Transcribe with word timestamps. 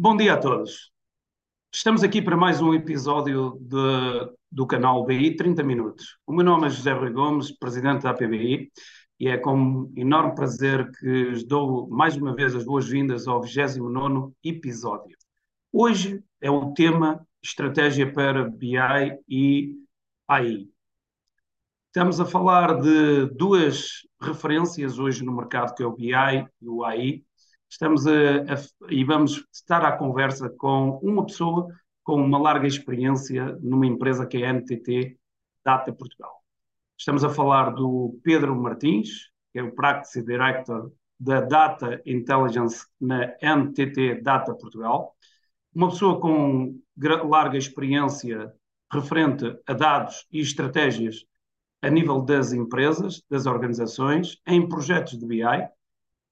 Bom 0.00 0.16
dia 0.16 0.34
a 0.34 0.36
todos. 0.36 0.92
Estamos 1.74 2.04
aqui 2.04 2.22
para 2.22 2.36
mais 2.36 2.62
um 2.62 2.72
episódio 2.72 3.58
de, 3.60 4.32
do 4.48 4.64
canal 4.64 5.04
BI 5.04 5.34
30 5.34 5.64
Minutos. 5.64 6.16
O 6.24 6.32
meu 6.32 6.44
nome 6.44 6.68
é 6.68 6.70
José 6.70 6.92
Rui 6.92 7.10
Gomes, 7.10 7.50
presidente 7.50 8.04
da 8.04 8.10
APBI, 8.10 8.70
e 9.18 9.26
é 9.26 9.36
com 9.36 9.92
enorme 9.96 10.36
prazer 10.36 10.88
que 10.92 11.04
lhes 11.04 11.42
dou 11.44 11.88
mais 11.90 12.16
uma 12.16 12.32
vez 12.32 12.54
as 12.54 12.64
boas-vindas 12.64 13.26
ao 13.26 13.42
29 13.42 14.32
episódio. 14.44 15.16
Hoje 15.72 16.22
é 16.40 16.48
o 16.48 16.72
tema 16.74 17.26
Estratégia 17.42 18.12
para 18.12 18.48
BI 18.48 18.76
e 19.28 19.74
AI. 20.28 20.68
Estamos 21.88 22.20
a 22.20 22.24
falar 22.24 22.80
de 22.80 23.26
duas 23.34 24.06
referências 24.22 24.96
hoje 24.96 25.24
no 25.24 25.34
mercado, 25.34 25.74
que 25.74 25.82
é 25.82 25.86
o 25.86 25.96
BI 25.96 26.12
e 26.62 26.68
o 26.68 26.84
AI. 26.84 27.24
Estamos 27.68 28.06
a, 28.06 28.10
a, 28.10 28.90
e 28.90 29.04
vamos 29.04 29.44
estar 29.52 29.84
à 29.84 29.92
conversa 29.92 30.48
com 30.50 30.98
uma 31.02 31.24
pessoa 31.26 31.68
com 32.02 32.14
uma 32.14 32.38
larga 32.38 32.66
experiência 32.66 33.58
numa 33.60 33.86
empresa 33.86 34.26
que 34.26 34.42
é 34.42 34.48
a 34.48 34.52
NTT 34.54 35.18
Data 35.62 35.92
Portugal. 35.92 36.42
Estamos 36.96 37.22
a 37.22 37.28
falar 37.28 37.70
do 37.74 38.18
Pedro 38.24 38.56
Martins, 38.56 39.30
que 39.52 39.58
é 39.58 39.62
o 39.62 39.74
Practice 39.74 40.24
Director 40.24 40.90
da 41.20 41.42
Data 41.42 42.00
Intelligence 42.06 42.86
na 42.98 43.34
NTT 43.42 44.22
Data 44.22 44.54
Portugal. 44.54 45.14
Uma 45.74 45.90
pessoa 45.90 46.18
com 46.18 46.80
larga 46.96 47.58
experiência 47.58 48.54
referente 48.90 49.44
a 49.66 49.74
dados 49.74 50.26
e 50.32 50.40
estratégias 50.40 51.24
a 51.82 51.90
nível 51.90 52.22
das 52.22 52.52
empresas, 52.52 53.22
das 53.28 53.46
organizações, 53.46 54.38
em 54.46 54.66
projetos 54.66 55.18
de 55.18 55.26
BI. 55.26 55.42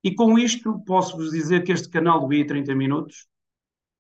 E 0.07 0.15
com 0.15 0.39
isto 0.39 0.79
posso-vos 0.87 1.33
dizer 1.33 1.65
que 1.65 1.73
este 1.73 1.89
canal 1.89 2.21
do 2.21 2.29
BI 2.29 2.47
30 2.47 2.73
Minutos, 2.77 3.27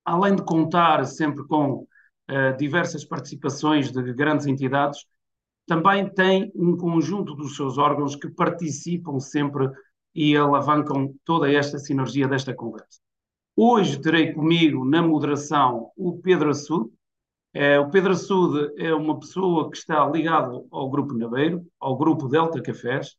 além 0.04 0.36
de 0.36 0.44
contar 0.44 1.04
sempre 1.04 1.44
com 1.48 1.78
uh, 1.80 2.56
diversas 2.56 3.04
participações 3.04 3.90
de 3.90 4.12
grandes 4.12 4.46
entidades, 4.46 5.04
também 5.66 6.08
tem 6.08 6.52
um 6.54 6.76
conjunto 6.76 7.34
dos 7.34 7.56
seus 7.56 7.76
órgãos 7.76 8.14
que 8.14 8.30
participam 8.30 9.18
sempre 9.18 9.68
e 10.14 10.36
alavancam 10.36 11.12
toda 11.24 11.52
esta 11.52 11.76
sinergia 11.76 12.28
desta 12.28 12.54
conversa. 12.54 13.00
Hoje 13.56 14.00
terei 14.00 14.32
comigo 14.32 14.84
na 14.84 15.02
moderação 15.02 15.90
o 15.96 16.20
Pedro 16.20 16.50
Assud, 16.50 16.88
é, 17.52 17.80
o 17.80 17.90
Pedro 17.90 18.12
Assude 18.12 18.80
é 18.80 18.94
uma 18.94 19.18
pessoa 19.18 19.68
que 19.72 19.76
está 19.76 20.08
ligado 20.08 20.68
ao 20.70 20.88
Grupo 20.88 21.14
Naveiro, 21.14 21.66
ao 21.80 21.96
Grupo 21.98 22.28
Delta 22.28 22.62
Cafés, 22.62 23.16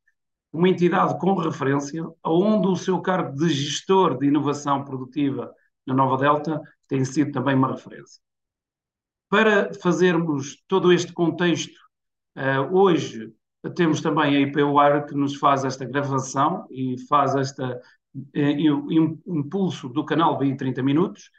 uma 0.51 0.69
entidade 0.69 1.17
com 1.19 1.35
referência, 1.35 2.03
onde 2.23 2.67
o 2.67 2.75
seu 2.75 3.01
cargo 3.01 3.35
de 3.35 3.49
gestor 3.49 4.17
de 4.17 4.27
inovação 4.27 4.83
produtiva 4.83 5.53
na 5.85 5.93
Nova 5.93 6.17
Delta 6.17 6.61
tem 6.87 7.03
sido 7.03 7.31
também 7.31 7.55
uma 7.55 7.71
referência. 7.71 8.21
Para 9.29 9.73
fazermos 9.73 10.63
todo 10.67 10.91
este 10.91 11.11
contexto, 11.11 11.77
uh, 12.37 12.73
hoje 12.73 13.33
temos 13.75 13.99
também 13.99 14.35
a 14.35 14.39
IPUAR 14.39 15.05
que 15.05 15.15
nos 15.15 15.35
faz 15.35 15.65
esta 15.65 15.83
gravação 15.83 16.65
e 16.71 16.95
faz 17.07 17.35
este 17.35 17.61
uh, 17.61 17.81
impulso 19.27 19.89
do 19.89 20.05
canal 20.05 20.37
BI 20.37 20.55
30 20.55 20.81
Minutos, 20.81 21.29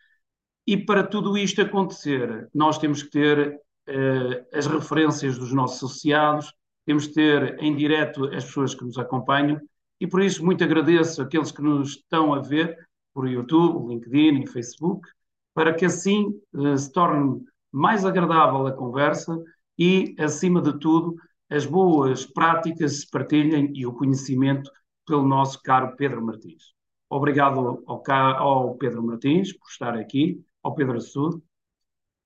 e 0.67 0.77
para 0.77 1.03
tudo 1.03 1.39
isto 1.39 1.63
acontecer, 1.63 2.47
nós 2.55 2.77
temos 2.77 3.03
que 3.03 3.11
ter 3.11 3.55
uh, 3.89 4.47
as 4.57 4.67
referências 4.67 5.39
dos 5.39 5.51
nossos 5.51 5.79
associados, 5.79 6.53
temos 6.89 7.07
que 7.07 7.13
ter 7.13 7.63
em 7.63 7.77
direto 7.77 8.25
as 8.35 8.47
pessoas 8.47 8.75
que 8.75 8.83
nos 8.83 8.97
acompanham, 8.97 9.61
e 10.01 10.07
por 10.07 10.23
isso 10.23 10.43
muito 10.43 10.65
agradeço 10.65 11.21
aqueles 11.21 11.53
que 11.53 11.61
nos 11.61 11.91
estão 11.91 12.33
a 12.33 12.41
ver 12.41 12.79
por 13.13 13.29
YouTube, 13.29 13.93
LinkedIn 13.93 14.41
e 14.41 14.47
Facebook, 14.47 15.07
para 15.53 15.75
que 15.75 15.85
assim 15.85 16.41
uh, 16.55 16.79
se 16.79 16.91
torne 16.91 17.45
mais 17.71 18.07
agradável 18.07 18.67
a 18.67 18.73
conversa 18.73 19.39
e, 19.79 20.15
acima 20.19 20.63
de 20.63 20.79
tudo, 20.79 21.15
as 21.51 21.67
boas 21.67 22.25
práticas 22.25 23.01
se 23.01 23.11
partilhem 23.11 23.71
e 23.75 23.85
o 23.85 23.93
conhecimento 23.93 24.71
pelo 25.07 25.29
nosso 25.29 25.63
caro 25.63 25.95
Pedro 25.95 26.25
Martins. 26.25 26.73
Obrigado 27.11 27.85
ao, 27.87 28.03
ao 28.09 28.75
Pedro 28.77 29.03
Martins 29.03 29.53
por 29.53 29.69
estar 29.69 29.95
aqui 29.95 30.43
ao 30.63 30.75
Pedro 30.75 30.99
Sul. 31.03 31.43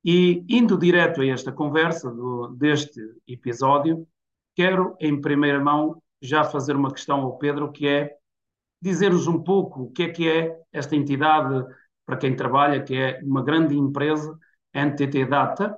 E 0.05 0.45
indo 0.49 0.79
direto 0.79 1.21
a 1.21 1.27
esta 1.27 1.51
conversa 1.51 2.13
do, 2.13 2.47
deste 2.51 3.01
episódio, 3.27 4.07
quero 4.55 4.97
em 5.01 5.21
primeira 5.21 5.61
mão 5.61 6.03
já 6.21 6.45
fazer 6.45 6.77
uma 6.77 6.93
questão 6.93 7.21
ao 7.21 7.39
Pedro, 7.39 7.73
que 7.73 7.89
é 7.89 8.15
dizer-nos 8.81 9.27
um 9.27 9.43
pouco 9.43 9.83
o 9.83 9.93
que 9.93 10.05
é 10.05 10.09
que 10.11 10.29
é 10.29 10.57
esta 10.73 10.97
entidade 10.97 11.65
para 12.05 12.17
quem 12.17 12.35
trabalha, 12.35 12.83
que 12.83 12.95
é 12.95 13.21
uma 13.23 13.43
grande 13.43 13.77
empresa, 13.77 14.37
NTT 14.75 15.27
Data, 15.27 15.77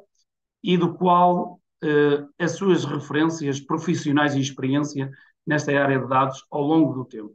e 0.63 0.77
do 0.77 0.95
qual 0.95 1.61
eh, 1.83 2.25
as 2.39 2.53
suas 2.53 2.85
referências 2.85 3.61
profissionais 3.61 4.35
e 4.35 4.41
experiência 4.41 5.11
nesta 5.47 5.71
área 5.79 5.99
de 5.99 6.09
dados 6.09 6.45
ao 6.51 6.63
longo 6.63 6.95
do 6.95 7.05
tempo. 7.05 7.35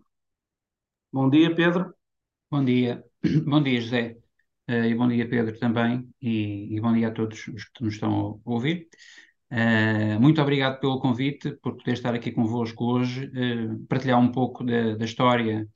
Bom 1.11 1.29
dia, 1.29 1.53
Pedro. 1.53 1.94
Bom 2.50 2.66
dia. 2.66 3.03
Bom 3.45 3.61
dia, 3.61 3.79
José. 3.81 4.17
Uh, 4.67 4.85
e 4.85 4.94
bom 4.94 5.07
dia, 5.07 5.27
Pedro, 5.27 5.57
também, 5.57 6.07
e, 6.21 6.75
e, 6.75 6.79
bom 6.79 6.94
dia 6.94 7.07
a 7.07 7.11
todos 7.11 7.47
os 7.47 7.66
que 7.66 7.83
nos 7.83 7.95
estão 7.95 8.39
a 8.45 8.51
ouvir. 8.51 8.88
Uh, 9.51 10.19
muito 10.21 10.39
obrigado 10.41 10.79
pelo 10.79 10.99
convite, 10.99 11.51
por 11.61 11.75
poder 11.75 11.93
estar 11.93 12.13
aqui 12.13 12.31
convosco 12.31 12.85
hoje, 12.85 13.25
uh, 13.27 13.79
partilhar 13.87 14.19
um 14.19 14.31
pouco 14.31 14.63
da, 14.63 14.95
da 14.95 15.05
história 15.05 15.67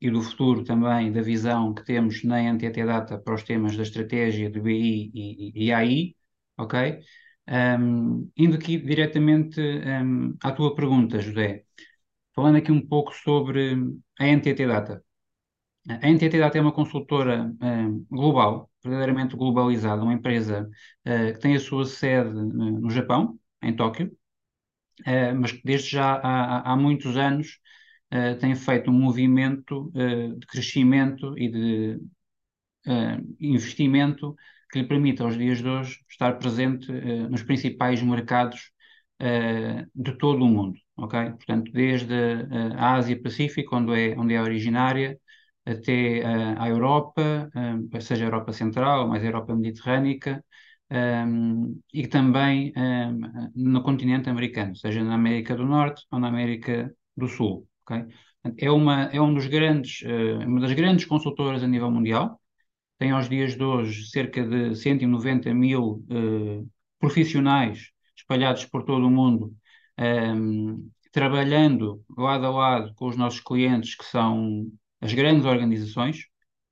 e 0.00 0.10
do 0.10 0.20
futuro 0.22 0.62
também, 0.64 1.10
da 1.12 1.22
visão 1.22 1.72
que 1.74 1.84
temos 1.84 2.22
na 2.24 2.40
NTT 2.40 2.84
Data 2.84 3.18
para 3.18 3.34
os 3.34 3.42
temas 3.42 3.76
da 3.76 3.82
estratégia 3.82 4.50
do 4.50 4.62
BI 4.62 5.10
e, 5.14 5.52
e, 5.58 5.66
e 5.66 5.72
AI, 5.72 6.14
ok? 6.58 7.00
Um, 7.48 8.30
indo 8.36 8.56
aqui 8.56 8.76
diretamente 8.78 9.60
um, 9.60 10.36
à 10.42 10.52
tua 10.52 10.74
pergunta, 10.74 11.20
José, 11.20 11.64
falando 12.34 12.58
aqui 12.58 12.72
um 12.72 12.86
pouco 12.86 13.14
sobre 13.14 13.76
a 14.20 14.26
NTT 14.28 14.66
Data. 14.68 15.04
A 15.88 16.08
NTT 16.08 16.38
é 16.58 16.60
uma 16.60 16.72
consultora 16.72 17.48
uh, 17.62 18.06
global, 18.10 18.70
verdadeiramente 18.82 19.36
globalizada, 19.36 20.02
uma 20.02 20.12
empresa 20.14 20.68
uh, 21.06 21.32
que 21.32 21.38
tem 21.40 21.54
a 21.54 21.60
sua 21.60 21.84
sede 21.84 22.30
uh, 22.30 22.44
no 22.80 22.90
Japão, 22.90 23.38
em 23.62 23.74
Tóquio, 23.74 24.10
mas 25.38 25.52
que 25.52 25.60
desde 25.64 25.90
já 25.90 26.14
há, 26.14 26.72
há 26.72 26.76
muitos 26.76 27.16
anos 27.16 27.58
tem 28.40 28.54
feito 28.54 28.90
um 28.90 28.94
movimento 28.94 29.90
de 29.92 30.46
crescimento 30.46 31.36
e 31.38 31.50
de 31.50 32.00
investimento 33.40 34.34
que 34.70 34.80
lhe 34.80 34.86
permite 34.88 35.22
aos 35.22 35.36
dias 35.36 35.58
de 35.58 35.68
hoje 35.68 35.98
estar 36.08 36.38
presente 36.38 36.90
nos 37.30 37.42
principais 37.42 38.02
mercados 38.02 38.70
de 39.94 40.12
todo 40.18 40.44
o 40.44 40.48
mundo, 40.48 40.78
ok? 40.96 41.30
Portanto, 41.32 41.70
desde 41.72 42.14
a 42.76 42.94
Ásia 42.94 43.20
Pacífico, 43.20 43.76
onde 43.76 43.92
é, 44.12 44.18
onde 44.18 44.34
é 44.34 44.40
originária, 44.42 45.18
até 45.66 46.22
uh, 46.22 46.62
à 46.62 46.68
Europa, 46.68 47.50
uh, 47.54 48.00
seja 48.00 48.24
a 48.24 48.28
Europa 48.28 48.52
Central, 48.52 49.08
mais 49.08 49.22
a 49.22 49.26
Europa 49.26 49.54
Mediterrânica, 49.54 50.44
um, 50.90 51.80
e 51.92 52.06
também 52.06 52.72
um, 52.76 53.20
no 53.54 53.82
continente 53.82 54.30
americano, 54.30 54.76
seja 54.76 55.02
na 55.02 55.14
América 55.14 55.56
do 55.56 55.64
Norte 55.66 56.06
ou 56.10 56.20
na 56.20 56.28
América 56.28 56.94
do 57.16 57.28
Sul. 57.28 57.66
Okay? 57.82 58.06
É, 58.58 58.70
uma, 58.70 59.04
é 59.04 59.20
um 59.20 59.34
dos 59.34 59.46
grandes, 59.46 60.02
uh, 60.02 60.46
uma 60.46 60.60
das 60.60 60.72
grandes 60.72 61.04
consultoras 61.06 61.62
a 61.62 61.66
nível 61.66 61.90
mundial, 61.90 62.40
tem 62.98 63.10
aos 63.10 63.28
dias 63.28 63.54
de 63.56 63.62
hoje 63.64 64.08
cerca 64.10 64.42
de 64.46 64.74
190 64.74 65.52
mil 65.54 66.04
uh, 66.10 66.68
profissionais 66.98 67.90
espalhados 68.16 68.64
por 68.64 68.84
todo 68.84 69.06
o 69.06 69.10
mundo, 69.10 69.54
um, 69.98 70.90
trabalhando 71.12 72.02
lado 72.16 72.46
a 72.46 72.50
lado 72.50 72.94
com 72.94 73.08
os 73.08 73.16
nossos 73.16 73.40
clientes, 73.40 73.94
que 73.96 74.04
são 74.04 74.66
as 75.00 75.12
grandes 75.12 75.44
organizações, 75.44 76.26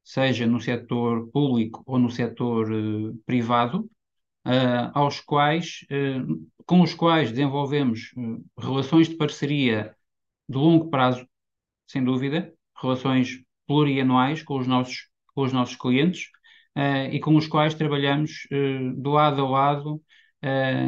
seja 0.04 0.46
no 0.46 0.60
setor 0.60 1.28
público 1.30 1.82
ou 1.86 1.98
no 1.98 2.10
setor 2.10 2.70
uh, 2.70 3.16
privado, 3.24 3.90
uh, 4.46 4.90
aos 4.92 5.20
quais, 5.20 5.86
uh, 5.90 6.46
com 6.66 6.82
os 6.82 6.94
quais 6.94 7.30
desenvolvemos 7.30 8.12
relações 8.58 9.08
de 9.08 9.16
parceria 9.16 9.94
de 10.48 10.56
longo 10.56 10.90
prazo, 10.90 11.26
sem 11.86 12.04
dúvida, 12.04 12.52
relações 12.80 13.42
plurianuais 13.66 14.42
com 14.42 14.58
os 14.58 14.66
nossos, 14.66 15.08
com 15.34 15.42
os 15.42 15.52
nossos 15.52 15.76
clientes 15.76 16.28
e 17.12 17.20
com 17.20 17.36
os 17.36 17.46
quais 17.46 17.72
trabalhamos 17.72 18.46
do 18.96 19.12
lado 19.12 19.40
a 19.42 19.48
lado 19.48 20.02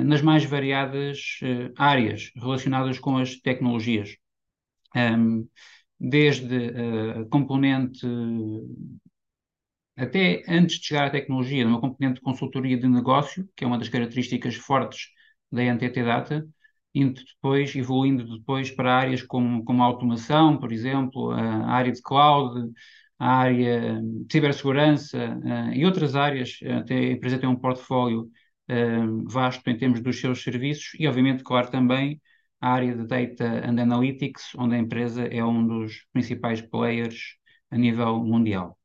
nas 0.04 0.20
mais 0.20 0.44
variadas 0.44 1.38
áreas 1.76 2.32
relacionadas 2.34 2.98
com 2.98 3.16
as 3.16 3.36
tecnologias. 3.36 4.16
Um, 4.94 5.48
desde 5.98 6.56
a 7.16 7.20
uh, 7.22 7.28
componente, 7.28 8.06
até 9.96 10.42
antes 10.48 10.78
de 10.78 10.86
chegar 10.86 11.06
à 11.06 11.10
tecnologia, 11.10 11.66
uma 11.66 11.80
componente 11.80 12.16
de 12.16 12.20
consultoria 12.20 12.76
de 12.78 12.86
negócio, 12.88 13.48
que 13.56 13.64
é 13.64 13.66
uma 13.66 13.78
das 13.78 13.88
características 13.88 14.54
fortes 14.56 15.08
da 15.50 15.62
NTT 15.62 16.02
Data, 16.04 16.46
indo 16.94 17.22
depois, 17.24 17.74
evoluindo 17.74 18.24
depois 18.38 18.70
para 18.70 18.94
áreas 18.94 19.22
como, 19.22 19.64
como 19.64 19.82
a 19.82 19.86
automação, 19.86 20.58
por 20.58 20.72
exemplo, 20.72 21.30
a 21.30 21.66
área 21.70 21.92
de 21.92 22.02
cloud, 22.02 22.70
a 23.18 23.36
área 23.38 24.00
de 24.02 24.26
cibersegurança 24.32 25.18
e 25.74 25.84
outras 25.86 26.14
áreas. 26.14 26.58
a 26.62 26.94
empresa 27.12 27.38
tem 27.38 27.48
um 27.48 27.56
portfólio 27.56 28.30
vasto 29.26 29.68
em 29.70 29.76
termos 29.76 30.00
dos 30.02 30.20
seus 30.20 30.42
serviços 30.42 30.90
e, 30.98 31.06
obviamente, 31.06 31.42
claro, 31.42 31.70
também 31.70 32.20
a 32.60 32.70
área 32.70 32.96
de 32.96 33.06
Data 33.06 33.44
and 33.44 33.80
Analytics, 33.80 34.54
onde 34.56 34.74
a 34.74 34.78
empresa 34.78 35.24
é 35.26 35.44
um 35.44 35.66
dos 35.66 36.06
principais 36.12 36.60
players 36.60 37.36
a 37.70 37.76
nível 37.76 38.22
mundial. 38.24 38.78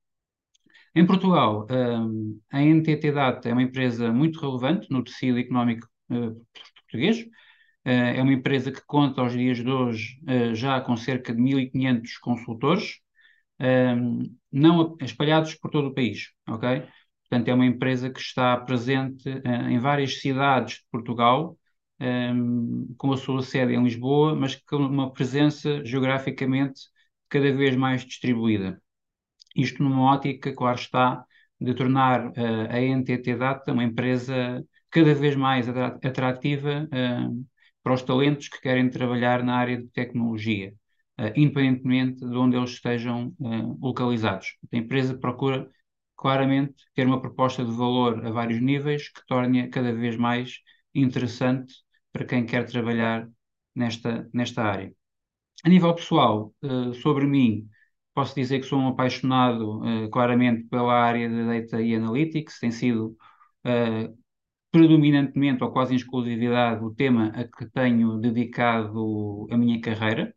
Em 0.93 1.05
Portugal, 1.05 1.67
a 2.51 2.61
NTT 2.61 3.11
Data 3.11 3.47
é 3.47 3.53
uma 3.53 3.63
empresa 3.63 4.11
muito 4.11 4.39
relevante 4.41 4.87
no 4.91 5.03
tecido 5.03 5.39
económico 5.39 5.87
português. 6.75 7.25
É 7.83 8.21
uma 8.21 8.33
empresa 8.33 8.71
que 8.71 8.85
conta 8.85 9.21
aos 9.21 9.33
dias 9.33 9.57
de 9.57 9.69
hoje 9.69 10.19
já 10.53 10.79
com 10.81 10.97
cerca 10.97 11.33
de 11.33 11.41
1.500 11.41 12.17
consultores, 12.19 12.99
não 14.51 14.97
espalhados 15.01 15.55
por 15.55 15.71
todo 15.71 15.87
o 15.87 15.93
país, 15.93 16.31
ok? 16.47 16.83
Portanto, 17.29 17.47
é 17.47 17.53
uma 17.53 17.65
empresa 17.65 18.09
que 18.09 18.19
está 18.19 18.57
presente 18.57 19.29
em 19.69 19.79
várias 19.79 20.19
cidades 20.19 20.75
de 20.75 20.85
Portugal, 20.91 21.57
com 22.97 23.13
a 23.13 23.17
sua 23.17 23.41
sede 23.43 23.73
em 23.73 23.83
Lisboa, 23.83 24.35
mas 24.35 24.55
com 24.55 24.77
uma 24.77 25.11
presença 25.11 25.83
geograficamente 25.85 26.81
cada 27.29 27.53
vez 27.53 27.75
mais 27.75 28.03
distribuída. 28.03 28.81
Isto 29.55 29.83
numa 29.83 30.13
ótica, 30.13 30.53
claro 30.53 30.79
está, 30.79 31.25
de 31.59 31.73
tornar 31.73 32.31
a 32.69 32.79
NTT 32.81 33.35
Data 33.35 33.71
uma 33.71 33.83
empresa 33.83 34.65
cada 34.89 35.13
vez 35.13 35.35
mais 35.35 35.69
atrativa 35.69 36.89
para 37.83 37.93
os 37.93 38.01
talentos 38.01 38.47
que 38.47 38.59
querem 38.61 38.89
trabalhar 38.89 39.43
na 39.43 39.55
área 39.55 39.77
de 39.77 39.87
tecnologia, 39.87 40.73
independentemente 41.35 42.19
de 42.19 42.35
onde 42.35 42.57
eles 42.57 42.71
estejam 42.71 43.33
localizados. 43.79 44.57
A 44.71 44.77
empresa 44.77 45.17
procura 45.17 45.69
claramente 46.15 46.75
ter 46.93 47.05
uma 47.05 47.21
proposta 47.21 47.63
de 47.63 47.71
valor 47.71 48.25
a 48.25 48.31
vários 48.31 48.61
níveis 48.61 49.09
que 49.09 49.25
torne-a 49.27 49.69
cada 49.69 49.93
vez 49.93 50.17
mais 50.17 50.59
interessante 50.93 51.73
para 52.11 52.25
quem 52.25 52.45
quer 52.45 52.65
trabalhar 52.65 53.27
nesta, 53.75 54.29
nesta 54.33 54.63
área. 54.63 54.93
A 55.63 55.69
nível 55.69 55.93
pessoal, 55.95 56.53
sobre 57.01 57.25
mim, 57.27 57.69
posso 58.13 58.35
dizer 58.35 58.59
que 58.59 58.65
sou 58.65 58.79
um 58.79 58.87
apaixonado 58.89 59.81
claramente 60.11 60.63
pela 60.69 60.93
área 60.93 61.29
de 61.29 61.45
Data 61.45 61.81
e 61.81 61.95
Analytics, 61.95 62.59
tem 62.59 62.71
sido 62.71 63.15
predominantemente 64.71 65.63
ou 65.63 65.71
quase 65.71 65.93
em 65.93 65.97
exclusividade 65.97 66.83
o 66.83 66.93
tema 66.93 67.27
a 67.35 67.43
que 67.45 67.65
tenho 67.69 68.17
dedicado 68.17 69.47
a 69.51 69.57
minha 69.57 69.79
carreira. 69.81 70.33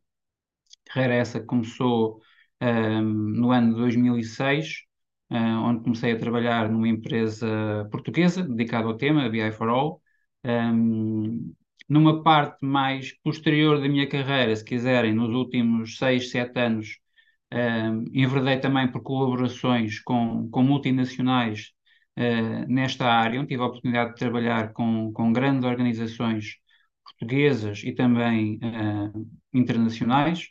Carreira 0.86 1.14
essa 1.14 1.40
que 1.40 1.46
começou 1.46 2.20
um, 2.60 3.02
no 3.02 3.50
ano 3.52 3.74
de 3.74 3.80
2006, 3.80 4.84
uh, 5.30 5.36
onde 5.36 5.82
comecei 5.84 6.12
a 6.12 6.18
trabalhar 6.18 6.70
numa 6.70 6.88
empresa 6.88 7.88
portuguesa 7.90 8.42
dedicada 8.42 8.86
ao 8.88 8.96
tema, 8.96 9.24
a 9.24 9.28
BI 9.28 9.52
for 9.52 9.68
All. 9.68 10.02
Um, 10.44 11.54
numa 11.88 12.22
parte 12.22 12.64
mais 12.64 13.12
posterior 13.22 13.80
da 13.80 13.88
minha 13.88 14.08
carreira, 14.08 14.54
se 14.56 14.64
quiserem, 14.64 15.12
nos 15.14 15.30
últimos 15.34 15.98
6, 15.98 16.30
7 16.30 16.58
anos, 16.58 16.98
um, 17.52 18.04
enverdei 18.12 18.58
também 18.58 18.90
por 18.90 19.02
colaborações 19.02 20.00
com, 20.00 20.48
com 20.50 20.62
multinacionais 20.62 21.72
uh, 22.18 22.66
nesta 22.68 23.06
área, 23.06 23.40
onde 23.40 23.48
tive 23.50 23.62
a 23.62 23.66
oportunidade 23.66 24.10
de 24.10 24.16
trabalhar 24.18 24.72
com, 24.72 25.12
com 25.12 25.32
grandes 25.32 25.64
organizações 25.64 26.56
portuguesas 27.04 27.82
e 27.84 27.92
também 27.92 28.56
uh, 28.56 29.28
internacionais. 29.52 30.48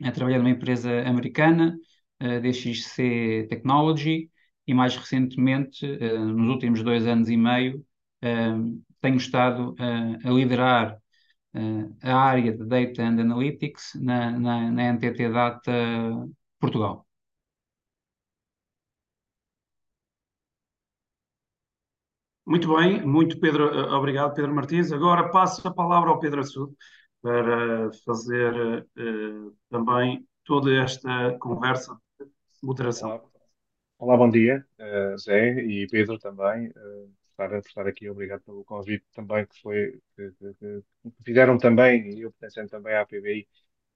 Uh, 0.00 0.12
trabalhei 0.12 0.38
numa 0.38 0.50
empresa 0.50 1.02
americana, 1.06 1.76
uh, 2.22 2.40
DXC 2.40 3.46
Technology, 3.48 4.30
e 4.66 4.72
mais 4.72 4.96
recentemente, 4.96 5.86
nos 5.86 6.48
últimos 6.48 6.82
dois 6.82 7.06
anos 7.06 7.28
e 7.28 7.36
meio, 7.36 7.84
tenho 9.04 9.16
estado 9.16 9.74
a 10.24 10.30
liderar 10.30 10.98
a 12.02 12.14
área 12.16 12.52
de 12.52 12.64
Data 12.64 13.02
and 13.02 13.20
Analytics 13.20 13.94
na, 14.00 14.30
na, 14.30 14.70
na 14.70 14.82
NTT 14.94 15.28
Data 15.28 15.72
Portugal. 16.58 17.06
Muito 22.46 22.74
bem, 22.74 23.06
muito 23.06 23.38
Pedro, 23.38 23.68
eh, 23.68 23.94
obrigado 23.94 24.34
Pedro 24.34 24.54
Martins. 24.54 24.92
Agora 24.92 25.30
passo 25.30 25.66
a 25.66 25.72
palavra 25.72 26.10
ao 26.10 26.18
Pedro 26.18 26.40
Assudo 26.40 26.74
para 27.22 27.90
fazer 28.04 28.86
uh, 28.96 29.56
também 29.70 30.26
toda 30.44 30.74
esta 30.82 31.38
conversa 31.38 31.94
de 32.20 32.26
moderação. 32.62 33.10
Olá, 33.10 33.22
Olá 33.98 34.16
bom 34.18 34.28
dia, 34.28 34.64
uh, 34.78 35.18
Zé 35.18 35.62
e 35.62 35.86
Pedro 35.90 36.18
também, 36.18 36.68
uh, 36.68 37.12
estar, 37.34 37.58
estar 37.58 37.86
aqui. 37.86 38.08
Obrigado 38.08 38.42
pelo 38.42 38.64
convite 38.64 39.04
também 39.14 39.46
que 39.46 39.60
foi 39.60 40.00
que, 40.16 40.30
que, 40.32 40.54
que 40.54 41.24
fizeram 41.24 41.58
também, 41.58 42.10
e 42.10 42.22
eu 42.22 42.32
pertencendo 42.32 42.70
também 42.70 42.94
à 42.96 43.04
PBI 43.06 43.46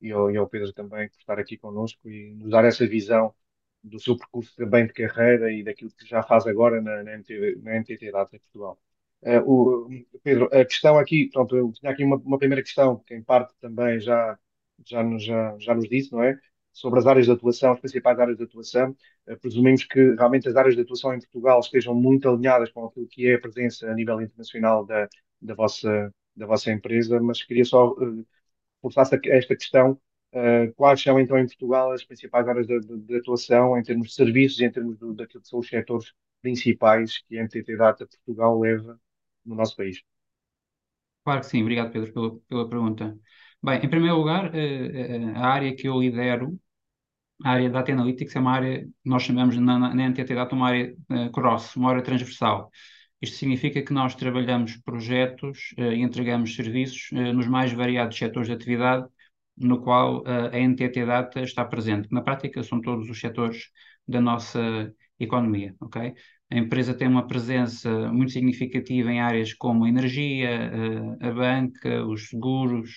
e 0.01 0.13
ao, 0.13 0.31
e 0.31 0.37
ao 0.37 0.49
Pedro 0.49 0.73
também, 0.73 1.09
por 1.09 1.19
estar 1.19 1.39
aqui 1.39 1.57
connosco 1.57 2.09
e 2.09 2.35
nos 2.35 2.51
dar 2.51 2.65
essa 2.65 2.87
visão 2.87 3.35
do 3.83 4.01
seu 4.01 4.17
percurso 4.17 4.55
também 4.57 4.87
de 4.87 4.93
carreira 4.93 5.53
e 5.53 5.63
daquilo 5.63 5.91
que 5.91 6.07
já 6.07 6.23
faz 6.23 6.47
agora 6.47 6.81
na, 6.81 7.03
na, 7.03 7.13
NTT, 7.15 7.57
na 7.63 7.77
NTT 7.77 8.11
Data 8.13 8.39
Portugal. 8.39 8.79
Uh, 9.23 9.41
o, 9.47 9.89
Pedro, 10.23 10.47
a 10.53 10.65
questão 10.65 10.99
aqui, 10.99 11.29
pronto, 11.33 11.57
eu 11.57 11.73
tinha 11.73 11.91
aqui 11.93 12.05
uma, 12.05 12.17
uma, 12.17 12.39
primeira 12.39 12.63
questão 12.63 12.99
que 13.01 13.15
em 13.15 13.23
parte 13.23 13.53
também 13.61 13.99
já, 14.01 14.39
já, 14.87 15.03
nos, 15.03 15.25
já, 15.25 15.57
já 15.59 15.75
nos 15.75 15.89
disse, 15.89 16.13
não 16.13 16.23
é? 16.23 16.39
Sobre 16.81 16.99
as 17.01 17.07
áreas 17.07 17.27
de 17.27 17.33
atuação, 17.33 17.73
as 17.73 17.81
principais 17.81 18.19
áreas 18.19 18.37
de 18.39 18.45
atuação. 18.45 18.97
Uh, 19.27 19.39
presumimos 19.41 19.85
que 19.85 20.15
realmente 20.15 20.49
as 20.49 20.57
áreas 20.57 20.75
de 20.77 20.83
atuação 20.83 21.15
em 21.15 21.19
Portugal 21.21 21.61
estejam 21.61 21.95
muito 21.95 22.29
alinhadas 22.29 22.71
com 22.71 22.87
aquilo 22.87 23.09
que 23.09 23.27
é 23.29 23.35
a 23.35 23.41
presença 23.41 23.91
a 23.91 23.95
nível 23.95 24.21
internacional 24.21 24.85
da, 24.87 25.09
da, 25.41 25.55
vossa, 25.55 26.13
da 26.37 26.47
vossa 26.47 26.71
empresa, 26.73 27.21
mas 27.21 27.43
queria 27.43 27.65
só 27.65 27.91
uh, 27.93 28.27
reforçar 28.83 29.21
esta 29.27 29.57
questão 29.57 30.01
Uh, 30.31 30.71
quais 30.75 31.03
são 31.03 31.19
então 31.19 31.39
em 31.39 31.47
Portugal 31.47 31.91
as 31.91 32.05
principais 32.05 32.47
áreas 32.47 32.67
de, 32.67 32.79
de, 32.81 32.99
de 32.99 33.17
atuação 33.17 33.79
em 33.79 33.83
termos 33.83 34.09
de 34.09 34.15
serviços 34.15 34.61
e 34.61 34.67
em 34.67 34.71
termos 34.71 34.99
do, 34.99 35.15
daquilo 35.15 35.41
que 35.43 35.49
são 35.49 35.59
os 35.59 35.67
setores 35.67 36.13
principais 36.43 37.23
que 37.27 37.39
a 37.39 37.43
NTT 37.43 37.77
Data 37.79 38.07
Portugal 38.07 38.61
leva 38.61 39.01
no 39.45 39.55
nosso 39.55 39.75
país? 39.75 40.03
Claro 41.25 41.41
que 41.41 41.47
sim, 41.47 41.63
obrigado 41.63 41.93
Pedro 41.93 42.13
pela, 42.13 42.39
pela 42.41 42.69
pergunta. 42.69 43.19
Bem, 43.63 43.79
em 43.83 43.89
primeiro 43.89 44.17
lugar, 44.17 44.53
a 45.35 45.47
área 45.47 45.75
que 45.75 45.89
eu 45.89 45.99
lidero, 45.99 46.59
a 47.45 47.51
área 47.51 47.71
Data 47.71 47.93
Analytics, 47.93 48.35
é 48.37 48.41
uma 48.41 48.53
área 48.53 48.89
nós 49.05 49.23
chamamos 49.23 49.57
na, 49.57 49.79
na 49.79 50.03
NTT 50.05 50.35
Data 50.35 50.55
uma 50.55 50.69
área 50.69 50.95
uh, 51.11 51.31
cross, 51.31 51.77
uma 51.77 51.91
área 51.91 52.03
transversal. 52.03 52.71
Isto 53.21 53.37
significa 53.37 53.83
que 53.83 53.93
nós 53.93 54.15
trabalhamos 54.15 54.77
projetos 54.77 55.75
e 55.77 55.97
entregamos 55.97 56.55
serviços 56.55 57.09
nos 57.35 57.49
mais 57.49 57.73
variados 57.73 58.17
setores 58.17 58.47
de 58.47 58.55
atividade 58.55 59.09
no 59.59 59.81
qual 59.83 60.21
uh, 60.23 60.51
a 60.53 60.59
NTT 60.59 61.05
Data 61.05 61.41
está 61.41 61.65
presente. 61.65 62.09
Na 62.11 62.23
prática, 62.23 62.63
são 62.63 62.81
todos 62.81 63.09
os 63.11 63.21
setores 63.21 63.71
da 64.07 64.21
nossa 64.21 64.93
economia, 65.19 65.75
ok? 65.81 66.15
A 66.51 66.57
empresa 66.57 66.95
tem 66.95 67.09
uma 67.09 67.27
presença 67.27 67.91
muito 68.13 68.33
significativa 68.33 69.11
em 69.11 69.21
áreas 69.21 69.53
como 69.53 69.85
a 69.85 69.89
energia, 69.89 70.71
uh, 71.21 71.27
a 71.27 71.31
banca, 71.33 72.05
os 72.07 72.29
seguros, 72.29 72.91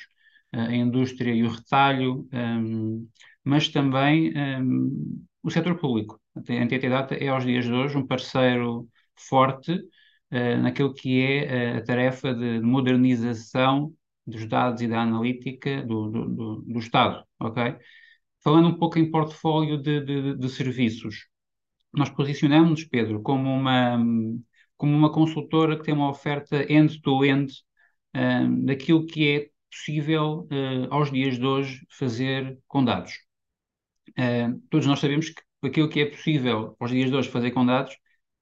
uh, 0.55 0.60
a 0.60 0.75
indústria 0.75 1.33
e 1.33 1.43
o 1.43 1.50
retalho, 1.50 2.27
um, 2.31 3.07
mas 3.43 3.67
também 3.69 4.33
um, 4.62 5.25
o 5.43 5.50
setor 5.50 5.77
público. 5.77 6.19
A 6.36 6.53
NTT 6.53 6.89
Data 6.89 7.15
é, 7.15 7.27
aos 7.29 7.45
dias 7.45 7.65
de 7.65 7.74
hoje, 7.74 7.98
um 7.98 8.07
parceiro 8.07 8.88
forte 9.15 9.77
naquilo 10.62 10.93
que 10.93 11.21
é 11.21 11.77
a 11.77 11.83
tarefa 11.83 12.33
de 12.33 12.62
modernização 12.62 13.93
dos 14.25 14.48
dados 14.48 14.81
e 14.81 14.88
da 14.88 15.01
analítica 15.01 15.81
do, 15.83 16.10
do, 16.10 16.29
do, 16.29 16.62
do 16.62 16.79
Estado, 16.79 17.24
ok? 17.39 17.75
Falando 18.43 18.69
um 18.69 18.77
pouco 18.77 18.98
em 18.98 19.10
portfólio 19.12 19.77
de, 19.77 20.01
de, 20.01 20.38
de 20.38 20.50
serviços, 20.50 21.27
nós 21.93 22.10
posicionamos-nos, 22.10 22.86
Pedro, 22.86 23.21
como 23.21 23.50
uma, 23.50 23.98
como 24.77 24.95
uma 24.95 25.12
consultora 25.12 25.77
que 25.77 25.83
tem 25.83 25.93
uma 25.93 26.10
oferta 26.10 26.71
end-to-end 26.71 27.53
um, 28.15 28.65
daquilo 28.65 29.05
que 29.05 29.27
é 29.27 29.50
possível 29.69 30.48
uh, 30.51 30.88
aos 30.93 31.12
dias 31.12 31.38
de 31.38 31.45
hoje 31.45 31.86
fazer 31.89 32.57
com 32.67 32.83
dados. 32.83 33.13
Uh, 34.18 34.60
todos 34.70 34.86
nós 34.88 35.00
sabemos 35.00 35.30
que 35.30 35.41
aquilo 35.68 35.89
que 35.89 36.01
é 36.01 36.06
possível 36.06 36.75
aos 36.80 36.91
dias 36.91 37.10
de 37.10 37.15
hoje 37.15 37.30
fazer 37.30 37.51
com 37.51 37.65
dados 37.65 37.96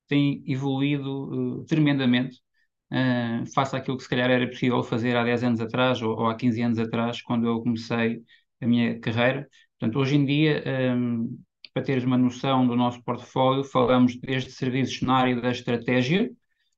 tem 0.08 0.44
evoluído 0.48 1.60
uh, 1.62 1.66
tremendamente 1.66 2.40
uh, 2.92 3.46
face 3.54 3.76
àquilo 3.76 3.98
que 3.98 4.04
se 4.04 4.10
calhar 4.10 4.30
era 4.30 4.48
possível 4.48 4.84
fazer 4.84 5.16
há 5.16 5.24
10 5.24 5.44
anos 5.44 5.62
atrás 5.62 6.02
ou, 6.02 6.18
ou, 6.18 6.28
há 6.28 6.36
15 6.36 6.62
anos 6.62 6.80
atrás, 6.80 7.22
quando 7.22 7.48
eu 7.48 7.62
comecei 7.62 8.22
a 8.62 8.68
minha 8.68 9.00
carreira. 9.00 9.48
Portanto, 9.80 10.00
hoje 10.00 10.16
em 10.16 10.26
dia, 10.26 10.64
um, 10.96 11.40
para 11.74 11.84
teres 11.84 12.04
uma 12.04 12.18
noção 12.18 12.68
do 12.68 12.76
nosso 12.76 13.02
portfólio, 13.04 13.64
falamos 13.64 14.18
desde 14.20 14.52
serviços 14.52 15.02
na 15.02 15.16
área 15.16 15.40
da 15.40 15.52
estratégia, 15.52 16.30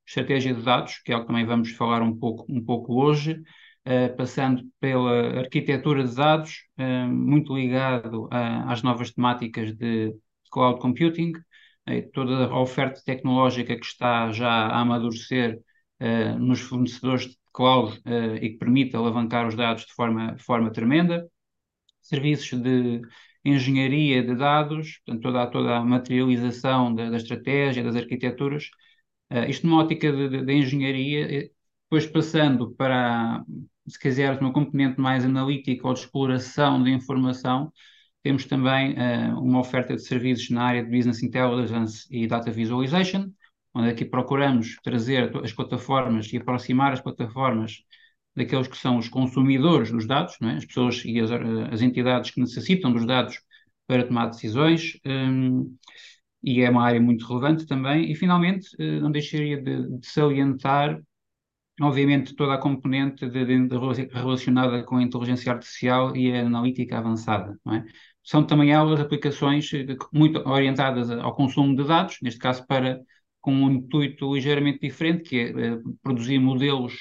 estratégia 0.06 0.54
de 0.54 0.62
dados, 0.62 1.00
que 1.00 1.12
é 1.12 1.18
o 1.18 1.22
que 1.22 1.28
também 1.28 1.46
vamos 1.46 1.72
falar 1.72 2.02
um 2.02 2.16
pouco, 2.16 2.46
um 2.50 2.64
pouco 2.64 3.02
hoje, 3.02 3.42
passando 4.18 4.64
pela 4.80 5.40
arquitetura 5.40 6.04
de 6.04 6.16
dados, 6.16 6.66
uh, 6.78 7.08
muito 7.08 7.56
ligado 7.56 8.30
às 8.32 8.84
novas 8.84 9.12
temáticas 9.12 9.74
de 9.76 10.16
cloud 10.52 10.80
computing, 10.80 11.34
toda 12.14 12.46
a 12.46 12.60
oferta 12.60 13.02
tecnológica 13.04 13.76
que 13.76 13.86
está 13.86 14.32
já 14.32 14.48
a 14.50 14.82
amadurecer 14.82 15.60
nos 16.40 16.62
fornecedores 16.62 17.28
de 17.30 17.38
cloud 17.54 18.00
e 18.42 18.50
que 18.50 18.58
permite 18.58 18.96
alavancar 18.96 19.48
os 19.48 19.56
dados 19.56 19.86
de 19.86 19.94
forma, 19.94 20.38
forma 20.38 20.72
tremenda, 20.72 21.28
serviços 22.02 22.60
de 22.62 23.02
engenharia 23.44 24.24
de 24.24 24.36
dados, 24.36 25.00
portanto, 25.06 25.24
toda, 25.24 25.48
toda 25.48 25.78
a 25.78 25.84
materialização 25.84 26.94
da, 26.94 27.10
da 27.10 27.18
estratégia, 27.18 27.84
das 27.84 27.96
arquiteturas, 27.96 28.70
uh, 29.32 29.50
isto 29.50 29.68
numa 29.68 29.84
ótica 29.84 30.12
de, 30.12 30.30
de, 30.30 30.46
de, 30.46 30.54
engenharia, 30.54 31.52
depois 31.92 32.08
passando 32.08 32.72
para, 32.72 33.44
se 33.86 34.00
quiseres, 34.00 34.40
uma 34.40 34.54
componente 34.54 34.98
mais 34.98 35.26
analítica 35.26 35.86
ou 35.86 35.94
de 35.94 36.00
exploração 36.00 36.82
de 36.82 36.90
informação, 36.90 37.70
temos 38.24 38.46
também 38.46 38.94
uh, 38.94 39.38
uma 39.38 39.60
oferta 39.60 39.94
de 39.98 40.02
serviços 40.02 40.50
na 40.52 40.64
área 40.64 40.86
de 40.86 40.90
Business 40.90 41.22
Intelligence 41.22 42.08
e 42.10 42.26
Data 42.28 42.50
Visualization, 42.50 43.30
onde 43.74 43.90
aqui 43.90 44.06
procuramos 44.06 44.78
trazer 44.82 45.36
as 45.44 45.52
plataformas 45.52 46.32
e 46.32 46.38
aproximar 46.38 46.94
as 46.94 47.02
plataformas 47.02 47.84
daqueles 48.34 48.70
que 48.70 48.78
são 48.78 48.98
os 48.98 49.10
consumidores 49.10 49.92
dos 49.92 50.08
dados, 50.08 50.38
é? 50.42 50.52
as 50.52 50.66
pessoas 50.66 51.04
e 51.04 51.20
as, 51.20 51.30
as, 51.74 51.82
entidades 51.82 52.32
que 52.32 52.40
necessitam 52.40 52.94
dos 52.94 53.06
dados 53.06 53.42
para 53.86 54.08
tomar 54.08 54.28
decisões, 54.28 54.98
um, 55.06 55.76
e 56.42 56.62
é 56.62 56.70
uma 56.70 56.86
área 56.86 57.02
muito 57.02 57.28
relevante 57.28 57.66
também. 57.66 58.10
E, 58.10 58.16
finalmente, 58.16 58.70
uh, 58.80 59.02
não 59.02 59.12
deixaria 59.12 59.62
de, 59.62 60.00
de, 60.00 60.08
salientar, 60.08 60.98
obviamente, 61.82 62.36
toda 62.36 62.54
a 62.54 62.58
componente 62.58 63.28
de, 63.28 63.46
de, 63.46 63.76
relacionada 64.14 64.84
com 64.84 64.98
a 64.98 65.04
inteligência 65.04 65.52
artificial 65.52 66.16
e 66.16 66.32
a 66.34 66.46
analítica 66.46 66.98
avançada. 66.98 67.58
É? 67.70 67.84
São 68.24 68.46
também 68.46 68.72
elas 68.72 69.00
aplicações 69.00 69.72
eh, 69.74 69.96
muito 70.14 70.40
orientadas 70.48 71.10
ao 71.10 71.36
consumo 71.36 71.76
de 71.76 71.84
dados, 71.88 72.18
neste 72.22 72.40
caso 72.40 72.66
para 72.68 73.02
com 73.42 73.54
um 73.54 73.72
intuito 73.72 74.34
ligeiramente 74.34 74.80
diferente, 74.80 75.30
que 75.30 75.40
é 75.40 75.74
uh, 75.74 75.98
produzir 76.04 76.40
modelos 76.40 76.94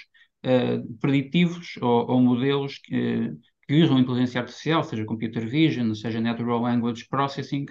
uh, 0.44 0.99
preditivos 0.99 1.76
ou, 1.80 2.10
ou 2.10 2.20
modelos 2.20 2.78
que, 2.78 3.32
que, 3.68 3.82
usam 3.82 3.99
inteligência 3.99 4.40
artificial, 4.40 4.82
seja 4.82 5.04
computer 5.04 5.46
vision, 5.46 5.92
seja 5.94 6.20
natural 6.20 6.60
language 6.60 7.06
processing. 7.08 7.66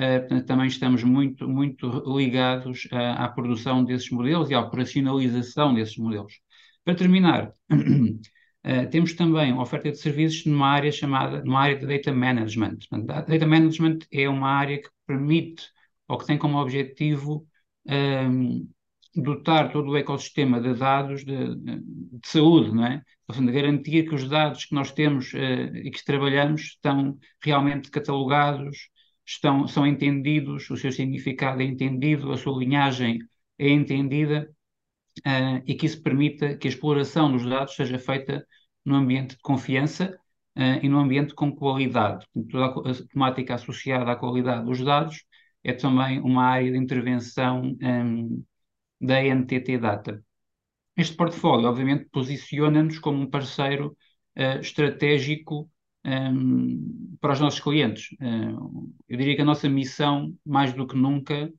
Uh, 0.00 0.20
portanto, 0.20 0.46
também 0.46 0.66
estamos 0.66 1.04
muito, 1.04 1.46
muito 1.46 2.02
ligados 2.16 2.88
à 2.90 3.28
produção 3.28 3.84
desses 3.84 4.08
modelos 4.10 4.48
e 4.48 4.54
à 4.54 4.60
operacionalização 4.60 5.74
desses 5.74 5.98
modelos. 5.98 6.40
Para 6.84 6.94
terminar, 6.94 7.52
Uh, 7.70 8.86
temos 8.90 9.14
também 9.14 9.52
uma 9.52 9.62
oferta 9.62 9.90
de 9.90 9.98
serviços 9.98 10.44
numa 10.46 10.68
área 10.68 10.92
chamada, 10.92 11.42
numa 11.42 11.60
área 11.60 11.78
de 11.78 11.86
data 11.86 12.12
management. 12.12 12.76
Portanto, 12.88 13.06
data 13.06 13.46
management 13.46 13.98
é 14.12 14.28
uma 14.28 14.48
área 14.50 14.80
que 14.80 14.88
permite 15.06 15.64
ou 16.08 16.18
que 16.18 16.26
tem 16.26 16.36
como 16.36 16.58
objetivo 16.58 17.46
um, 17.86 17.92
ehm, 17.92 18.68
dotar 19.14 19.72
todo 19.72 19.90
o 19.90 19.96
ecossistema 19.96 20.60
de 20.60 20.74
dados 20.74 21.24
de, 21.24 21.56
de, 21.56 21.82
saúde, 22.24 22.72
não 22.74 22.84
é? 22.86 23.02
Seja, 23.32 23.50
garantir 23.50 24.08
que 24.08 24.14
os 24.14 24.28
dados 24.28 24.64
que 24.64 24.74
nós 24.74 24.92
temos 24.92 25.32
uh, 25.32 25.76
e 25.76 25.90
que 25.90 26.04
trabalhamos 26.04 26.62
estão 26.62 27.18
realmente 27.42 27.90
catalogados, 27.90 28.89
estão, 29.30 29.66
são 29.68 29.86
entendidos, 29.86 30.68
o 30.70 30.76
seu 30.76 30.90
significado 30.90 31.62
é 31.62 31.64
entendido, 31.64 32.32
a 32.32 32.36
sua 32.36 32.58
linhagem 32.58 33.20
é 33.58 33.68
entendida 33.70 34.50
uh, 35.20 35.62
e 35.66 35.74
que 35.74 35.86
isso 35.86 36.02
permita 36.02 36.56
que 36.56 36.66
a 36.66 36.70
exploração 36.70 37.30
dos 37.30 37.44
dados 37.48 37.74
seja 37.76 37.98
feita 37.98 38.44
num 38.84 38.96
ambiente 38.96 39.36
de 39.36 39.42
confiança 39.42 40.18
uh, 40.56 40.84
e 40.84 40.88
num 40.88 40.98
ambiente 40.98 41.34
com 41.34 41.54
qualidade. 41.54 42.26
Toda 42.50 42.90
a 42.90 42.94
temática 43.08 43.54
associada 43.54 44.10
à 44.10 44.16
qualidade 44.16 44.64
dos 44.64 44.82
dados 44.82 45.24
é 45.62 45.72
também 45.72 46.20
uma 46.20 46.44
área 46.44 46.72
de 46.72 46.78
intervenção 46.78 47.76
um, 47.82 48.44
da 49.00 49.22
NTT 49.22 49.78
Data. 49.78 50.24
Este 50.96 51.16
portfólio, 51.16 51.68
obviamente, 51.68 52.08
posiciona-nos 52.10 52.98
como 52.98 53.22
um 53.22 53.30
parceiro 53.30 53.96
uh, 54.36 54.60
estratégico 54.60 55.70
um, 56.04 57.16
para 57.20 57.32
os 57.32 57.40
nossos 57.40 57.60
clientes. 57.60 58.12
Uh, 58.20 58.92
eu 59.08 59.16
diria 59.18 59.36
que 59.36 59.42
a 59.42 59.44
nossa 59.44 59.68
missão, 59.68 60.34
mais 60.44 60.72
do 60.72 60.86
que 60.86 60.96
nunca, 60.96 61.52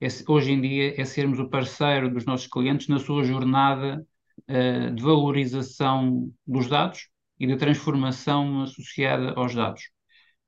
é, 0.00 0.08
hoje 0.28 0.52
em 0.52 0.60
dia 0.60 1.00
é 1.00 1.04
sermos 1.04 1.38
o 1.38 1.48
parceiro 1.48 2.10
dos 2.10 2.26
nossos 2.26 2.46
clientes 2.46 2.88
na 2.88 2.98
sua 2.98 3.24
jornada 3.24 4.06
uh, 4.48 4.94
de 4.94 5.02
valorização 5.02 6.30
dos 6.46 6.68
dados 6.68 7.08
e 7.38 7.46
de 7.46 7.56
transformação 7.56 8.62
associada 8.62 9.32
aos 9.32 9.54
dados. 9.54 9.82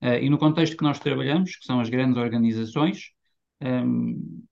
Uh, 0.02 0.18
e 0.20 0.28
no 0.28 0.38
contexto 0.38 0.76
que 0.76 0.84
nós 0.84 0.98
trabalhamos, 0.98 1.56
que 1.56 1.64
são 1.64 1.80
as 1.80 1.88
grandes 1.88 2.18
organizações, 2.18 3.10
um, 3.60 3.66
ehm, 3.66 4.44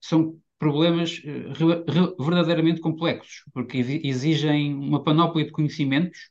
são 0.00 0.38
problemas 0.58 1.22
uh, 1.24 2.22
verdadeiramente 2.22 2.80
complexos, 2.80 3.44
porque 3.52 3.78
exigem 3.78 4.74
uma 4.74 5.02
panóplia 5.02 5.44
de 5.44 5.52
conhecimentos, 5.52 6.30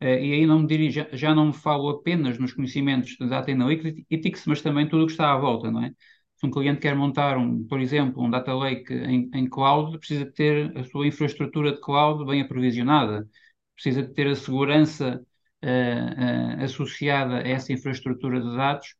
e 0.00 0.32
aí 0.32 0.46
não 0.46 0.60
me 0.60 0.66
dirijo, 0.66 1.06
já, 1.12 1.34
não 1.34 1.46
me 1.48 1.52
falo 1.52 1.88
apenas 1.90 2.38
nos 2.38 2.52
conhecimentos 2.52 3.16
de 3.16 3.28
Data 3.28 3.50
Analytics, 3.50 4.46
mas 4.46 4.62
também 4.62 4.88
tudo 4.88 5.04
o 5.04 5.06
que 5.06 5.12
está 5.12 5.32
à 5.32 5.38
volta, 5.38 5.70
não 5.70 5.84
é? 5.84 5.92
se 6.38 6.46
um 6.46 6.50
cliente 6.50 6.80
quer 6.80 6.94
montar, 6.94 7.36
um, 7.36 7.66
por 7.66 7.80
exemplo, 7.80 8.22
um 8.22 8.30
data 8.30 8.54
lake 8.54 8.94
em, 8.94 9.28
em 9.34 9.48
cloud, 9.48 9.98
precisa 9.98 10.24
ter 10.24 10.76
a 10.78 10.84
sua 10.84 11.06
infraestrutura 11.06 11.72
de 11.72 11.80
cloud 11.80 12.24
bem 12.24 12.42
aprovisionada, 12.42 13.28
precisa 13.74 14.02
de 14.04 14.14
ter 14.14 14.28
a 14.28 14.36
segurança 14.36 15.20
uh, 15.64 16.60
uh, 16.60 16.64
associada 16.64 17.38
a 17.38 17.48
essa 17.48 17.72
infraestrutura 17.72 18.40
de 18.40 18.56
dados 18.56 18.94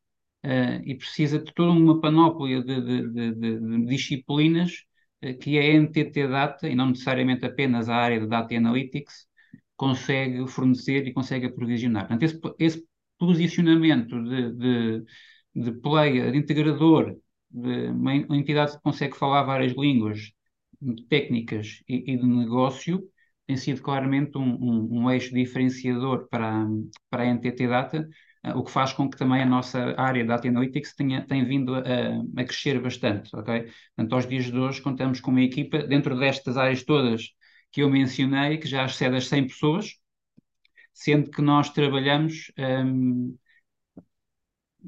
uh, 0.45 0.83
e 0.83 0.95
precisa 0.97 1.39
de 1.39 1.53
toda 1.53 1.71
uma 1.71 2.01
panóplia 2.01 2.61
de, 2.61 2.81
de, 2.81 3.09
de, 3.09 3.59
de 3.59 3.85
disciplinas 3.85 4.85
que 5.41 5.57
a 5.59 5.63
NTT 5.63 6.27
Data, 6.27 6.67
e 6.69 6.75
não 6.75 6.87
necessariamente 6.89 7.45
apenas 7.45 7.89
a 7.89 7.95
área 7.95 8.19
de 8.21 8.27
Data 8.27 8.55
Analytics, 8.55 9.27
consegue 9.79 10.45
fornecer 10.45 11.07
e 11.07 11.13
consegue 11.13 11.45
aprovisionar. 11.45 12.05
Portanto, 12.05 12.23
esse, 12.23 12.39
esse 12.59 12.87
posicionamento 13.17 14.21
de, 14.23 15.05
de 15.55 15.71
player, 15.71 16.33
de 16.33 16.37
integrador 16.37 17.15
de 17.49 17.87
uma 17.87 18.13
entidade 18.13 18.73
que 18.73 18.83
consegue 18.83 19.15
falar 19.15 19.43
várias 19.43 19.71
línguas 19.71 20.33
técnicas 21.09 21.81
e, 21.87 22.11
e 22.11 22.17
de 22.17 22.27
negócio 22.27 23.01
tem 23.47 23.55
sido 23.55 23.81
claramente 23.81 24.37
um, 24.37 24.43
um, 24.43 24.99
um, 24.99 25.11
eixo 25.11 25.33
diferenciador 25.33 26.27
para, 26.29 26.67
para 27.09 27.23
a 27.23 27.25
NTT 27.27 27.67
Data, 27.67 28.07
uh, 28.45 28.57
o 28.59 28.63
que 28.63 28.71
faz 28.71 28.91
com 28.91 29.09
que 29.09 29.17
também 29.17 29.41
a 29.41 29.45
nossa 29.45 29.95
área 29.97 30.21
de 30.23 30.27
Data 30.27 30.47
Analytics 30.47 30.93
tenha, 30.93 31.25
tenha 31.25 31.45
vindo 31.45 31.73
a, 31.73 31.81
a 32.37 32.43
crescer 32.43 32.81
bastante, 32.81 33.33
ok? 33.33 33.71
Portanto, 33.95 34.13
aos 34.13 34.27
dias 34.27 34.45
de 34.45 34.57
hoje 34.57 34.81
contamos 34.81 35.21
com 35.21 35.31
uma 35.31 35.41
equipa, 35.41 35.79
dentro 35.79 36.19
destas 36.19 36.57
áreas 36.57 36.83
todas 36.83 37.33
que 37.71 37.81
eu 37.81 37.89
mencionei, 37.89 38.57
que 38.57 38.67
já 38.67 38.85
excede 38.85 39.17
as 39.17 39.27
100 39.27 39.47
pessoas, 39.47 39.95
sendo 40.93 41.31
que 41.31 41.41
nós 41.41 41.69
trabalhamos 41.69 42.51
um, 42.57 43.37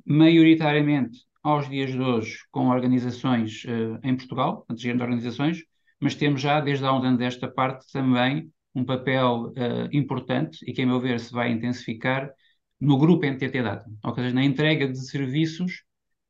maioritariamente 0.06 1.20
aos 1.44 1.70
dias 1.70 1.92
de 1.92 2.00
hoje 2.00 2.40
com 2.52 2.68
organizações 2.70 3.64
uh, 3.66 4.00
em 4.04 4.16
Portugal, 4.16 4.58
portanto, 4.58 4.82
grandes 4.82 5.02
organizações, 5.02 5.64
mas 6.00 6.16
temos 6.16 6.42
já 6.42 6.60
desde 6.60 6.86
há 6.86 6.94
uns 6.94 7.06
anos 7.06 7.22
esta 7.22 7.48
parte 7.48 7.92
também 7.92 8.52
um 8.74 8.84
papel 8.86 9.48
uh, 9.52 9.90
importante 9.92 10.60
e 10.68 10.74
que, 10.74 10.82
a 10.82 10.86
meu 10.86 11.00
ver, 11.00 11.20
se 11.20 11.32
vai 11.32 11.52
intensificar 11.52 12.32
no 12.80 12.98
grupo 12.98 13.26
NTT 13.26 13.62
Data, 13.62 13.90
ou 14.04 14.16
seja, 14.16 14.34
na 14.34 14.44
entrega 14.44 14.88
de 14.88 14.98
serviços 14.98 15.84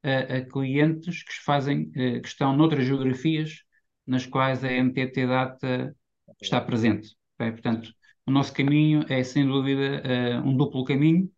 uh, 0.05 0.37
a 0.37 0.41
clientes 0.41 1.23
que 1.23 1.33
fazem, 1.43 1.89
que 1.91 2.27
estão 2.27 2.55
noutras 2.55 2.85
geografias 2.85 3.63
nas 4.05 4.25
quais 4.25 4.63
a 4.63 4.71
NTT 4.71 5.27
Data 5.27 5.95
está 6.41 6.59
presente. 6.59 7.15
Okay? 7.35 7.51
Portanto, 7.51 7.93
o 8.25 8.31
nosso 8.31 8.53
caminho 8.53 9.05
é, 9.09 9.23
sem 9.23 9.45
dúvida, 9.45 10.03
um 10.45 10.55
duplo 10.55 10.85
caminho, 10.85 11.31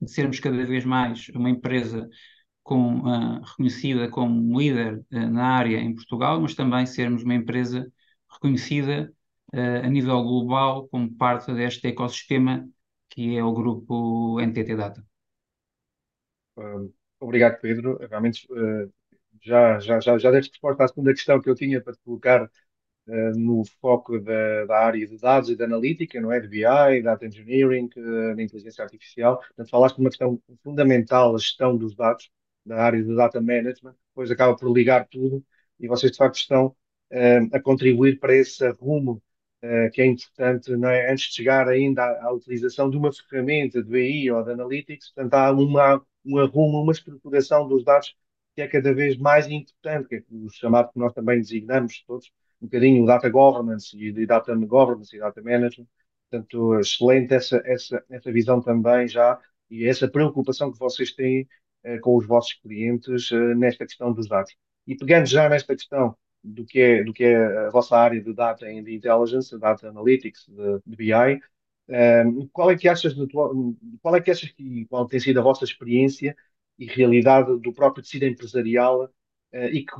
de 0.00 0.10
sermos 0.10 0.40
cada 0.40 0.64
vez 0.64 0.84
mais 0.84 1.28
uma 1.30 1.50
empresa 1.50 2.08
com, 2.68 3.00
uh, 3.00 3.40
reconhecida 3.42 4.10
como 4.10 4.58
líder 4.58 4.98
uh, 5.10 5.30
na 5.30 5.56
área 5.56 5.78
em 5.78 5.94
Portugal, 5.94 6.40
mas 6.40 6.54
também 6.54 6.84
sermos 6.86 7.22
uma 7.22 7.34
empresa 7.34 7.90
reconhecida 8.30 9.10
uh, 9.54 9.86
a 9.86 9.88
nível 9.88 10.22
global 10.22 10.86
como 10.88 11.10
parte 11.14 11.52
deste 11.54 11.88
ecossistema 11.88 12.68
que 13.08 13.36
é 13.38 13.42
o 13.42 13.54
grupo 13.54 14.38
NTT 14.38 14.76
Data. 14.76 15.02
obrigado, 17.18 17.58
Pedro. 17.60 17.96
Realmente 18.06 18.46
já, 19.42 19.78
já, 19.80 19.98
já, 19.98 20.18
já 20.18 20.30
deste 20.30 20.50
resposta 20.50 20.84
à 20.84 20.88
segunda 20.88 21.14
questão 21.14 21.40
que 21.40 21.48
eu 21.48 21.54
tinha 21.54 21.80
para 21.80 21.94
te 21.94 22.00
colocar 22.04 22.44
uh, 22.44 22.48
no 23.36 23.64
foco 23.80 24.18
da, 24.20 24.66
da, 24.66 24.78
área 24.80 25.06
de 25.06 25.16
dados 25.18 25.48
e 25.48 25.56
de 25.56 25.64
analítica, 25.64 26.20
não 26.20 26.30
é? 26.30 26.40
De 26.40 26.48
BI, 26.48 27.02
Data 27.02 27.26
Engineering, 27.26 27.88
uh, 27.96 28.34
de 28.34 28.42
inteligência 28.42 28.84
artificial. 28.84 29.38
Portanto, 29.38 29.70
falaste 29.70 29.96
de 29.96 30.00
uma 30.02 30.10
questão 30.10 30.40
fundamental, 30.62 31.34
a 31.34 31.38
gestão 31.38 31.76
dos 31.76 31.94
dados, 31.94 32.30
da 32.66 32.76
área 32.82 33.02
de 33.02 33.14
Data 33.16 33.40
Management, 33.40 33.94
depois 34.10 34.30
acaba 34.30 34.54
por 34.56 34.70
ligar 34.70 35.06
tudo 35.08 35.42
e 35.80 35.88
vocês 35.88 36.12
de 36.12 36.18
facto 36.18 36.36
estão 36.36 36.66
uh, 36.66 37.56
a 37.56 37.60
contribuir 37.60 38.18
para 38.18 38.34
esse 38.34 38.68
rumo 38.72 39.22
que 39.92 40.00
é 40.00 40.06
importante, 40.06 40.70
não 40.76 40.88
é? 40.88 41.10
Antes 41.10 41.30
de 41.30 41.34
chegar 41.34 41.66
ainda 41.68 42.00
à, 42.04 42.26
à, 42.26 42.32
utilização 42.32 42.88
de 42.88 42.96
uma 42.96 43.10
ferramenta 43.12 43.82
de 43.82 43.90
BI 43.90 44.30
ou 44.30 44.44
de 44.44 44.52
Analytics, 44.52 45.10
portanto, 45.12 45.34
há 45.34 45.50
uma, 45.50 46.00
um 46.24 46.38
arrumo, 46.38 46.80
uma 46.80 46.92
estruturação 46.92 47.66
dos 47.66 47.82
dados 47.82 48.14
que 48.54 48.62
é 48.62 48.68
cada 48.68 48.92
vez 48.92 49.16
mais 49.16 49.48
importante, 49.48 50.08
que 50.08 50.16
é 50.16 50.22
o 50.30 50.48
chamado 50.50 50.92
que 50.92 50.98
nós 50.98 51.12
também 51.12 51.38
designamos 51.38 52.02
todos, 52.06 52.30
um 52.60 52.66
bocadinho 52.66 53.02
o 53.04 53.06
data 53.06 53.28
governance 53.28 53.96
e 53.96 54.26
data 54.26 54.54
governance 54.56 55.14
e 55.16 55.18
data 55.20 55.42
management. 55.42 55.86
Portanto, 56.30 56.78
excelente 56.80 57.34
essa, 57.34 57.62
essa, 57.64 58.04
essa 58.10 58.32
visão 58.32 58.60
também 58.60 59.08
já 59.08 59.40
e 59.70 59.86
essa 59.86 60.08
preocupação 60.08 60.72
que 60.72 60.78
vocês 60.78 61.14
têm 61.14 61.48
eh, 61.84 61.98
com 61.98 62.16
os 62.16 62.26
vossos 62.26 62.54
clientes 62.54 63.30
eh, 63.32 63.54
nesta 63.54 63.86
questão 63.86 64.12
dos 64.12 64.28
dados. 64.28 64.54
E 64.86 64.96
pegando 64.96 65.26
já 65.26 65.48
nesta 65.48 65.74
questão 65.74 66.16
do 66.42 66.64
que 66.64 66.80
é, 66.80 67.04
do 67.04 67.12
que 67.12 67.24
é 67.24 67.66
a 67.66 67.70
vossa 67.70 67.96
área 67.96 68.20
de 68.22 68.32
data 68.34 68.66
and 68.66 68.88
intelligence, 68.88 69.56
data 69.58 69.88
analytics, 69.88 70.46
de, 70.48 70.80
de 70.86 70.96
BI, 70.96 71.40
um, 71.88 72.48
qual 72.52 72.70
é 72.70 72.76
que 72.76 72.88
achas, 72.88 73.14
qual 74.02 74.16
é 74.16 74.20
que 74.20 74.30
achas 74.30 74.50
que 74.52 74.86
qual 74.86 75.06
tem 75.06 75.20
sido 75.20 75.40
a 75.40 75.42
vossa 75.42 75.64
experiência 75.64 76.36
e 76.78 76.86
realidade 76.86 77.58
do 77.60 77.72
próprio 77.72 78.02
tecido 78.02 78.26
empresarial 78.26 79.04
uh, 79.04 79.56
e 79.72 79.84
que, 79.84 79.92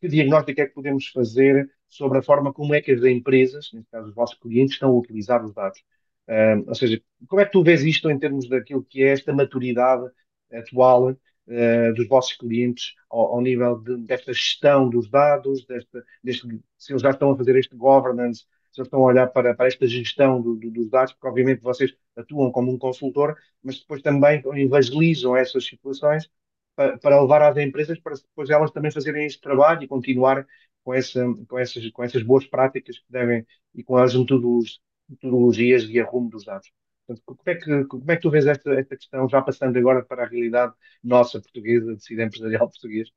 que, 0.00 0.08
diagnóstico 0.08 0.60
é 0.60 0.66
que 0.66 0.74
podemos 0.74 1.08
fazer 1.08 1.70
sobre 1.88 2.18
a 2.18 2.22
forma 2.22 2.52
como 2.52 2.74
é 2.74 2.80
que 2.80 2.92
as 2.92 3.02
empresas, 3.04 3.70
neste 3.72 3.90
caso 3.90 4.08
os 4.08 4.14
vossos 4.14 4.38
clientes, 4.38 4.74
estão 4.74 4.90
a 4.90 4.98
utilizar 4.98 5.44
os 5.44 5.52
dados? 5.52 5.82
Um, 6.28 6.68
ou 6.68 6.74
seja, 6.74 7.02
como 7.28 7.40
é 7.42 7.44
que 7.44 7.52
tu 7.52 7.62
vês 7.62 7.82
isto 7.82 8.08
em 8.10 8.18
termos 8.18 8.48
daquilo 8.48 8.84
que 8.84 9.02
é 9.02 9.08
esta 9.08 9.32
maturidade 9.32 10.08
atual 10.52 11.10
uh, 11.10 11.94
dos 11.96 12.06
vossos 12.08 12.36
clientes 12.36 12.94
ao, 13.10 13.34
ao 13.34 13.40
nível 13.40 13.78
de, 13.80 13.96
desta 13.98 14.32
gestão 14.32 14.88
dos 14.88 15.10
dados, 15.10 15.66
desta, 15.66 16.04
deste, 16.22 16.46
se 16.78 16.92
eles 16.92 17.02
já 17.02 17.10
estão 17.10 17.32
a 17.32 17.36
fazer 17.36 17.56
este 17.56 17.74
governance, 17.74 18.44
se 18.70 18.80
eles 18.80 18.86
estão 18.86 19.00
a 19.00 19.06
olhar 19.06 19.26
para, 19.28 19.54
para 19.54 19.66
esta 19.66 19.86
gestão 19.86 20.40
do, 20.40 20.54
do, 20.54 20.70
dos 20.70 20.88
dados, 20.88 21.12
porque 21.12 21.26
obviamente 21.26 21.60
vocês 21.62 21.92
atuam 22.16 22.52
como 22.52 22.70
um 22.72 22.78
consultor, 22.78 23.36
mas 23.62 23.80
depois 23.80 24.00
também 24.02 24.42
evangelizam 24.56 25.36
essas 25.36 25.64
situações 25.66 26.30
para, 26.74 26.98
para 26.98 27.20
levar 27.20 27.42
às 27.42 27.56
empresas 27.56 27.98
para 27.98 28.14
depois 28.14 28.50
elas 28.50 28.70
também 28.70 28.90
fazerem 28.90 29.26
este 29.26 29.40
trabalho 29.40 29.82
e 29.82 29.88
continuar 29.88 30.46
com, 30.84 30.94
essa, 30.94 31.24
com, 31.48 31.58
essas, 31.58 31.90
com 31.90 32.02
essas 32.02 32.22
boas 32.22 32.46
práticas 32.46 32.98
que 32.98 33.04
devem 33.10 33.46
e 33.74 33.82
com 33.84 33.96
as 33.96 34.14
metodologias 34.14 35.86
de 35.86 36.00
arrumo 36.00 36.30
dos 36.30 36.44
dados. 36.44 36.70
Portanto, 37.06 37.22
como 37.24 37.40
é 37.46 37.54
que, 37.54 37.84
como 37.86 38.10
é 38.10 38.16
que 38.16 38.22
tu 38.22 38.30
vês 38.30 38.46
esta, 38.46 38.72
esta 38.72 38.96
questão, 38.96 39.28
já 39.28 39.42
passando 39.42 39.76
agora 39.76 40.04
para 40.04 40.24
a 40.24 40.28
realidade 40.28 40.72
nossa 41.02 41.40
portuguesa, 41.40 41.92
de 41.92 41.96
tecido 41.98 42.22
empresarial 42.22 42.68
português, 42.68 43.08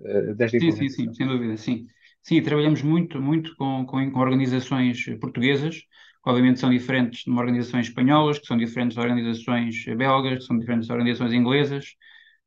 uh, 0.00 0.34
desta 0.34 0.58
sim, 0.58 0.70
sim, 0.72 0.88
sim, 0.88 1.12
sem 1.14 1.26
dúvida, 1.26 1.56
sim. 1.56 1.86
Sim, 2.22 2.42
trabalhamos 2.42 2.82
muito, 2.82 3.20
muito 3.22 3.56
com, 3.56 3.86
com, 3.86 4.10
com, 4.10 4.20
organizações 4.20 5.02
portuguesas, 5.20 5.76
que 5.76 6.30
obviamente 6.30 6.60
são 6.60 6.68
diferentes 6.68 7.24
de 7.24 7.30
organizações 7.30 7.86
espanholas, 7.86 8.38
que 8.38 8.46
são 8.46 8.58
diferentes 8.58 8.96
de 8.96 9.00
organizações 9.00 9.84
belgas, 9.96 10.38
que 10.38 10.44
são 10.44 10.58
diferentes 10.58 10.86
de 10.86 10.92
organizações 10.92 11.32
inglesas. 11.32 11.96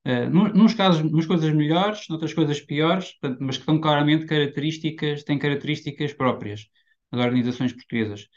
Uh, 0.05 0.29
nos 0.29 0.73
casos, 0.73 1.01
umas 1.01 1.27
coisas 1.27 1.53
melhores, 1.53 2.07
noutras 2.09 2.33
coisas 2.33 2.59
piores, 2.59 3.11
portanto, 3.19 3.39
mas 3.41 3.57
que 3.57 3.65
têm 3.65 3.79
claramente 3.79 4.25
características, 4.25 5.23
têm 5.23 5.37
características 5.37 6.13
próprias 6.13 6.67
das 7.11 7.23
organizações 7.23 7.73
portuguesas. 7.73 8.27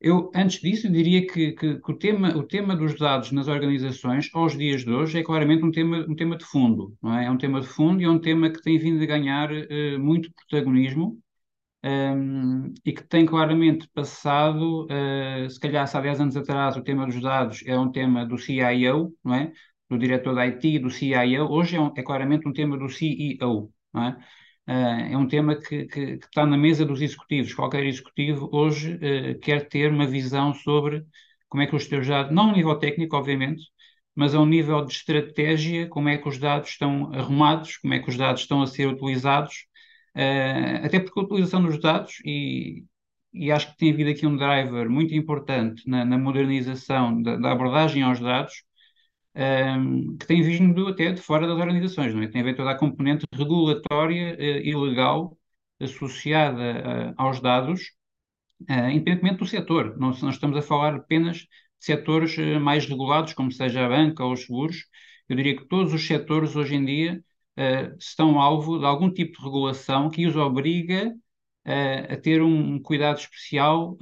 Eu, 0.00 0.30
antes 0.34 0.60
disso, 0.60 0.90
diria 0.90 1.26
que, 1.26 1.52
que, 1.52 1.80
que, 1.80 1.90
o, 1.92 1.98
tema, 1.98 2.36
o 2.36 2.42
tema 2.42 2.76
dos 2.76 2.98
dados 2.98 3.32
nas 3.32 3.48
organizações, 3.48 4.28
aos 4.34 4.56
dias 4.56 4.84
de 4.84 4.92
hoje, 4.92 5.18
é 5.18 5.22
claramente 5.24 5.64
um 5.64 5.70
tema, 5.70 6.04
um 6.08 6.14
tema 6.14 6.36
de 6.36 6.44
fundo. 6.44 6.94
Não 7.02 7.16
é? 7.18 7.26
é 7.26 7.30
um 7.30 7.38
tema 7.38 7.60
de 7.60 7.66
fundo 7.66 8.02
e 8.02 8.04
é 8.04 8.10
um 8.10 8.18
tema 8.20 8.50
que 8.50 8.60
tem 8.62 8.78
vindo 8.78 9.02
a 9.02 9.06
ganhar 9.06 9.50
uh, 9.50 9.98
muito 9.98 10.30
protagonismo 10.32 11.18
um, 11.84 11.88
ehm, 11.88 12.74
e 12.84 12.92
que 12.92 13.02
tem 13.04 13.26
claramente 13.26 13.88
passado, 13.88 14.86
uh, 14.86 15.50
se 15.50 15.58
calhar 15.60 15.88
há 15.92 16.00
10 16.00 16.20
anos 16.20 16.36
atrás, 16.36 16.76
o 16.76 16.82
tema 16.82 17.06
dos 17.06 17.20
dados 17.20 17.62
é 17.66 17.78
um 17.78 17.90
tema 17.90 18.26
do 18.26 18.38
CIO, 18.38 19.14
não 19.24 19.34
é? 19.34 19.52
Do 19.88 19.98
diretor 19.98 20.34
da 20.34 20.42
IT, 20.42 20.78
do 20.80 20.90
CIO, 20.90 21.50
hoje 21.50 21.76
é, 21.76 21.80
um, 21.80 21.92
é 21.96 22.02
claramente 22.02 22.48
um 22.48 22.52
tema 22.52 22.76
do 22.76 22.88
CEO. 22.88 23.72
Não 23.92 24.04
é? 24.04 24.18
Uh, 24.68 25.12
é 25.12 25.16
um 25.16 25.28
tema 25.28 25.56
que, 25.56 25.86
que, 25.86 26.18
que, 26.18 26.26
está 26.26 26.44
na 26.44 26.56
mesa 26.56 26.84
dos 26.84 27.00
executivos. 27.00 27.54
Qualquer 27.54 27.84
executivo 27.84 28.48
hoje 28.52 28.94
uh, 28.96 29.38
quer 29.40 29.68
ter 29.68 29.92
uma 29.92 30.06
visão 30.06 30.52
sobre 30.54 31.06
como 31.48 31.62
é 31.62 31.66
que 31.66 31.76
os 31.76 31.86
teus 31.86 32.06
dados, 32.06 32.34
não 32.34 32.50
a 32.50 32.52
nível 32.52 32.76
técnico, 32.78 33.16
obviamente, 33.16 33.62
mas 34.14 34.34
a 34.34 34.40
um 34.40 34.46
nível 34.46 34.84
de 34.84 34.92
estratégia, 34.92 35.88
como 35.88 36.08
é 36.08 36.18
que 36.18 36.28
os 36.28 36.38
dados 36.38 36.70
estão 36.70 37.12
arrumados, 37.14 37.76
como 37.78 37.94
é 37.94 38.00
que 38.00 38.08
os 38.08 38.16
dados 38.16 38.42
estão 38.42 38.62
a 38.62 38.66
ser 38.66 38.88
utilizados, 38.88 39.66
uh, 40.16 40.84
até 40.86 41.00
porque 41.00 41.20
a 41.20 41.22
utilização 41.22 41.62
dos 41.62 41.80
dados, 41.80 42.18
e, 42.24 42.84
e 43.32 43.52
acho 43.52 43.70
que 43.72 43.78
tem 43.78 43.92
havido 43.92 44.10
aqui 44.10 44.26
um 44.26 44.36
driver 44.36 44.90
muito 44.90 45.14
importante 45.14 45.88
na, 45.88 46.04
na 46.04 46.18
modernização 46.18 47.22
da, 47.22 47.36
da 47.36 47.52
abordagem 47.52 48.02
aos 48.02 48.20
dados, 48.20 48.64
um, 49.36 50.16
que 50.16 50.26
tem 50.26 50.42
vindo 50.42 50.88
até 50.88 51.12
de 51.12 51.20
fora 51.20 51.46
das 51.46 51.58
organizações, 51.58 52.14
não 52.14 52.22
é? 52.22 52.28
Tem 52.28 52.40
a 52.40 52.44
ver 52.44 52.56
toda 52.56 52.70
a 52.70 52.78
componente 52.78 53.26
regulatória 53.32 54.34
uh, 54.34 54.40
e 54.40 54.74
legal 54.74 55.36
associada 55.78 57.12
uh, 57.12 57.14
aos 57.18 57.40
dados, 57.40 57.92
uh, 58.62 58.90
independentemente 58.90 59.38
do 59.38 59.46
setor. 59.46 59.96
Não, 59.98 60.10
não 60.10 60.30
estamos 60.30 60.56
a 60.56 60.62
falar 60.62 60.94
apenas 60.94 61.38
de 61.38 61.48
setores 61.80 62.36
mais 62.60 62.86
regulados, 62.86 63.34
como 63.34 63.52
seja 63.52 63.84
a 63.84 63.88
banca 63.88 64.24
ou 64.24 64.32
os 64.32 64.44
seguros. 64.46 64.86
Eu 65.28 65.36
diria 65.36 65.56
que 65.56 65.66
todos 65.68 65.92
os 65.92 66.06
setores 66.06 66.56
hoje 66.56 66.74
em 66.74 66.84
dia 66.84 67.22
estão 67.98 68.40
alvo 68.40 68.78
de 68.78 68.86
algum 68.86 69.10
tipo 69.10 69.38
de 69.38 69.44
regulação 69.44 70.10
que 70.10 70.26
os 70.26 70.36
obriga 70.36 71.14
a 71.64 72.16
ter 72.16 72.42
um 72.42 72.80
cuidado 72.80 73.18
especial 73.18 73.98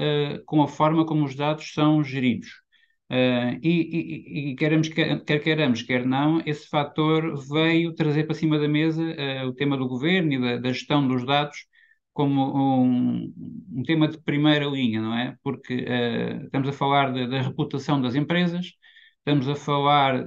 com 0.47 0.63
a 0.63 0.69
forma 0.69 1.05
como 1.05 1.25
os 1.25 1.35
dados 1.35 1.73
são 1.73 2.03
geridos. 2.05 2.64
Uh, 3.11 3.61
e, 3.63 4.49
e, 4.49 4.51
e 4.53 4.57
queremos, 4.57 4.89
quer, 4.89 5.21
queiramos, 5.41 5.83
quer 5.83 6.07
não, 6.07 6.41
esse 6.47 6.67
fator 6.69 7.37
veio 7.47 7.95
trazer 7.95 8.25
para 8.25 8.35
cima 8.35 8.59
da 8.59 8.67
mesa 8.67 9.03
uh, 9.03 9.47
o 9.47 9.53
tema 9.55 9.77
do 9.77 9.87
governo 9.87 10.33
e 10.33 10.41
da, 10.41 10.57
da 10.57 10.73
gestão 10.73 11.07
dos 11.07 11.25
dados 11.27 11.67
como 12.15 12.83
um, 12.83 13.33
um, 13.73 13.83
tema 13.83 14.09
de 14.09 14.19
primeira 14.19 14.65
linha, 14.67 15.03
não 15.03 15.15
é? 15.15 15.37
Porque 15.43 15.75
uh, 15.85 16.45
estamos 16.47 16.69
a 16.69 16.73
falar 16.73 17.13
de, 17.13 17.27
da 17.29 17.43
reputação 17.43 18.01
das 18.01 18.15
empresas, 18.15 18.73
estamos 19.19 19.49
a 19.49 19.55
falar 19.55 20.25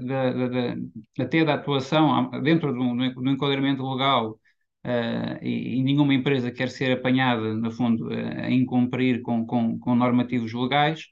até 1.20 1.44
da 1.44 1.56
atuação 1.56 2.30
dentro 2.44 2.74
do, 2.74 2.96
do 3.22 3.30
enquadramento 3.30 3.84
legal 3.84 4.40
e, 5.42 5.78
e, 5.80 5.84
nenhuma 5.84 6.14
empresa 6.14 6.52
quer 6.52 6.70
ser 6.70 6.94
apanhada, 6.94 7.54
no 7.54 7.72
fundo, 7.72 8.10
a 8.10 8.50
incumprir 8.50 9.22
com, 9.22 9.46
com, 9.46 9.78
com 9.80 9.96
normativos 9.96 10.54
legais. 10.54 11.08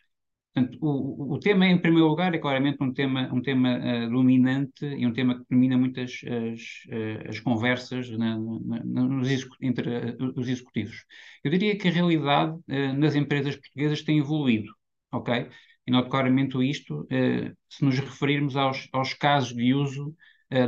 Portanto, 0.55 0.77
o, 0.81 1.33
o 1.33 1.39
tema, 1.39 1.67
em 1.67 1.77
primeiro 1.77 2.07
lugar, 2.07 2.33
é 2.33 2.37
claramente 2.37 2.81
um 2.81 2.93
tema, 2.93 3.29
um 3.33 3.41
tema 3.41 3.77
uh, 3.77 4.09
dominante 4.09 4.85
e 4.85 5.05
um 5.05 5.11
tema 5.11 5.37
que 5.37 5.45
domina 5.51 5.77
muitas 5.77 6.21
as, 6.23 6.61
uh, 6.87 7.29
as 7.29 7.39
conversas 7.41 8.09
na, 8.11 8.37
na, 8.39 9.03
nos, 9.03 9.27
entre 9.61 9.89
uh, 9.89 10.33
os 10.33 10.47
executivos. 10.47 11.03
Eu 11.43 11.51
diria 11.51 11.77
que 11.77 11.89
a 11.89 11.91
realidade 11.91 12.57
nas 12.97 13.15
empresas 13.15 13.57
portuguesas 13.57 14.01
tem 14.01 14.19
evoluído, 14.19 14.71
ok? 15.11 15.49
E 15.85 15.91
noto 15.91 16.09
claramente 16.09 16.57
isto 16.67 17.05
se 17.69 17.85
nos 17.85 17.99
referirmos 17.99 18.55
aos, 18.55 18.87
aos 18.91 19.13
casos 19.13 19.53
de 19.53 19.73
uso 19.73 20.15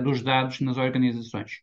dos 0.04 0.22
dados 0.22 0.60
nas 0.60 0.78
organizações. 0.78 1.62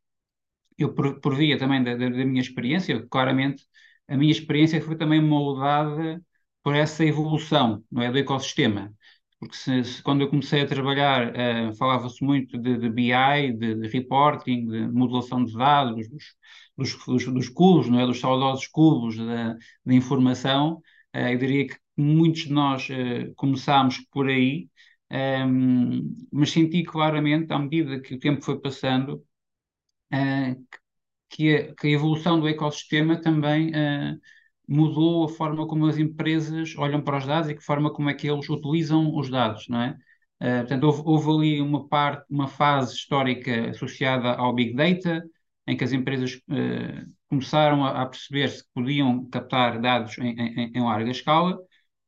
Eu, 0.76 0.92
por, 0.92 1.20
por 1.20 1.36
via 1.36 1.56
também 1.56 1.84
da, 1.84 1.94
da, 1.94 2.08
da 2.08 2.24
minha 2.24 2.40
experiência, 2.40 3.06
claramente, 3.08 3.62
a 4.08 4.16
minha 4.16 4.32
experiência 4.32 4.80
foi 4.82 4.96
também 4.96 5.22
moldada 5.22 6.20
por 6.64 6.74
essa 6.74 7.04
evolução 7.04 7.84
não 7.92 8.02
é, 8.02 8.10
do 8.10 8.18
ecossistema. 8.18 8.92
Porque 9.38 9.56
se, 9.56 9.84
se, 9.84 10.02
quando 10.02 10.22
eu 10.22 10.30
comecei 10.30 10.62
a 10.62 10.66
trabalhar, 10.66 11.32
uh, 11.32 11.74
falava-se 11.76 12.24
muito 12.24 12.58
de, 12.58 12.78
de 12.78 12.88
BI, 12.88 13.52
de, 13.52 13.74
de, 13.74 13.88
reporting, 13.88 14.66
de 14.66 14.88
modelação 14.88 15.44
de 15.44 15.54
dados, 15.54 16.08
dos, 16.08 16.24
dos, 16.76 17.06
dos, 17.06 17.26
dos 17.26 17.48
cubos, 17.50 17.88
não 17.88 18.00
é, 18.00 18.06
dos 18.06 18.18
saudosos 18.18 18.66
cubos 18.68 19.16
da, 19.18 19.54
de 19.84 19.94
informação. 19.94 20.82
Uh, 21.14 21.28
eu 21.32 21.38
diria 21.38 21.66
que 21.68 21.76
muitos 21.96 22.42
de 22.44 22.52
nós 22.52 22.88
uh, 22.88 23.34
começámos 23.36 23.98
por 24.10 24.28
aí, 24.28 24.68
um, 25.10 25.16
ehm, 25.16 26.02
mas 26.32 26.50
senti 26.50 26.82
claramente, 26.82 27.52
à 27.52 27.58
medida 27.58 28.00
que 28.00 28.14
o 28.14 28.18
tempo 28.18 28.42
foi 28.42 28.58
passando, 28.60 29.22
que 31.28 31.56
a, 31.56 31.74
que, 31.74 31.88
a, 31.88 31.90
evolução 31.90 32.40
do 32.40 32.48
ecossistema 32.48 33.20
também 33.20 33.70
mudou 34.68 35.24
a 35.24 35.28
forma 35.28 35.66
como 35.66 35.86
as 35.86 35.98
empresas 35.98 36.74
olham 36.76 37.02
para 37.02 37.18
os 37.18 37.26
dados 37.26 37.50
e 37.50 37.54
que 37.54 37.62
forma 37.62 37.92
como 37.92 38.10
é 38.10 38.14
que 38.14 38.28
eles 38.28 38.48
utilizam 38.48 39.14
os 39.16 39.30
dados, 39.30 39.68
não 39.68 39.80
é? 39.80 39.98
Uh, 40.40 40.60
portanto, 40.60 40.84
houve, 40.84 41.02
houve, 41.04 41.30
ali 41.30 41.60
uma 41.60 41.88
parte, 41.88 42.26
uma 42.30 42.48
fase 42.48 42.94
histórica 42.94 43.70
associada 43.70 44.32
ao 44.34 44.54
Big 44.54 44.74
Data, 44.74 45.24
em 45.66 45.76
que 45.76 45.84
as 45.84 45.92
empresas 45.92 46.34
uh, 46.48 47.12
começaram 47.28 47.84
a, 47.84 48.02
a 48.02 48.06
perceber 48.06 48.48
se 48.48 48.64
podiam 48.74 49.26
captar 49.30 49.80
dados 49.80 50.18
em, 50.18 50.34
em, 50.38 50.72
em 50.74 50.82
larga 50.82 51.10
escala. 51.10 51.58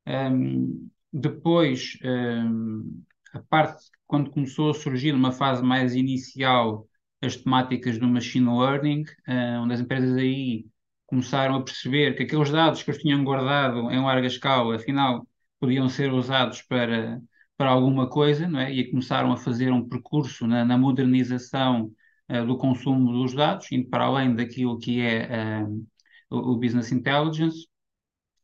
Um, 0.07 0.89
depois, 1.13 1.99
um, 2.05 3.03
a 3.33 3.41
parte, 3.41 3.85
quando 4.07 4.31
começou 4.31 4.71
a 4.71 4.75
surgir 4.75 5.15
uma 5.15 5.33
fase 5.33 5.63
mais 5.63 5.95
inicial, 5.95 6.87
as 7.23 7.37
temáticas 7.37 7.99
do 7.99 8.07
machine 8.07 8.47
learning, 8.47 9.03
uh, 9.29 9.63
onde 9.63 9.75
as 9.75 9.81
empresas 9.81 10.17
aí 10.17 10.67
começaram 11.07 11.57
a 11.57 11.63
perceber 11.65 12.17
que 12.17 12.25
aqueles 12.25 12.51
dados 12.51 12.83
que 12.83 12.91
eles 12.91 13.03
tinham 13.03 13.25
guardado 13.25 13.91
em 13.91 14.03
larga 14.03 14.27
escala, 14.27 14.77
afinal, 14.77 15.27
podiam 15.61 15.89
ser 15.89 16.13
usados 16.13 16.63
para, 16.63 17.21
para 17.57 17.71
alguma 17.71 18.09
coisa, 18.09 18.49
não 18.49 18.61
é? 18.61 18.73
E 18.73 18.91
começaram 18.91 19.33
a 19.33 19.37
fazer 19.37 19.73
um 19.73 19.89
percurso 19.89 20.47
na, 20.47 20.65
na 20.65 20.77
modernização 20.79 21.93
uh, 22.31 22.47
do 22.47 22.57
consumo 22.59 23.13
dos 23.13 23.35
dados, 23.35 23.71
indo 23.73 23.89
para 23.89 24.05
além 24.05 24.35
daquilo 24.35 24.79
que 24.79 25.01
é 25.01 25.63
uh, 25.63 25.87
o, 26.31 26.53
o, 26.53 26.57
Business 26.59 26.93
Intelligence. 26.93 27.67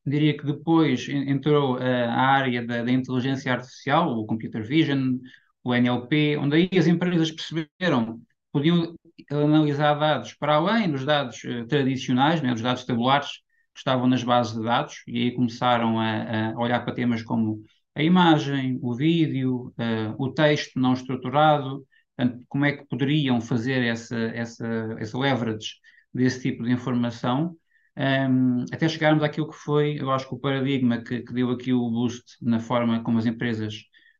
Diria 0.06 0.36
que 0.36 0.44
depois 0.44 1.08
entrou 1.08 1.76
uh, 1.76 1.80
a 1.80 2.20
área 2.20 2.66
da, 2.66 2.82
da, 2.82 2.92
inteligência 2.92 3.52
artificial, 3.52 4.18
o 4.18 4.26
Computer 4.26 4.64
Vision, 4.66 5.18
o 5.64 5.74
NLP, 5.74 6.36
onde 6.38 6.56
aí 6.56 6.70
as 6.78 6.86
empresas 6.86 7.30
perceberam 7.30 8.20
podiam 8.52 8.94
analisar 9.30 9.94
dados 9.94 10.34
para 10.34 10.54
além 10.54 10.90
dos 10.90 11.04
dados 11.04 11.40
tradicionais, 11.68 12.42
né, 12.42 12.52
dos 12.52 12.62
dados 12.62 12.84
tabulares 12.84 13.28
que 13.72 13.78
estavam 13.78 14.06
nas 14.06 14.22
bases 14.22 14.54
de 14.54 14.62
dados, 14.62 15.02
e 15.06 15.22
aí 15.22 15.34
começaram 15.34 15.98
a, 15.98 16.52
a 16.52 16.58
olhar 16.58 16.84
para 16.84 16.94
temas 16.94 17.22
como 17.22 17.62
a 17.94 18.02
imagem, 18.02 18.78
o 18.82 18.94
vídeo, 18.94 19.72
uh, 19.78 20.14
o 20.18 20.32
texto 20.32 20.78
não 20.78 20.94
estruturado, 20.94 21.86
portanto, 22.16 22.44
como 22.48 22.64
é 22.64 22.72
que 22.72 22.86
poderiam 22.86 23.40
fazer 23.40 23.82
essa, 23.84 24.16
essa, 24.16 24.96
essa 24.98 25.18
leverage 25.18 25.74
desse 26.12 26.40
tipo 26.42 26.64
de 26.64 26.72
informação, 26.72 27.56
um, 27.96 28.02
ehm, 28.02 28.64
até 28.72 28.88
chegarmos 28.88 29.22
àquilo 29.22 29.50
que 29.50 29.56
foi, 29.56 29.96
eu 30.00 30.10
acho 30.10 30.28
que 30.28 30.34
o 30.34 30.38
paradigma 30.38 31.02
que, 31.02 31.20
que, 31.22 31.32
deu 31.32 31.50
aqui 31.50 31.72
o 31.72 31.90
boost 31.90 32.24
na 32.40 32.60
forma 32.60 33.02
como 33.02 33.18
as 33.18 33.26
empresas 33.26 33.74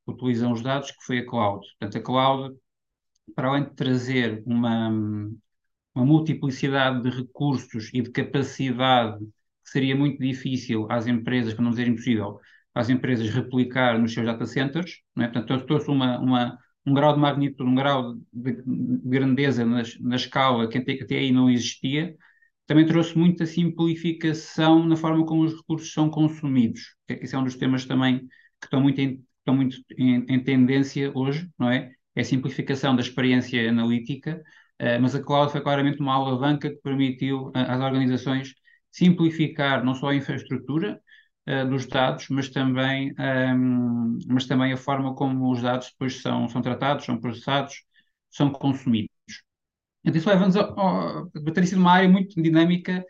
utilizam 0.07 0.53
os 0.53 0.63
dados, 0.63 0.91
que 0.91 1.03
foi 1.05 1.19
a 1.19 1.27
cloud. 1.27 1.67
Portanto, 1.79 1.99
a 1.99 2.03
cloud, 2.03 2.57
para 3.35 3.49
além 3.49 3.65
de 3.65 3.75
trazer 3.75 4.43
uma, 4.47 4.89
uma 5.95 6.05
multiplicidade 6.05 7.03
de 7.03 7.11
recursos 7.11 7.91
e 7.93 8.03
de 8.03 8.11
capacidade 8.11 9.19
que 9.65 9.71
seria 9.71 9.95
muito 9.97 10.19
difícil 10.21 10.87
às 10.91 11.07
empresas, 11.07 11.55
para 11.55 11.63
não 11.65 11.71
dizer 11.71 11.87
impossível, 11.89 12.41
às 12.75 12.89
empresas 12.91 13.29
replicar 13.31 13.99
nos 13.99 14.13
seus 14.13 14.27
data 14.27 14.47
centers, 14.47 15.01
não 15.15 15.25
é? 15.25 15.29
portanto, 15.29 15.67
trouxe 15.67 15.91
uma, 15.91 16.19
uma, 16.19 16.59
um 16.87 16.95
grau 16.95 17.15
de 17.15 17.21
magnitude, 17.21 17.71
um 17.71 17.75
grau 17.75 18.15
de, 18.33 18.63
grandeza 19.05 19.65
na, 19.65 19.83
na 20.01 20.17
escala 20.17 20.69
que 20.69 20.79
até, 20.79 20.95
até 20.95 21.19
aí 21.19 21.31
não 21.33 21.51
existia, 21.51 22.17
também 22.67 22.87
trouxe 22.87 23.17
muita 23.19 23.45
simplificação 23.47 24.87
na 24.87 24.97
forma 24.97 25.27
como 25.27 25.45
os 25.45 25.55
recursos 25.55 25.93
são 25.93 26.09
consumidos. 26.11 26.97
Esse 27.09 27.35
é 27.35 27.39
um 27.39 27.45
dos 27.45 27.57
temas 27.57 27.85
também 27.85 28.21
que 28.61 28.67
estão 28.67 28.81
muito 28.81 29.01
em, 29.01 29.23
estão 29.39 29.55
muito 29.55 29.77
em, 29.99 30.25
em 30.29 30.43
tendência 30.43 31.13
hoje, 31.15 31.51
não 31.59 31.71
é? 31.71 31.93
É 32.15 32.21
a 32.21 32.25
simplificação 32.25 32.95
da 32.95 33.03
experiência 33.03 33.69
analítica, 33.69 34.43
uh, 34.81 35.01
mas 35.01 35.15
a 35.15 35.23
cloud 35.23 35.51
foi 35.53 35.61
claramente 35.63 36.01
uma 36.01 36.15
alavanca 36.15 36.71
que 36.71 36.77
permitiu 36.77 37.49
uh, 37.49 37.53
às 37.55 37.81
organizações 37.81 38.55
simplificar 38.91 39.85
não 39.85 39.95
só 39.95 40.09
a 40.09 40.15
infraestrutura, 40.15 41.01
uh, 41.49 41.69
dos 41.69 41.87
dados, 41.87 42.29
mas 42.29 42.49
também, 42.51 43.15
um, 43.19 44.19
mas 44.29 44.47
também 44.47 44.73
a 44.73 44.77
forma 44.77 45.15
como 45.15 45.51
os 45.51 45.63
dados 45.63 45.91
depois 45.91 46.21
são, 46.21 46.49
são 46.49 46.63
tratados, 46.63 47.05
são 47.05 47.19
processados, 47.19 47.83
são 48.31 48.51
consumidos. 48.51 49.11
Então, 50.05 50.19
isso 50.19 50.29
leva-nos 50.29 50.57
a, 50.57 50.63
a 50.63 51.53
ter 51.55 51.67
sido 51.67 51.79
uma 51.79 51.93
área 51.93 52.09
muito 52.09 52.41
dinâmica, 52.43 53.05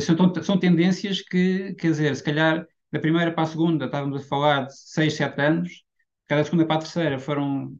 são, 0.00 0.42
são 0.42 0.58
tendências 0.58 1.20
que, 1.20 1.74
quer 1.74 1.88
dizer, 1.90 2.16
se 2.16 2.22
calhar 2.22 2.66
da 2.92 3.00
primeira 3.00 3.32
para 3.32 3.44
a 3.44 3.46
segunda 3.46 3.86
estávamos 3.86 4.22
a 4.22 4.28
falar 4.28 4.66
de 4.66 4.76
6, 4.76 5.14
7 5.14 5.40
anos, 5.40 5.84
cada 6.26 6.44
segunda 6.44 6.66
para 6.66 6.76
a 6.76 6.78
terceira 6.80 7.18
foram 7.18 7.76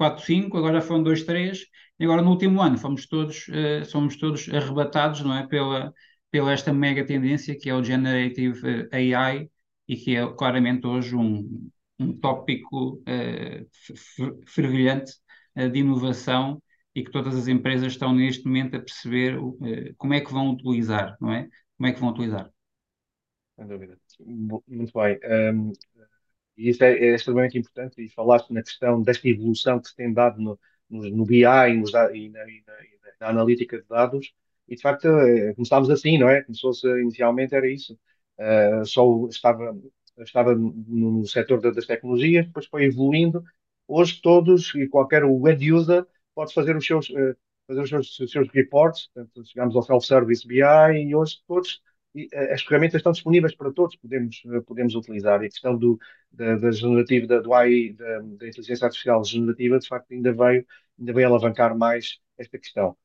4, 0.00 0.24
5, 0.24 0.56
agora 0.56 0.80
foram 0.80 1.02
2, 1.02 1.24
3, 1.24 1.66
e 1.98 2.04
agora 2.04 2.22
no 2.22 2.30
último 2.30 2.62
ano 2.62 2.78
fomos 2.78 3.06
todos, 3.06 3.46
uh, 3.48 3.84
somos 3.84 4.16
todos 4.16 4.48
arrebatados, 4.48 5.20
não 5.20 5.36
é, 5.36 5.46
pela, 5.46 5.92
pela 6.30 6.52
esta 6.52 6.72
mega 6.72 7.04
tendência 7.04 7.54
que 7.54 7.68
é 7.68 7.74
o 7.74 7.84
Generative 7.84 8.88
eh, 8.90 9.14
AI 9.14 9.50
e 9.86 9.96
que 9.96 10.16
é 10.16 10.26
claramente 10.34 10.86
hoje 10.86 11.14
um, 11.14 11.70
um 11.98 12.18
tópico 12.18 12.94
uh, 12.94 13.66
fervilhante 14.46 15.12
uh, 15.54 15.68
de 15.68 15.80
inovação 15.80 16.62
e 16.94 17.04
que 17.04 17.10
todas 17.10 17.36
as 17.36 17.46
empresas 17.46 17.92
estão 17.92 18.14
neste 18.14 18.46
momento 18.46 18.76
a 18.76 18.80
perceber 18.80 19.38
uh, 19.38 19.60
como 19.98 20.14
é 20.14 20.20
que 20.22 20.32
vão 20.32 20.52
utilizar, 20.52 21.14
não 21.20 21.30
é? 21.30 21.46
Como 21.76 21.86
é 21.86 21.92
que 21.92 22.00
vão 22.00 22.08
utilizar. 22.08 22.50
Sem 23.54 23.66
dúvida. 23.66 23.98
Muito 24.66 24.92
bem. 24.94 25.18
Um, 25.54 25.72
e 26.56 26.70
isso 26.70 26.84
é, 26.84 26.92
é, 26.92 27.14
extremamente 27.14 27.58
importante 27.58 28.02
e 28.02 28.08
falaste 28.08 28.52
na 28.52 28.62
questão 28.62 29.02
desta 29.02 29.28
evolução 29.28 29.80
que 29.80 29.88
se 29.88 29.96
tem 29.96 30.12
dado 30.12 30.40
no, 30.40 30.58
no, 30.88 31.08
no 31.10 31.24
BI 31.24 31.44
e, 31.44 31.76
nos, 31.76 31.90
e, 31.90 31.92
na, 31.94 32.12
e, 32.14 32.30
na, 32.30 32.48
e 32.50 32.62
na 33.20 33.28
analítica 33.28 33.78
de 33.80 33.86
dados 33.88 34.32
e 34.70 34.76
de 34.76 34.82
facto 34.82 35.06
eh, 35.08 35.52
começámos 35.54 35.90
assim, 35.90 36.16
não 36.16 36.28
é? 36.28 36.42
Começou-se 36.42 36.86
inicialmente, 37.00 37.54
era 37.54 37.68
isso. 37.68 37.98
Uh, 38.38 38.86
só 38.86 39.26
estava, 39.28 39.76
estava 40.18 40.54
no 40.54 41.26
setor 41.26 41.60
das 41.60 41.86
tecnologias, 41.86 42.46
depois 42.46 42.66
foi 42.66 42.84
evoluindo. 42.84 43.44
Hoje 43.88 44.20
todos 44.22 44.72
e 44.76 44.88
qualquer 44.88 45.24
end 45.24 45.72
user 45.72 46.06
pode 46.34 46.54
fazer 46.54 46.76
os 46.76 46.86
seus, 46.86 47.10
uh, 47.10 47.36
fazer 47.66 47.82
os 47.82 47.88
seus, 47.88 48.20
os 48.20 48.30
seus 48.30 48.48
reports, 48.50 49.08
portanto, 49.12 49.44
chegamos 49.44 49.76
ao 49.76 49.82
self-service 49.82 50.46
BI 50.46 50.62
e 50.62 51.14
hoje 51.14 51.38
todos 51.46 51.82
e, 52.14 52.26
uh, 52.26 52.52
as 52.52 52.62
ferramentas 52.62 52.96
estão 52.96 53.12
disponíveis 53.12 53.54
para 53.54 53.72
todos, 53.72 53.96
podemos, 53.96 54.42
podemos 54.66 54.94
utilizar. 54.94 55.42
E 55.42 55.46
a 55.46 55.50
questão 55.50 55.76
do, 55.76 55.98
da, 56.32 56.56
da 56.56 56.70
generativa, 56.70 57.26
da, 57.26 57.40
do 57.40 57.54
AI, 57.54 57.92
da, 57.92 58.18
da 58.20 58.48
inteligência 58.48 58.86
artificial 58.86 59.24
generativa, 59.24 59.78
de 59.78 59.88
facto, 59.88 60.12
ainda 60.12 60.32
veio, 60.32 60.66
ainda 60.98 61.12
veio 61.12 61.26
alavancar 61.28 61.76
mais 61.76 62.18
esta 62.38 62.58
questão. 62.58 62.96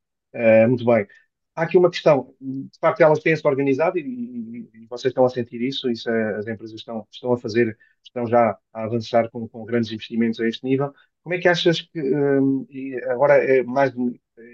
muito 0.68 0.86
bem 0.86 1.08
há 1.56 1.64
aqui 1.64 1.78
uma 1.78 1.90
questão, 1.90 2.36
de 2.42 2.78
facto 2.80 3.02
elas 3.02 3.20
têm-se 3.20 3.48
organizado 3.48 3.98
e, 3.98 4.02
e, 4.02 4.70
e, 4.74 4.86
vocês 4.88 5.12
estão 5.12 5.26
a 5.26 5.30
sentir 5.30 5.62
isso, 5.62 5.90
isso 5.90 6.10
é, 6.10 6.36
as 6.36 6.48
empresas 6.48 6.76
estão, 6.80 7.08
estão 7.12 7.34
a 7.34 7.38
fazer, 7.38 7.78
estão 8.04 8.28
já 8.28 8.58
a 8.74 8.84
avançar 8.84 9.30
com, 9.32 9.48
com 9.48 9.66
grandes 9.66 9.92
investimentos 9.92 10.40
a 10.40 10.48
este 10.48 10.64
nível. 10.66 10.94
Como 11.24 11.34
é 11.34 11.40
que 11.40 11.48
achas 11.48 11.82
que, 11.82 12.00
um, 12.00 12.68
agora 13.10 13.36
é 13.36 13.64
mais, 13.64 13.92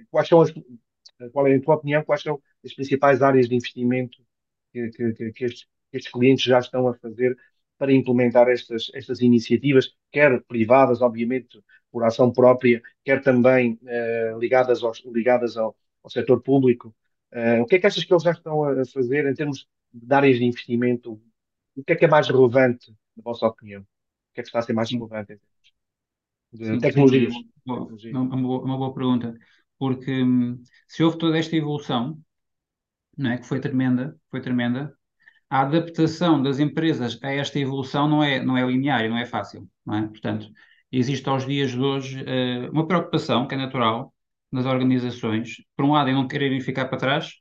quais 0.09 0.27
são 0.27 0.41
as, 0.41 0.53
qual 1.33 1.47
é, 1.47 1.55
em 1.55 1.61
tua 1.61 1.75
opinião, 1.75 2.03
quais 2.03 2.21
são 2.21 2.41
as 2.63 2.73
principais 2.73 3.21
áreas 3.21 3.49
de 3.49 3.55
investimento 3.55 4.17
que, 4.71 4.89
que, 4.89 5.13
que, 5.13 5.31
que 5.31 5.45
estes, 5.45 5.67
estes 5.91 6.11
clientes 6.11 6.43
já 6.45 6.59
estão 6.59 6.87
a 6.87 6.93
fazer 6.95 7.37
para 7.77 7.93
implementar 7.93 8.47
estas, 8.47 8.91
estas 8.93 9.21
iniciativas, 9.21 9.89
quer 10.11 10.43
privadas, 10.43 11.01
obviamente, 11.01 11.59
por 11.91 12.03
ação 12.03 12.31
própria, 12.31 12.81
quer 13.03 13.21
também 13.23 13.79
uh, 13.81 14.39
ligadas, 14.39 14.83
aos, 14.83 15.03
ligadas 15.05 15.57
ao, 15.57 15.75
ao 16.03 16.09
setor 16.09 16.41
público. 16.41 16.95
Uh, 17.33 17.61
o 17.61 17.65
que 17.65 17.75
é 17.75 17.79
que 17.79 17.87
achas 17.87 18.03
que 18.03 18.13
eles 18.13 18.23
já 18.23 18.31
estão 18.31 18.63
a 18.63 18.85
fazer 18.85 19.25
em 19.25 19.33
termos 19.33 19.67
de 19.91 20.13
áreas 20.13 20.37
de 20.37 20.45
investimento? 20.45 21.19
O 21.75 21.83
que 21.83 21.93
é 21.93 21.95
que 21.95 22.05
é 22.05 22.07
mais 22.07 22.27
relevante, 22.27 22.91
na 23.17 23.23
vossa 23.23 23.47
opinião? 23.47 23.81
O 23.81 24.33
que 24.33 24.41
é 24.41 24.43
que 24.43 24.49
está 24.49 24.59
a 24.59 24.61
ser 24.61 24.73
mais 24.73 24.91
relevante 24.91 25.33
em 25.33 25.37
termos 25.37 25.73
de 26.53 26.65
sim, 26.65 26.79
tecnologias? 26.79 27.33
Sim, 27.33 27.49
uma, 27.65 28.37
boa, 28.37 28.63
uma, 28.63 28.77
boa, 28.77 28.93
pergunta. 28.93 29.35
Porque 29.79 30.23
hum, 30.23 30.61
se 30.87 31.03
houve 31.03 31.17
toda 31.17 31.37
esta 31.37 31.55
evolução, 31.55 32.19
não 33.17 33.31
é, 33.31 33.37
que 33.37 33.47
foi 33.47 33.59
tremenda, 33.59 34.15
foi 34.29 34.41
tremenda, 34.41 34.93
a 35.51 35.61
adaptação 35.61 36.41
das 36.41 36.59
empresas 36.59 37.19
a 37.21 37.29
esta 37.33 37.59
evolução 37.59 38.07
não 38.07 38.23
é, 38.23 38.41
não 38.41 38.57
é 38.57 38.65
linear 38.65 39.03
e 39.03 39.09
não 39.09 39.17
é 39.17 39.25
fácil. 39.25 39.67
Não 39.85 39.95
é? 39.95 40.07
Portanto, 40.07 40.47
existe 40.91 41.27
aos 41.27 41.45
dias 41.45 41.71
de 41.71 41.79
hoje 41.79 42.21
uh, 42.23 42.71
uma 42.71 42.87
preocupação 42.87 43.45
que 43.47 43.55
é 43.55 43.57
natural 43.57 44.13
nas 44.51 44.65
organizações, 44.65 45.57
por 45.75 45.85
um 45.85 45.91
lado, 45.91 46.09
em 46.09 46.13
não 46.13 46.27
quererem 46.27 46.61
ficar 46.61 46.85
para 46.85 46.97
trás, 46.97 47.33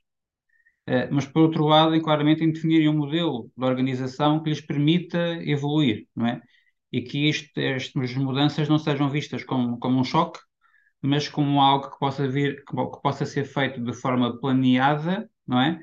uh, 0.89 1.07
mas 1.11 1.25
por 1.25 1.43
outro 1.43 1.65
lado, 1.65 1.95
em 1.95 2.01
claramente 2.01 2.43
em 2.43 2.51
definirem 2.51 2.89
um 2.89 2.97
modelo 2.97 3.49
de 3.55 3.65
organização 3.65 4.43
que 4.43 4.49
lhes 4.49 4.61
permita 4.61 5.17
evoluir, 5.43 6.07
não 6.15 6.27
é? 6.27 6.41
E 6.91 7.01
que 7.01 7.29
estas 7.29 8.13
mudanças 8.15 8.67
não 8.67 8.77
sejam 8.77 9.09
vistas 9.09 9.43
como, 9.45 9.79
como 9.79 9.97
um 9.99 10.03
choque, 10.03 10.39
mas 11.01 11.29
como 11.29 11.61
algo 11.61 11.91
que 11.91 11.99
possa 11.99 12.27
vir, 12.27 12.63
que, 12.65 12.75
que 12.75 13.01
possa 13.01 13.25
ser 13.25 13.45
feito 13.45 13.81
de 13.81 13.93
forma 13.93 14.37
planeada, 14.39 15.30
não 15.47 15.61
é? 15.61 15.79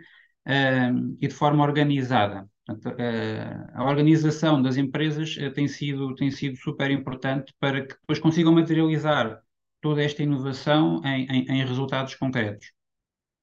Uh, 0.47 1.17
e 1.21 1.29
de 1.29 1.35
forma 1.35 1.65
organizada. 1.65 2.49
Portanto, 2.67 2.97
uh, 2.99 3.71
a 3.75 3.85
organização 3.85 4.61
das 4.63 4.77
empresas 4.77 5.37
uh, 5.37 5.53
tem 5.53 5.69
sido, 5.69 6.15
tem 6.15 6.31
sido 6.31 6.57
super 6.57 6.91
importante 6.91 7.53
para 7.59 7.83
que 7.83 7.95
depois 7.95 8.19
consigam 8.19 8.53
materializar 8.53 9.41
toda 9.81 10.03
esta 10.03 10.23
inovação 10.23 11.01
em, 11.05 11.27
em, 11.27 11.47
em 11.47 11.67
resultados 11.67 12.15
concretos. 12.15 12.73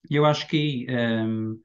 E 0.09 0.15
eu 0.15 0.25
acho 0.25 0.47
que 0.47 0.85
um, 0.89 1.59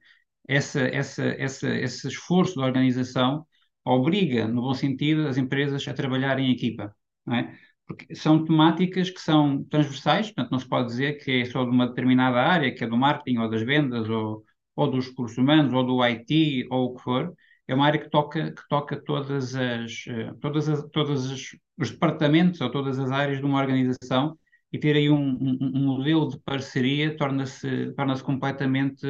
essa, 0.47 0.81
essa, 0.81 1.23
essa, 1.23 1.69
esse 1.69 2.07
esforço 2.07 2.55
da 2.55 2.65
organização 2.65 3.45
obriga, 3.85 4.47
no 4.47 4.61
bom 4.61 4.73
sentido, 4.73 5.27
as 5.27 5.37
empresas 5.37 5.87
a 5.87 5.93
trabalhar 5.93 6.39
em 6.39 6.51
equipa, 6.51 6.95
não 7.25 7.35
é? 7.35 7.57
Porque 7.91 8.15
são 8.15 8.45
temáticas 8.45 9.09
que 9.09 9.19
são 9.19 9.63
transversais, 9.65 10.27
portanto, 10.27 10.51
não 10.51 10.59
se 10.59 10.67
pode 10.67 10.87
dizer 10.87 11.13
que 11.23 11.41
é 11.41 11.45
só 11.45 11.63
de 11.63 11.69
uma 11.71 11.87
determinada 11.87 12.39
área, 12.41 12.73
que 12.73 12.83
é 12.83 12.87
do 12.87 12.95
marketing 12.97 13.39
ou 13.39 13.49
das 13.49 13.61
vendas 13.63 14.09
ou, 14.09 14.45
ou 14.75 14.89
dos 14.89 15.07
recursos 15.09 15.37
humanos 15.37 15.73
ou 15.73 15.83
do 15.85 16.01
IT 16.01 16.67
ou 16.69 16.85
o 16.85 16.95
que 16.95 17.03
for. 17.03 17.33
É 17.67 17.75
uma 17.75 17.85
área 17.85 17.99
que 17.99 18.09
toca, 18.09 18.51
que 18.51 18.61
toca 18.69 18.95
todas 19.03 19.55
as, 19.55 20.05
eh, 20.07 20.31
todas 20.39 20.69
as, 20.69 20.89
todos 20.91 21.59
os 21.77 21.91
departamentos 21.91 22.61
ou 22.61 22.69
todas 22.71 22.97
as 22.99 23.11
áreas 23.11 23.39
de 23.39 23.45
uma 23.45 23.59
organização 23.59 24.37
e 24.71 24.79
ter 24.79 24.95
aí 24.95 25.09
um, 25.09 25.17
um, 25.19 25.57
um 25.61 25.85
modelo 25.85 26.29
de 26.29 26.39
parceria 26.39 27.15
torna-se 27.17 27.91
torna 27.93 28.17
completamente 28.21 29.05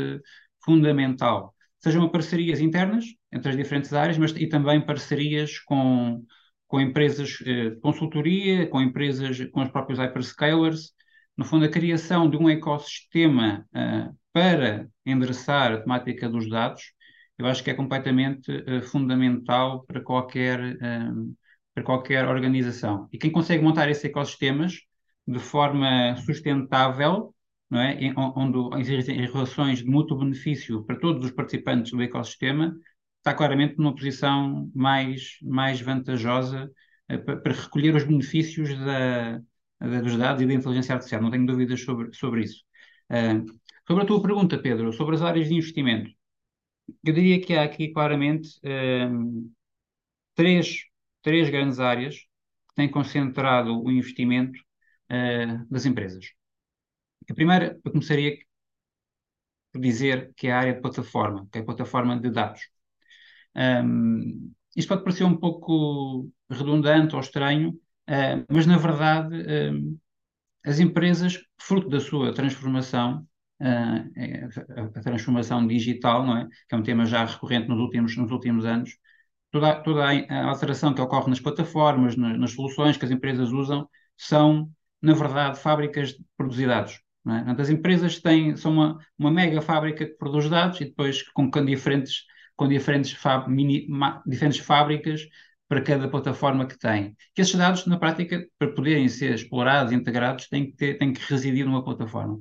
fundamental. 0.63 1.53
Sejam 1.79 2.09
parcerias 2.09 2.59
internas 2.59 3.05
entre 3.31 3.49
as 3.49 3.57
diferentes 3.57 3.93
áreas, 3.93 4.17
mas 4.17 4.31
e 4.35 4.47
também 4.47 4.81
parcerias 4.81 5.59
com, 5.59 6.23
com 6.71 6.79
empresas 6.79 7.31
de 7.31 7.75
consultoria, 7.81 8.65
com 8.65 8.79
empresas, 8.79 9.45
com 9.49 9.61
os 9.61 9.69
próprios 9.69 9.99
hyperscalers, 9.99 10.93
no 11.35 11.43
fundo, 11.43 11.65
a 11.65 11.69
criação 11.69 12.29
de 12.29 12.37
um 12.37 12.49
ecossistema 12.49 13.67
para 14.31 14.87
endereçar 15.05 15.73
a 15.73 15.81
temática 15.81 16.29
dos 16.29 16.49
dados, 16.49 16.93
eu 17.37 17.45
acho 17.45 17.61
que 17.61 17.71
é 17.71 17.73
completamente 17.73 18.49
fundamental 18.83 19.83
para 19.85 19.99
qualquer, 19.99 20.77
para 21.73 21.83
qualquer 21.83 22.25
organização. 22.25 23.09
E 23.11 23.17
quem 23.17 23.31
consegue 23.31 23.61
montar 23.61 23.89
esses 23.89 24.05
ecossistemas 24.05 24.79
de 25.27 25.39
forma 25.39 26.15
sustentável, 26.25 27.35
não 27.69 27.81
é? 27.81 28.13
onde 28.15 28.79
existem 28.79 29.19
relações 29.19 29.79
de 29.79 29.85
mútuo 29.85 30.19
benefício 30.19 30.85
para 30.85 30.97
todos 30.97 31.25
os 31.25 31.31
participantes 31.31 31.91
do 31.91 32.01
ecossistema, 32.01 32.73
está 33.21 33.33
claramente 33.35 33.77
numa 33.77 33.93
posição 33.93 34.69
mais, 34.73 35.37
mais 35.43 35.79
vantajosa 35.79 36.71
uh, 37.11 37.41
para 37.41 37.53
recolher 37.53 37.95
os 37.95 38.03
benefícios 38.03 38.69
da, 38.79 39.39
da, 39.79 40.01
dos 40.01 40.17
dados 40.17 40.41
e 40.41 40.47
da 40.47 40.53
inteligência 40.53 40.93
artificial. 40.93 41.21
Não 41.21 41.31
tenho 41.31 41.45
dúvidas 41.45 41.81
sobre, 41.81 42.13
sobre 42.13 42.43
isso. 42.43 42.63
Uh, 43.09 43.45
sobre 43.87 44.03
a 44.03 44.05
tua 44.05 44.21
pergunta, 44.21 44.57
Pedro, 44.57 44.91
sobre 44.93 45.15
as 45.15 45.21
áreas 45.21 45.47
de 45.47 45.53
investimento, 45.53 46.11
eu 47.03 47.13
diria 47.13 47.39
que 47.41 47.53
há 47.53 47.63
aqui 47.63 47.89
claramente 47.89 48.59
uh, 48.65 49.51
três, 50.35 50.85
três 51.21 51.49
grandes 51.49 51.79
áreas 51.79 52.15
que 52.69 52.75
têm 52.75 52.89
concentrado 52.89 53.81
o 53.83 53.91
investimento 53.91 54.59
das 55.69 55.85
empresas. 55.85 56.31
A 57.29 57.33
primeira, 57.33 57.77
eu 57.83 57.91
começaria 57.91 58.37
por 59.71 59.81
dizer 59.81 60.33
que 60.35 60.47
é 60.47 60.53
a 60.53 60.59
área 60.59 60.73
de 60.73 60.81
plataforma, 60.81 61.47
que 61.51 61.57
é 61.57 61.61
a 61.61 61.65
plataforma 61.65 62.17
de 62.17 62.29
dados. 62.29 62.61
Um, 63.55 64.53
isto 64.75 64.87
pode 64.89 65.03
parecer 65.03 65.23
um 65.23 65.37
pouco 65.37 66.29
redundante 66.49 67.15
ou 67.15 67.21
estranho, 67.21 67.71
uh, 68.09 68.45
mas 68.49 68.65
na 68.65 68.77
verdade 68.77 69.35
um, 69.35 69.97
as 70.65 70.79
empresas, 70.79 71.39
fruto 71.59 71.89
da 71.89 71.99
sua 71.99 72.33
transformação, 72.33 73.27
uh, 73.61 74.95
a, 74.95 75.01
transformação 75.01 75.67
digital, 75.67 76.25
não 76.25 76.37
é? 76.37 76.47
que 76.67 76.75
é 76.75 76.77
um 76.77 76.83
tema 76.83 77.05
já 77.05 77.25
recorrente 77.25 77.67
nos 77.67 77.79
últimos, 77.79 78.15
nos 78.15 78.31
últimos 78.31 78.65
anos, 78.65 78.97
toda, 79.51 79.75
toda 79.81 80.05
a 80.05 80.45
alteração 80.45 80.93
que 80.93 81.01
ocorre 81.01 81.29
nas 81.29 81.39
plataformas, 81.39 82.15
nas, 82.15 82.39
nas 82.39 82.51
soluções 82.51 82.97
que 82.97 83.05
as 83.05 83.11
empresas 83.11 83.51
usam, 83.51 83.87
são, 84.17 84.69
na 85.01 85.13
verdade, 85.13 85.59
fábricas 85.59 86.09
de 86.09 86.25
produzir 86.37 86.67
dados. 86.67 87.01
É? 87.27 87.61
as 87.61 87.69
empresas 87.69 88.19
têm, 88.19 88.55
são 88.55 88.73
uma, 88.73 88.97
uma 89.17 89.29
mega 89.29 89.61
fábrica 89.61 90.07
que 90.07 90.17
produz 90.17 90.49
dados 90.49 90.81
e 90.81 90.85
depois 90.85 91.21
com, 91.33 91.51
com 91.51 91.63
diferentes, 91.63 92.23
com 92.61 92.67
diferentes, 92.67 93.17
mini, 93.47 93.87
diferentes 94.23 94.59
fábricas 94.59 95.27
para 95.67 95.81
cada 95.81 96.07
plataforma 96.07 96.67
que 96.67 96.77
tem. 96.77 97.15
Que 97.33 97.41
esses 97.41 97.55
dados, 97.55 97.87
na 97.87 97.97
prática, 97.97 98.47
para 98.59 98.71
poderem 98.71 99.09
ser 99.09 99.33
explorados 99.33 99.91
e 99.91 99.95
integrados, 99.95 100.47
têm 100.47 100.67
que, 100.67 100.73
ter, 100.77 100.99
têm 100.99 101.11
que 101.11 101.21
residir 101.27 101.65
numa 101.65 101.83
plataforma. 101.83 102.39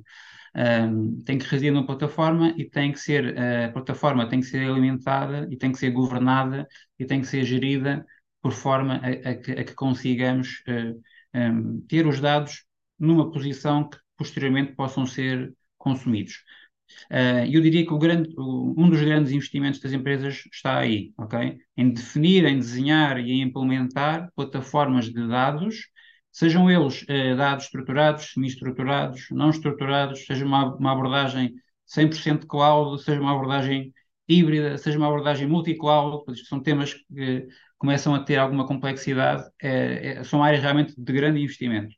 Um, 0.55 1.23
tem 1.23 1.39
que 1.39 1.45
residir 1.45 1.73
numa 1.73 1.87
plataforma 1.87 2.53
e 2.55 2.69
tem 2.69 2.91
que 2.91 2.99
ser, 2.99 3.35
a 3.35 3.71
plataforma 3.71 4.29
tem 4.29 4.41
que 4.41 4.45
ser 4.45 4.69
alimentada 4.69 5.47
e 5.49 5.57
tem 5.57 5.71
que 5.71 5.79
ser 5.79 5.89
governada 5.89 6.67
e 6.99 7.05
tem 7.05 7.21
que 7.21 7.27
ser 7.27 7.43
gerida 7.43 8.05
por 8.43 8.51
forma 8.51 9.01
a, 9.01 9.29
a, 9.31 9.35
que, 9.35 9.51
a 9.53 9.63
que, 9.63 9.73
consigamos 9.73 10.61
uh, 10.67 11.01
um, 11.33 11.81
ter 11.87 12.05
os 12.05 12.19
dados 12.19 12.63
numa 12.99 13.31
posição 13.31 13.89
que 13.89 13.97
posteriormente 14.15 14.75
possam 14.75 15.03
ser 15.03 15.51
consumidos. 15.79 16.43
Uh, 17.11 17.45
eu 17.51 17.61
diria 17.61 17.85
que 17.85 17.97
grande, 17.97 18.33
um 18.37 18.89
dos 18.89 19.01
grandes 19.01 19.31
investimentos 19.31 19.79
das 19.79 19.91
empresas 19.93 20.43
está 20.51 20.79
aí, 20.79 21.13
ok? 21.17 21.57
Em 21.75 21.91
definir, 21.91 22.45
em 22.45 22.57
desenhar 22.57 23.19
e 23.19 23.31
em 23.31 23.41
implementar 23.41 24.31
plataformas 24.35 25.05
de 25.05 25.27
dados, 25.27 25.87
sejam 26.31 26.69
eles 26.69 27.03
uh, 27.03 27.35
dados 27.37 27.65
estruturados, 27.65 28.31
semi-estruturados, 28.33 29.27
não 29.31 29.49
estruturados, 29.49 30.25
seja 30.25 30.45
uma, 30.45 30.75
uma 30.75 30.91
abordagem 30.91 31.53
100% 31.85 32.45
cloud, 32.47 33.01
seja 33.03 33.19
uma 33.19 33.33
abordagem 33.33 33.93
híbrida, 34.27 34.77
seja 34.77 34.97
uma 34.97 35.07
abordagem 35.07 35.47
multi-cloud, 35.47 36.23
são 36.47 36.61
temas 36.61 36.93
que 36.93 37.47
começam 37.77 38.15
a 38.15 38.23
ter 38.23 38.37
alguma 38.37 38.65
complexidade, 38.67 39.43
é, 39.61 40.19
é, 40.19 40.23
são 40.23 40.43
áreas 40.43 40.61
realmente 40.61 40.93
de 40.97 41.13
grande 41.13 41.41
investimento. 41.41 41.95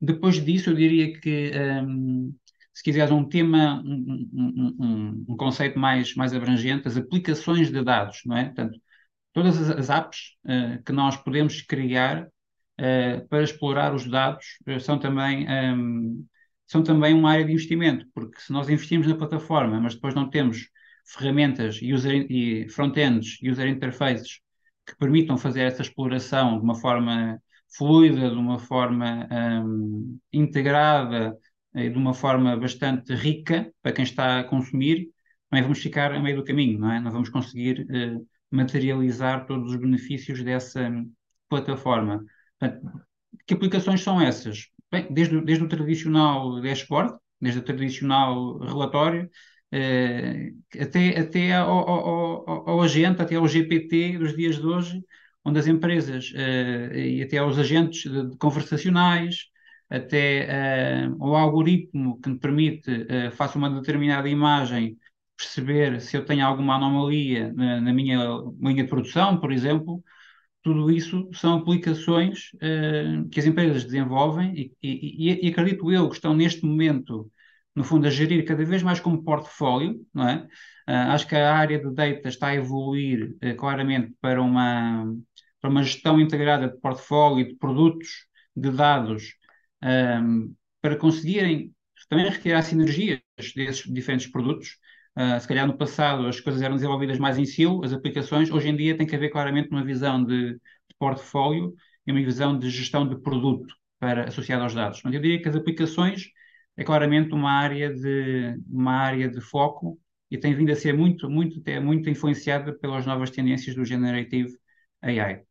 Depois 0.00 0.42
disso, 0.44 0.70
eu 0.70 0.74
diria 0.74 1.18
que, 1.18 1.50
um, 1.82 2.34
se 2.78 2.84
quiseres 2.84 3.10
um 3.10 3.24
tema, 3.24 3.82
um, 3.84 4.30
um, 4.32 5.24
um, 5.30 5.36
conceito 5.36 5.76
mais, 5.76 6.14
mais 6.14 6.32
abrangente, 6.32 6.86
as 6.86 6.96
aplicações 6.96 7.72
de 7.72 7.82
dados, 7.82 8.20
não 8.24 8.36
é? 8.36 8.44
Portanto, 8.44 8.78
todas 9.32 9.60
as, 9.60 9.70
as 9.70 9.90
apps 9.90 10.36
uh, 10.44 10.80
que 10.84 10.92
nós 10.92 11.16
podemos 11.16 11.60
criar 11.60 12.22
uh, 12.24 13.28
para 13.28 13.42
explorar 13.42 13.92
os 13.92 14.06
dados 14.08 14.46
uh, 14.68 14.78
são 14.78 14.96
também 14.96 15.44
hum, 15.74 16.24
são 16.68 16.80
também 16.84 17.14
uma 17.14 17.32
área 17.32 17.44
de 17.44 17.50
investimento, 17.50 18.06
porque 18.14 18.40
se 18.40 18.52
nós 18.52 18.68
investimos 18.68 19.08
na 19.08 19.16
plataforma, 19.16 19.80
mas 19.80 19.96
depois 19.96 20.14
não 20.14 20.30
temos 20.30 20.68
ferramentas 21.04 21.80
user, 21.82 22.30
e 22.30 22.68
front-ends, 22.68 23.38
user 23.42 23.66
interfaces 23.66 24.38
que 24.86 24.96
permitam 24.96 25.36
fazer 25.36 25.62
essa 25.62 25.82
exploração 25.82 26.58
de 26.58 26.62
uma 26.62 26.76
forma 26.76 27.42
fluida, 27.76 28.30
de 28.30 28.36
uma 28.36 28.60
forma 28.60 29.28
um, 29.64 30.16
integrada 30.32 31.36
e 31.78 31.90
de 31.90 31.96
uma 31.98 32.14
forma 32.14 32.56
bastante 32.56 33.14
rica 33.14 33.72
para 33.82 33.92
quem 33.92 34.04
está 34.04 34.40
a 34.40 34.44
consumir, 34.44 35.08
também 35.48 35.62
vamos 35.62 35.78
ficar 35.78 36.12
a 36.12 36.20
meio 36.20 36.36
do 36.36 36.44
caminho, 36.44 36.78
não 36.78 36.92
é? 36.92 37.00
Não 37.00 37.10
vamos 37.10 37.28
conseguir 37.28 37.86
uh, 37.90 38.26
materializar 38.50 39.46
todos 39.46 39.72
os 39.72 39.80
benefícios 39.80 40.42
dessa 40.42 40.90
plataforma. 41.48 42.24
Portanto, 42.58 43.00
que 43.46 43.54
aplicações 43.54 44.02
são 44.02 44.20
essas? 44.20 44.68
Bem, 44.90 45.06
desde, 45.10 45.40
desde 45.40 45.64
o 45.64 45.68
tradicional 45.68 46.60
dashboard, 46.60 47.14
desde 47.40 47.60
o 47.60 47.64
tradicional 47.64 48.58
relatório, 48.58 49.30
uh, 49.72 50.82
até, 50.82 51.18
até 51.18 51.54
ao, 51.54 51.70
ao, 51.70 52.08
ao, 52.48 52.70
ao 52.70 52.82
agente, 52.82 53.22
até 53.22 53.36
ao 53.36 53.48
GPT 53.48 54.18
dos 54.18 54.36
dias 54.36 54.56
de 54.56 54.66
hoje, 54.66 55.02
onde 55.44 55.58
as 55.58 55.66
empresas 55.66 56.30
e 56.94 57.22
até 57.22 57.38
aos 57.38 57.58
agentes 57.58 58.10
de, 58.10 58.30
de 58.30 58.36
conversacionais, 58.36 59.46
até 59.90 61.06
uh, 61.08 61.34
algoritmo 61.34 62.20
que 62.20 62.28
me 62.30 62.38
permite, 62.38 62.90
uh, 62.90 63.30
faço 63.32 63.58
uma 63.58 63.70
determinada 63.70 64.28
imagem, 64.28 64.98
perceber 65.36 66.00
se 66.00 66.16
eu 66.16 66.24
tenho 66.24 66.44
alguma 66.44 66.76
anomalia 66.76 67.52
na, 67.52 67.80
na 67.80 67.92
minha 67.92 68.18
linha 68.60 68.82
de 68.84 68.88
produção, 68.90 69.38
por 69.40 69.52
exemplo, 69.52 70.02
tudo 70.62 70.90
isso 70.90 71.28
são 71.32 71.54
aplicações 71.58 72.50
uh, 72.56 73.28
que 73.30 73.40
as 73.40 73.46
empresas 73.46 73.84
desenvolvem 73.84 74.54
e, 74.54 74.76
e, 74.82 75.46
e, 75.46 75.50
acredito 75.50 75.90
eu 75.92 76.08
que 76.08 76.16
estão 76.16 76.34
neste 76.34 76.64
momento, 76.64 77.30
no 77.74 77.84
fundo, 77.84 78.06
a 78.06 78.10
gerir 78.10 78.44
cada 78.44 78.64
vez 78.64 78.82
mais 78.82 79.00
como 79.00 79.24
portfólio, 79.24 80.04
não 80.12 80.28
é? 80.28 80.46
Uh, 80.88 81.12
acho 81.12 81.26
que 81.28 81.36
a 81.36 81.54
área 81.56 81.78
de 81.78 81.90
data 81.94 82.28
está 82.28 82.48
a 82.48 82.54
evoluir 82.54 83.36
uh, 83.42 83.56
claramente 83.56 84.14
para 84.20 84.42
uma, 84.42 85.06
para 85.60 85.70
uma 85.70 85.82
gestão 85.82 86.20
integrada 86.20 86.68
de 86.68 86.78
portfólio, 86.80 87.46
de 87.48 87.54
produtos, 87.56 88.26
de 88.56 88.70
dados, 88.70 89.34
um, 89.82 90.54
para 90.80 90.96
conseguirem 90.96 91.74
também 92.08 92.28
retirar 92.28 92.62
sinergias 92.62 93.20
desses 93.54 93.92
diferentes 93.92 94.26
produtos. 94.26 94.78
Uh, 95.16 95.40
se 95.40 95.48
calhar 95.48 95.66
no 95.66 95.76
passado 95.76 96.26
as 96.26 96.40
coisas 96.40 96.62
eram 96.62 96.76
desenvolvidas 96.76 97.18
mais 97.18 97.38
em 97.38 97.44
silo, 97.44 97.84
as 97.84 97.92
aplicações, 97.92 98.50
hoje 98.50 98.68
em 98.68 98.76
dia 98.76 98.96
tem 98.96 99.06
que 99.06 99.16
haver 99.16 99.30
claramente 99.30 99.68
uma 99.70 99.84
visão 99.84 100.22
de, 100.24 100.52
de 100.54 100.96
portfólio 100.98 101.74
e 102.06 102.12
uma 102.12 102.20
visão 102.22 102.56
de 102.56 102.70
gestão 102.70 103.08
de 103.08 103.20
produto 103.20 103.74
para, 103.98 104.28
associada 104.28 104.62
aos 104.62 104.74
dados. 104.74 105.02
Eu 105.04 105.10
diria 105.10 105.42
que 105.42 105.48
as 105.48 105.56
aplicações 105.56 106.30
é 106.76 106.84
claramente 106.84 107.34
uma 107.34 107.50
área 107.50 107.92
de, 107.92 108.56
uma 108.68 108.92
área 108.92 109.28
de 109.28 109.40
foco 109.40 109.98
e 110.30 110.38
tem 110.38 110.54
vindo 110.54 110.70
a 110.70 110.76
ser 110.76 110.94
muito, 110.94 111.28
muito, 111.28 111.58
até 111.60 111.80
muito 111.80 112.08
influenciada 112.08 112.72
pelas 112.72 113.04
novas 113.06 113.30
tendências 113.30 113.74
do 113.74 113.84
Generative 113.84 114.56
AI. 115.02 115.42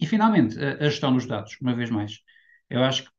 E, 0.00 0.06
finalmente, 0.06 0.58
a, 0.58 0.74
a, 0.84 0.90
gestão 0.90 1.12
dos 1.12 1.26
dados, 1.26 1.56
uma 1.60 1.74
vez 1.74 1.90
mais. 1.90 2.20
Eu 2.68 2.82
acho 2.84 3.04
que 3.04 3.10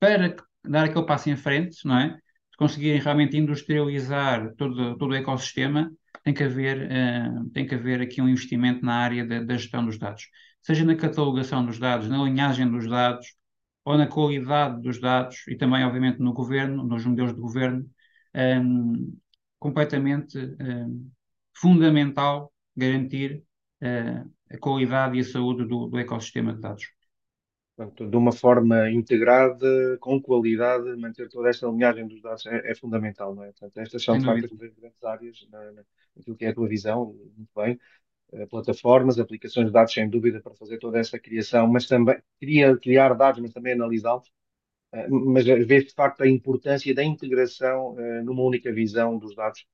para 0.00 0.34
dar 0.64 0.86
aquele 0.86 1.06
passo 1.06 1.30
em 1.30 1.36
frente, 1.36 1.86
não 1.86 1.98
é? 1.98 2.08
De 2.08 2.56
conseguirem 2.58 3.00
realmente 3.00 3.36
industrializar 3.36 4.54
todo, 4.56 4.96
todo 4.96 5.12
o 5.12 5.14
ecossistema, 5.14 5.92
tem 6.24 6.34
que 6.34 6.42
haver, 6.42 6.88
uh, 6.90 7.50
tem 7.50 7.66
que 7.66 7.74
haver 7.74 8.00
aqui 8.00 8.20
um 8.20 8.28
investimento 8.28 8.84
na 8.84 8.94
área 8.94 9.24
da, 9.24 9.40
da, 9.42 9.56
gestão 9.56 9.84
dos 9.84 9.98
dados. 9.98 10.28
Seja 10.62 10.84
na 10.84 10.96
catalogação 10.96 11.64
dos 11.64 11.78
dados, 11.78 12.08
na 12.08 12.22
linhagem 12.24 12.70
dos 12.70 12.88
dados, 12.88 13.34
ou 13.84 13.96
na 13.96 14.06
qualidade 14.06 14.82
dos 14.82 15.00
dados, 15.00 15.46
e 15.48 15.56
também, 15.56 15.84
obviamente, 15.84 16.18
no 16.18 16.32
governo, 16.32 16.84
nos 16.84 17.04
modelos 17.04 17.34
de 17.34 17.40
governo, 17.40 17.88
um, 18.34 19.18
completamente 19.58 20.38
um, 20.38 21.10
fundamental 21.54 22.52
garantir 22.76 23.42
uh, 23.82 24.30
a 24.50 24.58
qualidade 24.58 25.16
e 25.16 25.20
a 25.20 25.24
saúde 25.24 25.64
do, 25.66 25.86
do 25.88 25.98
ecossistema 25.98 26.54
de 26.54 26.60
dados. 26.60 26.99
Portanto, 27.80 28.10
de 28.10 28.16
uma 28.16 28.30
forma 28.30 28.90
integrada, 28.90 29.96
com 30.00 30.20
qualidade, 30.20 30.84
manter 30.96 31.30
toda 31.30 31.48
esta 31.48 31.66
linhagem 31.66 32.06
dos 32.06 32.20
dados 32.20 32.44
é, 32.44 32.72
é 32.72 32.74
fundamental, 32.74 33.34
não 33.34 33.42
é? 33.42 33.52
Portanto, 33.52 33.78
estas 33.78 34.04
são, 34.04 34.18
de 34.18 34.24
facto, 34.26 34.44
as 34.44 34.74
grandes 34.74 35.02
áreas 35.02 35.48
na, 35.50 35.72
naquilo 36.14 36.36
que 36.36 36.44
é 36.44 36.48
a 36.48 36.54
tua 36.54 36.68
visão, 36.68 37.14
muito 37.36 37.50
bem. 37.56 37.80
plataformas, 38.50 39.18
aplicações 39.18 39.68
de 39.68 39.72
dados, 39.72 39.94
sem 39.94 40.10
dúvida, 40.10 40.40
para 40.42 40.54
fazer 40.54 40.78
toda 40.78 40.98
essa 40.98 41.18
criação, 41.18 41.66
mas 41.68 41.86
também 41.86 42.20
queria 42.38 42.76
criar 42.76 43.14
dados, 43.14 43.40
mas 43.40 43.52
também 43.52 43.72
analisá-los. 43.72 44.30
mas 45.08 45.46
vê 45.46 45.82
de 45.82 45.94
facto 45.94 46.22
a 46.22 46.28
importância 46.28 46.94
da 46.94 47.02
integração 47.02 47.96
numa 48.24 48.42
única 48.42 48.70
visão 48.70 49.16
dos 49.18 49.34
dados, 49.34 49.64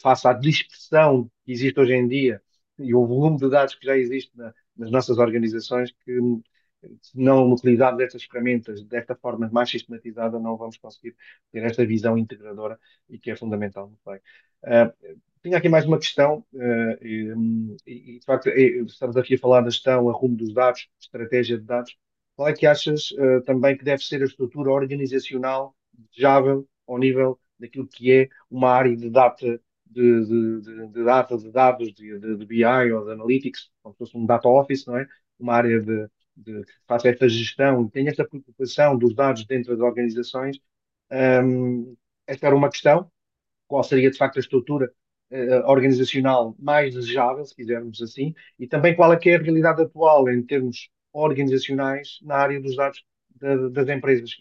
face 0.00 0.26
à 0.26 0.32
dispersão 0.32 1.30
que 1.44 1.52
existe 1.52 1.78
hoje 1.78 1.92
em 1.92 2.08
dia 2.08 2.40
e 2.78 2.94
o 2.94 3.06
volume 3.06 3.36
de 3.36 3.50
dados 3.50 3.74
que 3.74 3.84
já 3.84 3.96
existe 3.98 4.34
na, 4.34 4.54
nas 4.76 4.90
nossas 4.90 5.18
organizações, 5.18 5.92
que 6.04 6.18
não 7.14 7.52
utilizarmos 7.52 8.02
estas 8.02 8.24
ferramentas 8.24 8.82
desta 8.84 9.14
forma 9.14 9.48
mais 9.52 9.70
sistematizada, 9.70 10.38
não 10.38 10.56
vamos 10.56 10.76
conseguir 10.76 11.16
ter 11.52 11.64
esta 11.64 11.84
visão 11.84 12.16
integradora 12.18 12.78
e 13.08 13.18
que 13.18 13.30
é 13.30 13.36
fundamental. 13.36 13.88
Muito 13.88 14.02
bem. 14.04 14.20
Uh, 14.64 15.54
aqui 15.54 15.68
mais 15.68 15.84
uma 15.84 15.98
questão, 15.98 16.44
uh, 16.52 17.04
e, 17.04 17.76
e, 17.86 18.18
de 18.18 18.24
facto, 18.24 18.48
estamos 18.48 19.16
aqui 19.16 19.34
a 19.34 19.38
falar 19.38 19.60
da 19.60 19.70
gestão, 19.70 20.08
a 20.08 20.12
rumo 20.12 20.36
dos 20.36 20.54
dados, 20.54 20.88
estratégia 21.00 21.58
de 21.58 21.64
dados. 21.64 21.96
Qual 22.36 22.48
é 22.48 22.52
que 22.52 22.66
achas 22.66 23.10
uh, 23.12 23.42
também 23.44 23.76
que 23.76 23.84
deve 23.84 24.02
ser 24.02 24.22
a 24.22 24.24
estrutura 24.26 24.70
organizacional 24.70 25.74
desejável 26.10 26.66
ao 26.86 26.98
nível 26.98 27.38
daquilo 27.58 27.86
que 27.86 28.12
é 28.12 28.28
uma 28.50 28.70
área 28.70 28.96
de 28.96 29.08
data 29.10 29.60
de, 29.94 30.24
de, 30.24 30.60
de, 30.60 30.88
de 30.88 31.04
data, 31.04 31.38
de 31.38 31.50
dados, 31.50 31.92
de, 31.94 32.18
de, 32.18 32.46
BI 32.46 32.64
ou 32.92 33.04
de 33.04 33.12
Analytics, 33.12 33.70
como 33.82 33.94
se 33.94 33.98
fosse 33.98 34.16
um 34.16 34.26
data 34.26 34.48
office, 34.48 34.86
não 34.86 34.98
é? 34.98 35.06
Uma 35.38 35.54
área 35.54 35.80
de, 35.80 36.08
de, 36.36 36.64
faça 36.86 37.08
esta 37.08 37.28
gestão, 37.28 37.88
tem 37.88 38.08
esta 38.08 38.26
preocupação 38.26 38.96
dos 38.96 39.14
dados 39.14 39.44
dentro 39.46 39.72
das 39.72 39.80
organizações. 39.80 40.58
Um, 41.10 41.96
esta 42.26 42.46
era 42.46 42.56
uma 42.56 42.70
questão. 42.70 43.10
Qual 43.66 43.82
seria, 43.82 44.10
de 44.10 44.18
facto, 44.18 44.36
a 44.36 44.40
estrutura 44.40 44.92
uh, 45.30 45.70
organizacional 45.70 46.54
mais 46.58 46.94
desejável, 46.94 47.44
se 47.44 47.54
quisermos 47.54 48.00
assim, 48.02 48.34
e 48.58 48.66
também 48.66 48.94
qual 48.94 49.12
é 49.12 49.18
é 49.22 49.36
a 49.36 49.38
realidade 49.38 49.82
atual 49.82 50.28
em 50.28 50.42
termos 50.42 50.88
organizacionais 51.12 52.18
na 52.22 52.36
área 52.36 52.60
dos 52.60 52.76
dados 52.76 53.04
de, 53.30 53.70
das 53.70 53.88
empresas. 53.88 54.36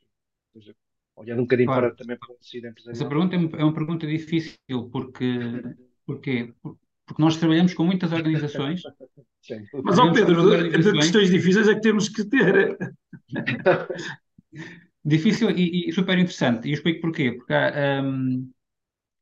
Seja, 0.53 0.75
olhando 1.15 1.39
um 1.39 1.43
bocadinho 1.43 1.67
claro. 1.67 1.87
para, 1.87 1.95
também 1.95 2.17
para 2.17 2.33
o 2.33 2.37
tecido 2.37 2.67
empresarial. 2.67 2.95
Essa 2.95 3.07
pergunta 3.07 3.35
é, 3.35 3.61
é 3.61 3.63
uma 3.63 3.73
pergunta 3.73 4.07
difícil, 4.07 4.57
porque, 4.91 5.29
porque, 6.05 6.53
porque 7.05 7.21
nós 7.21 7.37
trabalhamos 7.37 7.73
com 7.73 7.83
muitas 7.83 8.11
organizações 8.11 8.81
mas, 9.83 9.99
ó 9.99 10.11
Pedro, 10.11 10.65
entre 10.65 10.93
questões 10.93 11.29
difíceis 11.29 11.67
é 11.67 11.75
que 11.75 11.81
temos 11.81 12.09
que 12.09 12.23
ter. 12.25 12.77
Difícil 15.05 15.49
e, 15.51 15.89
e, 15.89 15.91
super 15.91 16.17
interessante. 16.17 16.67
E 16.67 16.71
eu 16.71 16.75
explico 16.75 17.01
porquê. 17.01 17.33
Porque 17.33 17.53
um, 17.53 18.49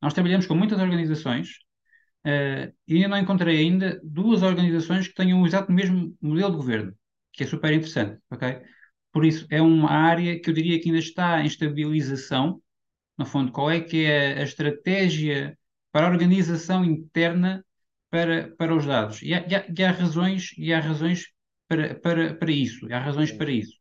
nós 0.01 0.13
trabalhamos 0.13 0.45
com 0.45 0.53
muitas 0.53 0.79
organizações 0.79 1.49
uh, 2.25 2.71
e 2.87 2.95
ainda 2.95 3.07
não 3.07 3.17
encontrei 3.17 3.57
ainda 3.57 3.99
duas 4.03 4.43
organizações 4.43 5.07
que 5.07 5.15
tenham 5.15 5.41
o 5.41 5.47
exato 5.47 5.71
mesmo 5.71 6.15
modelo 6.21 6.51
de 6.51 6.57
governo, 6.57 6.95
que 7.33 7.43
é 7.43 7.47
super 7.47 7.73
interessante. 7.73 8.19
Okay? 8.31 8.61
Por 9.11 9.25
isso, 9.25 9.47
é 9.49 9.61
uma 9.61 9.89
área 9.89 10.39
que 10.39 10.49
eu 10.49 10.53
diria 10.53 10.79
que 10.79 10.89
ainda 10.89 10.99
está 10.99 11.41
em 11.41 11.47
estabilização. 11.47 12.61
No 13.17 13.25
fundo, 13.25 13.51
qual 13.51 13.69
é 13.69 13.81
que 13.81 14.05
é 14.05 14.39
a 14.39 14.43
estratégia 14.43 15.57
para 15.91 16.07
a 16.07 16.09
organização 16.11 16.85
interna 16.85 17.65
para, 18.11 18.53
para 18.57 18.75
os 18.75 18.85
dados. 18.85 19.21
E 19.23 19.33
há, 19.33 19.47
e 19.47 19.55
há, 19.55 19.65
e 19.75 19.83
há 19.83 19.91
razões, 19.91 20.51
e 20.57 20.73
há 20.73 20.79
razões 20.79 21.27
para, 21.67 21.95
para, 21.95 22.35
para 22.35 22.51
isso. 22.51 22.87
Há 22.93 22.99
razões 22.99 23.31
para 23.31 23.49
isso. 23.51 23.73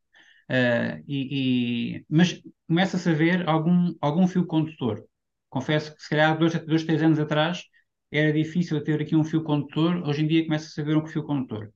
Uh, 0.50 1.02
e, 1.06 1.98
e, 1.98 2.06
mas 2.08 2.42
começa-se 2.66 3.08
a 3.08 3.12
ver 3.12 3.48
algum, 3.48 3.94
algum 4.00 4.26
fio 4.28 4.46
condutor. 4.46 5.04
Confesso 5.48 5.94
que 5.94 6.02
se 6.02 6.08
calhar 6.08 6.38
dois, 6.38 6.54
dois, 6.64 6.84
três 6.84 7.02
anos 7.02 7.18
atrás 7.18 7.64
era 8.10 8.32
difícil 8.32 8.82
ter 8.82 9.00
aqui 9.00 9.14
um 9.16 9.24
fio 9.24 9.42
condutor, 9.42 10.02
hoje 10.08 10.24
em 10.24 10.26
dia 10.28 10.44
começa-se 10.44 10.80
a 10.80 10.84
ver 10.84 10.96
um 10.96 11.06
fio 11.06 11.22
condutor. 11.24 11.72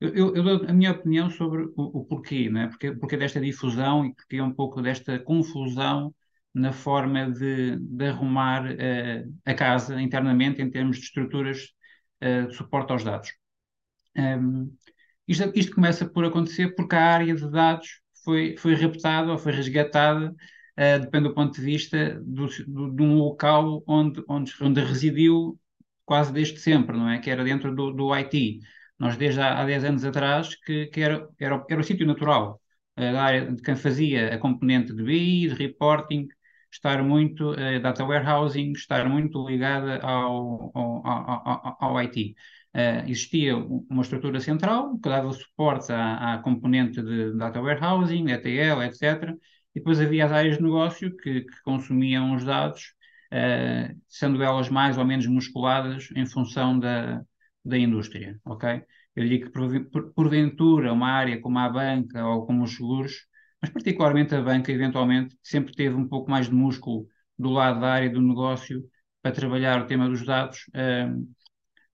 Eu, 0.00 0.14
eu, 0.14 0.36
eu, 0.36 0.42
dou 0.42 0.68
a 0.68 0.72
minha 0.72 0.92
opinião 0.92 1.30
sobre 1.30 1.62
o, 1.64 1.72
o 1.76 2.04
porquê, 2.04 2.50
né? 2.50 2.68
porque, 2.68 2.92
porque 2.92 3.16
desta 3.16 3.40
difusão 3.40 4.06
e 4.06 4.14
porque 4.14 4.36
é 4.36 4.42
um 4.42 4.52
pouco 4.52 4.82
desta 4.82 5.18
confusão 5.18 6.14
na 6.54 6.72
forma 6.72 7.30
de, 7.30 7.76
de 7.78 8.06
arrumar 8.06 8.66
uh, 8.66 9.34
a 9.44 9.54
casa 9.54 10.00
internamente 10.00 10.62
em 10.62 10.70
termos 10.70 10.98
de 10.98 11.04
estruturas 11.04 11.74
uh, 12.22 12.52
suporte 12.52 12.92
aos 12.92 13.04
dados. 13.04 13.32
Um, 14.16 14.72
isto, 15.26 15.52
isto, 15.54 15.74
começa 15.74 16.06
por 16.08 16.24
acontecer 16.24 16.74
porque 16.74 16.96
a 16.96 17.14
área 17.14 17.34
de 17.34 17.50
dados 17.50 18.00
foi, 18.24 18.56
foi 18.56 18.74
raptada 18.74 19.32
ou 19.32 19.38
foi 19.38 19.52
resgatada, 19.52 20.30
uh, 20.30 21.00
depende 21.00 21.28
do 21.28 21.34
ponto 21.34 21.54
de 21.54 21.60
vista 21.62 22.20
do, 22.24 22.46
do, 22.66 22.90
de 22.94 23.02
um 23.02 23.16
local 23.18 23.82
onde, 23.86 24.22
onde, 24.28 24.52
onde 24.60 24.80
residiu 24.80 25.58
quase 26.04 26.32
desde 26.32 26.58
sempre, 26.60 26.96
não 26.96 27.08
é? 27.08 27.18
Que 27.18 27.30
era 27.30 27.44
dentro 27.44 27.74
do, 27.74 27.92
do 27.92 28.14
IT. 28.14 28.60
Nós, 28.98 29.16
desde 29.16 29.40
há, 29.40 29.60
há 29.60 29.64
10 29.66 29.84
anos 29.84 30.04
atrás, 30.04 30.54
que, 30.56 30.86
que 30.86 31.00
era, 31.00 31.28
era, 31.38 31.64
era 31.68 31.80
o 31.80 31.84
sítio 31.84 32.06
natural 32.06 32.60
uh, 32.96 33.00
da 33.00 33.22
área 33.22 33.52
de 33.52 33.62
quem 33.62 33.76
fazia 33.76 34.34
a 34.34 34.38
componente 34.38 34.94
de 34.94 35.02
BI, 35.02 35.48
de 35.48 35.54
reporting, 35.54 36.28
estar 36.74 37.02
muito, 37.02 37.52
uh, 37.52 37.80
data 37.80 38.04
warehousing, 38.04 38.72
estar 38.72 39.08
muito 39.08 39.46
ligada 39.46 39.98
ao, 40.00 40.70
ao, 40.74 41.06
ao, 41.06 41.76
ao 41.80 42.00
IT. 42.02 42.34
Uh, 42.74 42.78
eh, 42.78 43.04
existia 43.06 43.56
uma 43.56 44.02
estrutura 44.02 44.40
central 44.40 44.98
que 44.98 45.08
dava 45.08 45.32
suporte 45.32 45.92
à, 45.92 46.34
à, 46.34 46.38
componente 46.38 47.00
de 47.00 47.36
data 47.36 47.60
warehousing, 47.60 48.30
ETL, 48.30 48.82
etc. 48.82 49.36
E 49.74 49.78
depois 49.80 50.00
havia 50.00 50.24
as 50.26 50.32
áreas 50.32 50.56
de 50.56 50.62
negócio 50.62 51.16
que, 51.16 51.42
que 51.42 51.62
consumiam 51.64 52.34
os 52.34 52.44
dados, 52.44 52.94
uh, 53.32 53.96
sendo 54.08 54.42
elas 54.42 54.68
mais 54.68 54.98
ou 54.98 55.04
menos 55.04 55.26
musculadas 55.26 56.08
em 56.16 56.26
função 56.26 56.78
da, 56.78 57.22
da 57.64 57.78
indústria, 57.78 58.38
ok? 58.44 58.82
Eu 59.14 59.22
diria 59.22 59.40
que 59.46 59.50
por, 59.50 60.12
porventura 60.12 60.92
uma 60.92 61.10
área 61.10 61.40
como 61.40 61.58
a 61.58 61.68
banca 61.68 62.26
ou 62.26 62.44
como 62.46 62.64
os 62.64 62.74
seguros 62.76 63.12
mas 63.64 63.70
particularmente 63.70 64.34
a 64.34 64.42
banca, 64.42 64.70
eventualmente, 64.70 65.38
sempre 65.42 65.72
teve 65.74 65.94
um 65.94 66.06
pouco 66.06 66.30
mais 66.30 66.48
de 66.50 66.54
músculo 66.54 67.08
do 67.38 67.48
lado 67.48 67.80
da 67.80 67.94
área 67.94 68.10
do 68.10 68.20
negócio 68.20 68.84
para 69.22 69.34
trabalhar 69.34 69.80
o 69.80 69.86
tema 69.86 70.06
dos 70.06 70.22
dados. 70.22 70.66
Um, 70.74 71.32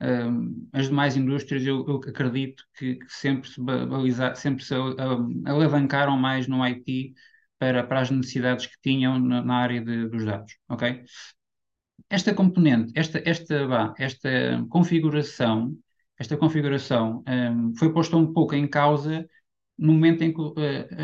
um, 0.02 0.68
as 0.72 0.88
demais 0.88 1.16
indústrias, 1.16 1.64
eu, 1.64 1.86
eu 1.86 1.98
acredito 1.98 2.64
que, 2.76 2.96
que, 2.96 3.12
sempre 3.12 3.48
se, 3.48 3.60
baliza, 3.60 4.34
sempre 4.34 4.64
se 4.64 4.74
um, 4.74 5.44
alavancaram 5.46 6.16
mais 6.16 6.48
no 6.48 6.60
IT 6.66 7.14
para, 7.56 7.84
para 7.84 8.00
as 8.00 8.10
necessidades 8.10 8.66
que 8.66 8.74
tinham 8.82 9.20
na, 9.20 9.40
na 9.40 9.54
área 9.54 9.80
de, 9.80 10.08
dos 10.08 10.24
dados, 10.24 10.52
ok? 10.68 11.04
Esta 12.08 12.34
componente, 12.34 12.92
esta, 12.96 13.22
esta, 13.24 13.94
esta 13.96 14.66
configuração, 14.68 15.78
esta 16.18 16.36
configuração 16.36 17.22
foi 17.78 17.92
posta 17.92 18.16
um 18.16 18.32
pouco 18.32 18.56
em 18.56 18.66
causa 18.66 19.24
no 19.80 19.94
momento 19.94 20.22
em 20.22 20.32
que 20.32 20.40
uh, 20.40 20.54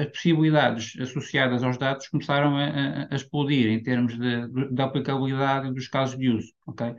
as 0.02 0.06
possibilidades 0.08 1.00
associadas 1.00 1.62
aos 1.62 1.78
dados 1.78 2.08
começaram 2.08 2.56
a, 2.56 2.64
a, 2.64 3.08
a 3.10 3.16
explodir 3.16 3.68
em 3.68 3.82
termos 3.82 4.18
de, 4.18 4.82
aplicabilidade 4.82 5.72
dos 5.72 5.88
casos 5.88 6.18
de 6.18 6.28
uso, 6.28 6.52
ok? 6.66 6.94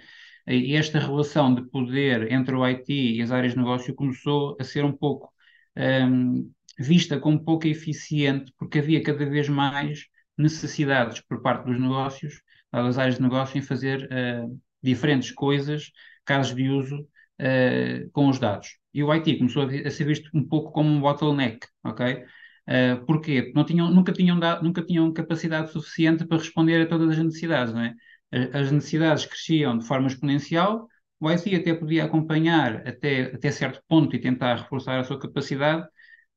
E 0.48 0.76
esta 0.76 0.98
relação 0.98 1.54
de 1.54 1.62
poder 1.70 2.32
entre 2.32 2.56
o 2.56 2.66
IT 2.66 2.92
e 2.92 3.22
as 3.22 3.32
áreas 3.32 3.54
de 3.54 3.60
negócio 3.60 3.94
começou 3.94 4.58
a 4.60 4.63
ser 4.63 4.84
um 4.84 4.94
pouco 4.94 5.32
um, 5.76 5.82
ehm, 5.82 6.52
vista 6.80 7.20
como 7.20 7.44
pouco 7.44 7.68
eficiente, 7.68 8.52
porque 8.58 8.80
havia 8.80 9.04
cada 9.04 9.26
vez 9.26 9.48
mais 9.50 10.06
necessidades 10.38 11.22
por 11.22 11.42
parte 11.42 11.66
dos 11.66 11.80
negócios, 11.80 12.42
das 12.72 12.98
áreas 12.98 13.18
de 13.18 13.22
negócio, 13.22 13.58
em 13.58 13.62
fazer 13.62 14.06
uh, 14.06 14.60
diferentes 14.82 15.32
coisas, 15.32 15.92
casos 16.26 16.56
de 16.56 16.70
uso, 16.70 17.02
uh, 17.02 18.10
com 18.12 18.30
os 18.30 18.40
dados 18.40 18.78
e 18.98 19.04
o 19.04 19.13
IT 19.13 19.37
começou 19.37 19.63
a, 19.63 19.91
ser 19.91 20.06
visto 20.06 20.29
um 20.33 20.43
pouco 20.43 20.71
como 20.71 20.89
um 20.89 21.00
bottleneck, 21.00 21.67
ok? 21.83 22.25
Uh, 22.67 23.06
porquê? 23.06 23.52
Não 23.56 23.63
tinham, 23.63 23.91
nunca, 23.91 24.12
tinham 24.12 24.39
nunca 24.63 24.83
tinham 24.83 25.13
capacidade 25.13 25.71
suficiente 25.71 26.25
para 26.25 26.37
responder 26.39 26.81
a 26.81 26.87
todas 26.87 27.12
as 27.12 27.23
necessidades, 27.23 27.73
não 27.73 27.81
é? 27.81 27.93
As 28.54 28.71
necessidades 28.71 29.25
cresciam 29.25 29.77
de 29.77 29.85
forma 29.85 30.08
exponencial, 30.08 30.87
o 31.19 31.29
IT 31.29 31.56
até 31.56 31.73
podia 31.75 32.06
acompanhar 32.06 32.87
até, 32.87 33.33
até 33.35 33.52
certo 33.52 33.81
ponto 33.87 34.15
e 34.15 34.19
tentar 34.19 34.56
reforçar 34.56 35.00
a 35.00 35.04
sua 35.04 35.19
capacidade, 35.19 35.87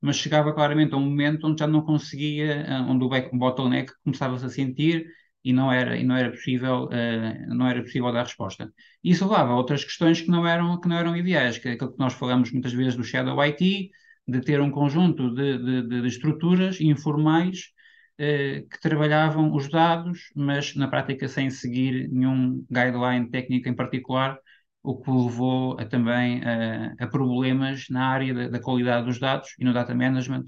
mas 0.00 0.16
chegava 0.16 0.52
claramente 0.52 0.94
a 0.94 0.98
um 0.98 1.00
momento 1.00 1.46
onde 1.46 1.60
já 1.60 1.66
não 1.66 1.82
conseguia, 1.82 2.64
ah, 2.68 2.82
onde 2.88 3.04
o 3.04 3.38
bottleneck 3.38 3.92
começava-se 4.04 4.44
a 4.44 4.50
sentir 4.50 5.06
e 5.44 5.52
não 5.52 5.72
era, 5.72 5.96
e 5.96 6.04
não 6.04 6.16
era 6.16 6.30
possível, 6.30 6.84
uh, 6.84 7.54
não 7.54 7.66
era 7.66 7.82
possível 7.82 8.12
dar 8.12 8.24
resposta. 8.24 8.72
Isso 9.02 9.24
levava 9.24 9.52
a 9.52 9.56
outras 9.56 9.84
questões 9.84 10.20
que 10.20 10.28
não 10.30 10.46
eram, 10.46 10.80
que 10.80 10.88
não 10.88 10.96
eram 10.96 11.16
ideais, 11.16 11.58
que 11.58 11.68
é 11.68 11.72
aquilo 11.72 11.92
que 11.92 11.98
nós 11.98 12.14
falamos 12.14 12.52
muitas 12.52 12.72
vezes 12.72 12.96
do 12.96 13.04
Shadow 13.04 13.40
IT, 13.42 13.90
de 14.28 14.40
ter 14.42 14.60
um 14.60 14.70
conjunto 14.70 15.34
de, 15.34 15.58
de, 15.58 16.02
de 16.02 16.06
estruturas 16.06 16.80
informais 16.80 17.70
uh, 18.20 18.68
que 18.68 18.80
trabalhavam 18.80 19.54
os 19.54 19.68
dados, 19.68 20.30
mas 20.34 20.74
na 20.76 20.88
prática 20.88 21.28
sem 21.28 21.50
seguir 21.50 22.08
nenhum 22.10 22.64
guideline 22.70 23.30
técnico 23.30 23.68
em 23.68 23.74
particular, 23.74 24.38
o 24.82 25.00
que 25.00 25.10
levou 25.10 25.78
a, 25.78 25.84
também 25.84 26.42
a, 26.44 26.94
a 26.98 27.06
problemas 27.06 27.86
na 27.90 28.06
área 28.08 28.34
da, 28.34 28.48
da, 28.48 28.60
qualidade 28.60 29.06
dos 29.06 29.18
dados 29.18 29.54
e 29.58 29.64
no 29.64 29.72
data 29.72 29.94
management, 29.94 30.44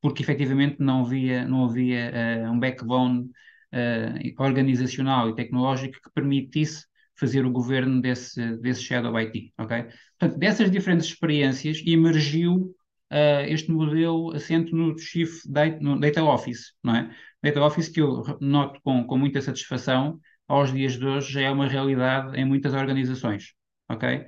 porque 0.00 0.22
efetivamente 0.22 0.76
não 0.80 1.04
havia, 1.04 1.46
não 1.46 1.64
havia 1.64 2.12
uh, 2.46 2.52
um 2.52 2.58
backbone 2.58 3.30
uh, 3.72 4.42
organizacional 4.42 5.30
e 5.30 5.34
tecnológico 5.34 5.98
que 6.02 6.10
permitisse 6.14 6.84
fazer 7.14 7.44
o 7.44 7.50
governo 7.50 8.00
desse, 8.00 8.56
desse 8.58 8.82
Shadow 8.82 9.16
IT, 9.18 9.52
ok? 9.58 9.86
Portanto, 10.18 10.38
dessas 10.38 10.70
diferentes 10.70 11.06
experiências 11.06 11.82
emergiu 11.86 12.74
uh, 13.12 13.44
este 13.46 13.70
modelo 13.70 14.34
assente 14.34 14.72
no 14.72 14.98
Chief 14.98 15.30
Data, 15.46 15.78
no 15.80 16.00
Data 16.00 16.22
Office, 16.24 16.72
não 16.82 16.96
é? 16.96 17.14
Data 17.42 17.62
Office 17.62 17.88
que 17.88 18.00
eu 18.00 18.22
noto 18.40 18.80
com, 18.82 19.04
com 19.04 19.18
muita 19.18 19.40
satisfação, 19.40 20.18
aos 20.48 20.72
dias 20.72 20.98
de 20.98 21.06
hoje 21.06 21.32
já 21.32 21.42
é 21.42 21.50
uma 21.50 21.68
realidade 21.68 22.38
em 22.38 22.44
muitas 22.44 22.74
organizações, 22.74 23.54
ok? 23.88 24.26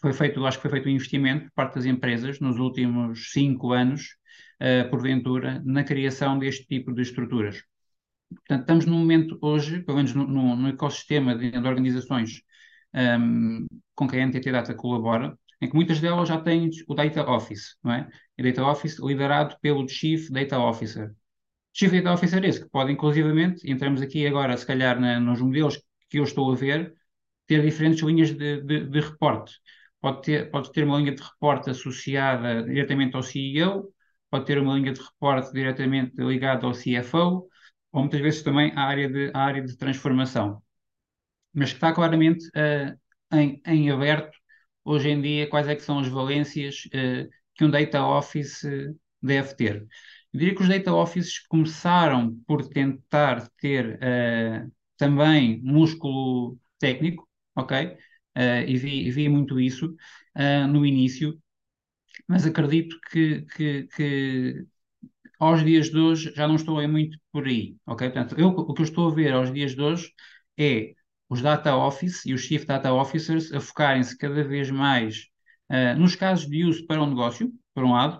Foi 0.00 0.12
feito, 0.12 0.44
acho 0.44 0.58
que 0.58 0.62
foi 0.62 0.70
feito 0.70 0.88
um 0.88 0.92
investimento 0.92 1.44
por 1.44 1.52
parte 1.54 1.74
das 1.76 1.84
empresas 1.84 2.40
nos 2.40 2.58
últimos 2.58 3.30
cinco 3.30 3.72
anos, 3.72 4.16
uh, 4.60 4.88
porventura, 4.90 5.62
na 5.64 5.84
criação 5.84 6.38
deste 6.38 6.66
tipo 6.66 6.92
de 6.92 7.02
estruturas. 7.02 7.62
Portanto, 8.34 8.60
estamos 8.60 8.86
num 8.86 8.98
momento 8.98 9.38
hoje, 9.40 9.82
pelo 9.82 9.96
menos 9.96 10.14
no, 10.14 10.56
no, 10.56 10.68
ecossistema 10.68 11.36
de, 11.36 11.50
de 11.50 11.68
organizações 11.68 12.42
um, 12.94 13.66
com 13.94 14.08
que 14.08 14.16
a 14.16 14.20
NTT 14.20 14.50
Data 14.52 14.74
colabora, 14.74 15.38
em 15.60 15.68
que 15.68 15.74
muitas 15.74 16.00
delas 16.00 16.28
já 16.28 16.40
têm 16.40 16.70
o 16.88 16.94
Data 16.94 17.28
Office, 17.28 17.76
não 17.82 17.92
é? 17.92 18.08
E 18.36 18.42
Data 18.42 18.64
Office 18.64 18.98
liderado 18.98 19.56
pelo 19.60 19.88
Chief 19.88 20.28
Data 20.30 20.58
Officer. 20.58 21.12
Chief 21.72 21.90
Data 21.92 22.12
Officer 22.12 22.44
esse, 22.44 22.62
que 22.62 22.70
pode 22.70 22.92
inclusivamente, 22.92 23.70
entramos 23.70 24.02
aqui 24.02 24.26
agora 24.26 24.56
se 24.56 24.66
calhar 24.66 25.00
na, 25.00 25.18
nos 25.20 25.40
modelos 25.40 25.80
que 26.10 26.18
eu 26.18 26.24
estou 26.24 26.52
a 26.52 26.56
ver, 26.56 26.94
ter 27.46 27.62
diferentes 27.62 28.02
linhas 28.02 28.30
de, 28.34 28.60
de, 28.62 28.86
de 28.86 29.00
reporte. 29.00 29.54
Pode 30.00 30.22
ter, 30.22 30.50
pode 30.50 30.72
ter 30.72 30.84
uma 30.84 30.98
linha 30.98 31.14
de 31.14 31.22
reporte 31.22 31.70
associada 31.70 32.62
diretamente 32.64 33.16
ao 33.16 33.22
CEO, 33.22 33.92
pode 34.30 34.46
ter 34.46 34.58
uma 34.58 34.74
linha 34.74 34.92
de 34.92 35.00
reporte 35.00 35.52
diretamente 35.52 36.14
ligada 36.16 36.66
ao 36.66 36.72
CFO, 36.72 37.48
ou 37.92 38.00
muitas 38.02 38.20
vezes 38.20 38.42
também 38.42 38.72
à 38.74 38.82
área 38.84 39.08
de, 39.08 39.30
à 39.34 39.40
área 39.40 39.62
de 39.62 39.76
transformação. 39.76 40.62
Mas 41.54 41.70
que 41.70 41.76
está 41.76 41.92
claramente 41.92 42.46
uh, 42.48 43.36
em, 43.36 43.62
em, 43.66 43.90
aberto 43.90 44.36
hoje 44.84 45.10
em 45.10 45.20
dia 45.20 45.48
quais 45.48 45.68
é 45.68 45.76
que 45.76 45.82
são 45.82 45.98
as 45.98 46.08
valências 46.08 46.86
uh, 46.86 47.28
que 47.54 47.64
um 47.64 47.70
data 47.70 48.04
office 48.04 48.62
uh, 48.64 48.98
deve 49.22 49.54
ter. 49.54 49.86
Eu 50.32 50.40
diria 50.40 50.54
que 50.54 50.62
os 50.62 50.68
data 50.68 50.92
offices 50.92 51.38
começaram 51.46 52.34
por 52.46 52.66
tentar 52.66 53.46
ter 53.58 53.98
também 54.96 55.60
músculo 55.62 56.58
técnico, 56.78 57.28
ok? 57.54 57.98
e 58.66 58.76
vi, 58.78 59.10
vi, 59.10 59.28
muito 59.28 59.60
isso 59.60 59.94
no 60.70 60.86
início, 60.86 61.38
mas 62.26 62.46
acredito 62.46 62.98
que, 63.10 63.42
que, 63.42 63.86
que 63.94 64.66
aos 65.42 65.64
dias 65.64 65.90
de 65.90 65.98
hoje 65.98 66.32
já 66.36 66.46
não 66.46 66.54
estou 66.54 66.78
aí 66.78 66.86
muito 66.86 67.18
por 67.32 67.46
aí, 67.46 67.76
ok? 67.84 68.08
Portanto, 68.10 68.38
eu, 68.38 68.48
o 68.48 68.72
que 68.72 68.80
eu 68.80 68.84
estou 68.84 69.10
a 69.10 69.14
ver 69.14 69.32
aos 69.32 69.52
dias 69.52 69.74
de 69.74 69.82
hoje 69.82 70.12
é 70.56 70.94
os 71.28 71.42
data 71.42 71.76
office 71.76 72.24
e 72.24 72.32
os 72.32 72.42
chief 72.42 72.64
data 72.64 72.92
officers 72.94 73.52
a 73.52 73.58
focarem-se 73.58 74.16
cada 74.16 74.44
vez 74.44 74.70
mais 74.70 75.26
uh, 75.68 75.98
nos 75.98 76.14
casos 76.14 76.48
de 76.48 76.64
uso 76.64 76.86
para 76.86 77.02
um 77.02 77.08
negócio, 77.08 77.52
por 77.74 77.82
um 77.82 77.92
lado, 77.92 78.18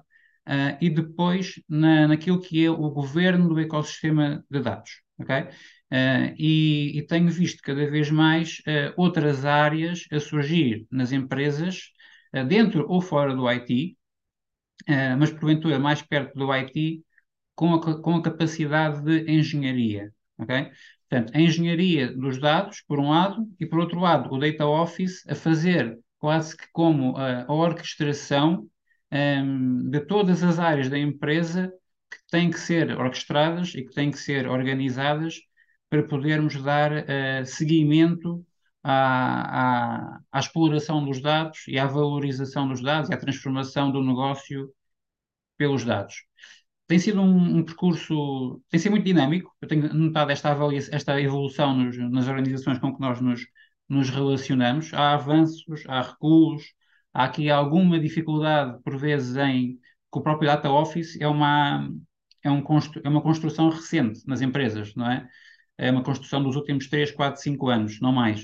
uh, 0.49 0.77
e 0.81 0.91
depois 0.91 1.63
na, 1.69 2.09
naquilo 2.09 2.41
que 2.41 2.65
é 2.65 2.69
o 2.69 2.91
governo 2.91 3.49
do 3.49 3.61
ecossistema 3.61 4.45
de 4.51 4.59
dados, 4.59 4.91
ok? 5.17 5.43
Uh, 5.93 6.35
e, 6.37 6.99
e, 6.99 7.07
tenho 7.07 7.31
visto 7.31 7.63
cada 7.63 7.89
vez 7.89 8.11
mais 8.11 8.61
outras 8.97 9.45
áreas 9.45 10.07
a 10.11 10.19
surgir 10.19 10.87
nas 10.91 11.13
empresas, 11.13 11.93
dentro 12.49 12.85
ou 12.89 13.01
fora 13.01 13.37
do 13.37 13.47
IT, 13.47 13.97
mas 15.19 15.31
porventura 15.31 15.79
mais 15.79 16.01
perto 16.01 16.35
do 16.35 16.51
IT, 16.51 17.05
com 17.63 17.75
a, 17.75 18.03
com 18.03 18.17
a 18.17 18.23
capacidade 18.23 19.03
de 19.03 19.31
engenharia. 19.31 20.13
Okay? 20.37 20.73
Portanto, 21.09 21.33
a 21.33 21.41
engenharia 21.41 22.13
dos 22.13 22.41
dados, 22.41 22.83
por 22.89 22.99
um 22.99 23.11
lado, 23.11 23.47
e 23.61 23.65
por 23.65 23.79
outro 23.79 24.01
lado, 24.01 24.35
o 24.35 24.39
Data 24.39 24.67
Office 24.67 25.25
a 25.29 25.35
fazer 25.37 25.97
quase 26.19 26.57
que 26.57 26.67
como 26.73 27.17
a, 27.17 27.45
a 27.45 27.53
orquestração 27.53 28.69
um, 29.13 29.89
de 29.89 30.01
todas 30.01 30.43
as 30.43 30.59
áreas 30.59 30.89
da 30.91 30.99
empresa 30.99 31.73
que 32.11 32.19
têm 32.31 32.51
que 32.51 32.59
ser 32.59 32.99
orquestradas 32.99 33.75
e 33.77 33.85
que 33.85 33.95
têm 33.95 34.11
que 34.11 34.19
ser 34.19 34.49
organizadas 34.49 35.37
para 35.89 36.03
podermos 36.03 36.61
dar 36.61 36.91
uh, 36.93 37.47
seguimento 37.47 38.45
à, 38.83 40.17
à, 40.17 40.21
à, 40.33 40.41
exploração 40.41 41.05
dos 41.05 41.21
dados 41.23 41.65
e 41.69 41.79
à 41.79 41.87
valorização 41.87 42.67
dos 42.67 42.83
dados 42.83 43.09
e 43.11 43.15
à 43.15 43.17
transformação 43.17 43.93
do 43.93 44.03
negócio 44.03 44.69
pelos 45.57 45.85
dados 45.85 46.25
tem 46.93 46.99
sido 46.99 47.23
um, 47.23 47.57
um, 47.57 47.65
percurso, 47.65 48.63
tem 48.69 48.79
sido 48.79 48.93
muito 48.93 49.07
dinâmico. 49.07 49.51
Eu 49.63 49.67
tenho 49.67 49.95
notado 49.95 50.31
esta, 50.31 50.55
esta 50.91 51.19
evolução 51.19 51.75
nos, 51.75 51.97
nas 51.97 52.29
organizações 52.29 52.79
com 52.79 52.95
que 52.95 53.01
nós 53.01 53.19
nos, 53.19 53.47
nos 53.89 54.11
relacionamos. 54.11 54.93
Há 54.93 55.15
avanços, 55.15 55.85
há 55.89 56.03
recuos, 56.03 56.63
há 57.15 57.25
aqui 57.25 57.49
alguma 57.49 57.99
dificuldade, 57.99 58.79
por 58.85 58.99
vezes, 58.99 59.35
em 59.37 59.77
que 59.77 60.19
o 60.19 60.21
próprio 60.21 60.49
Data 60.49 60.71
Office 60.71 61.19
é 61.19 61.27
uma, 61.27 61.89
é, 62.45 62.51
um 62.51 62.63
é 63.03 63.09
uma 63.09 63.23
construção 63.23 63.71
recente 63.71 64.21
nas 64.27 64.43
empresas, 64.43 64.95
não 64.95 65.11
é? 65.11 65.27
É 65.79 65.91
uma 65.91 66.03
construção 66.03 66.43
dos 66.43 66.57
últimos 66.57 66.89
3, 66.91 67.11
4, 67.13 67.41
5 67.41 67.69
anos, 67.71 68.01
não 68.03 68.13
mais. 68.13 68.43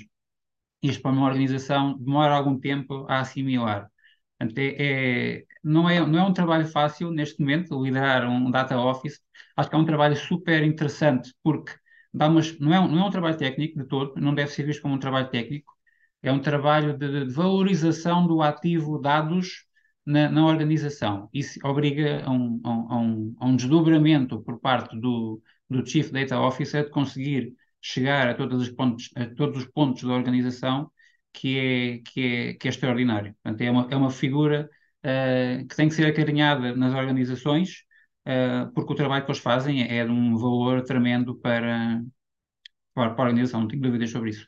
Isto 0.83 1.03
para 1.03 1.11
uma 1.13 1.27
organização 1.27 1.99
demora 1.99 2.35
algum 2.35 2.59
tempo 2.59 3.05
a 3.11 3.21
assimilar. 3.21 3.91
É, 4.41 5.37
é, 5.39 5.45
não, 5.63 5.89
é, 5.89 6.05
não 6.07 6.19
é 6.19 6.23
um 6.23 6.33
trabalho 6.33 6.67
fácil 6.67 7.11
neste 7.11 7.41
momento, 7.41 7.83
liderar 7.83 8.29
um 8.29 8.51
data 8.51 8.79
office. 8.79 9.21
Acho 9.57 9.69
que 9.71 9.77
é 9.77 9.79
um 9.79 9.85
trabalho 9.85 10.17
super 10.17 10.63
interessante, 10.63 11.35
porque 11.43 11.73
dá 12.13 12.29
umas, 12.29 12.59
não, 12.59 12.73
é, 12.73 12.89
não 12.89 13.05
é 13.05 13.07
um 13.07 13.11
trabalho 13.11 13.37
técnico 13.37 13.79
de 13.79 13.87
todo, 13.87 14.21
não 14.21 14.35
deve 14.35 14.51
ser 14.53 14.65
visto 14.65 14.83
como 14.83 14.95
um 14.95 14.99
trabalho 14.99 15.29
técnico, 15.31 15.73
é 16.23 16.33
um 16.33 16.41
trabalho 16.41 16.97
de, 16.97 17.27
de 17.27 17.33
valorização 17.33 18.27
do 18.27 18.43
ativo 18.43 18.99
dados 19.01 19.67
na, 20.07 20.29
na, 20.31 20.47
organização. 20.47 21.29
Isso 21.33 21.59
obriga 21.65 22.25
a 22.25 22.31
um, 22.31 22.61
a, 22.65 22.97
um, 22.97 23.37
a 23.39 23.47
um, 23.47 23.57
desdobramento 23.57 24.41
por 24.43 24.59
parte 24.61 24.99
do, 24.99 25.41
do 25.69 25.85
Chief 25.87 26.11
Data 26.11 26.41
Officer 26.41 26.85
de 26.85 26.91
conseguir 26.91 27.55
chegar 27.81 28.29
a 28.29 28.35
todos 28.35 28.63
os 28.63 28.71
pontos, 28.71 29.11
a 29.15 29.27
todos 29.27 29.59
os 29.59 29.67
pontos 29.71 30.03
da 30.03 30.13
organização 30.15 30.91
que 31.39 31.59
é, 31.59 31.99
que 32.11 32.21
é, 32.51 32.55
que 32.55 32.69
é 32.69 32.71
extraordinário. 32.71 33.35
Portanto, 33.43 33.61
é 33.63 33.71
uma, 33.71 33.89
é 33.91 33.97
uma 33.97 34.11
figura 34.11 34.69
uh, 35.05 35.67
que 35.69 35.77
tem 35.77 35.89
que 35.89 35.95
ser 35.95 36.07
acarinhada 36.07 36.75
nas 36.77 36.95
organizações, 36.95 37.85
uh, 38.27 38.73
porque 38.75 38.93
o 38.93 38.97
trabalho 38.97 39.25
que 39.25 39.31
eles 39.31 39.41
fazem 39.41 39.83
é 39.83 40.05
de 40.05 40.11
um 40.11 40.37
valor 40.37 40.83
tremendo 40.83 41.37
para, 41.37 42.03
para, 42.95 43.11
para 43.15 43.25
a 43.25 43.29
organização, 43.29 43.61
não 43.63 43.69
tenho 43.69 43.83
dúvidas 43.83 44.11
sobre 44.11 44.31
isso. 44.31 44.47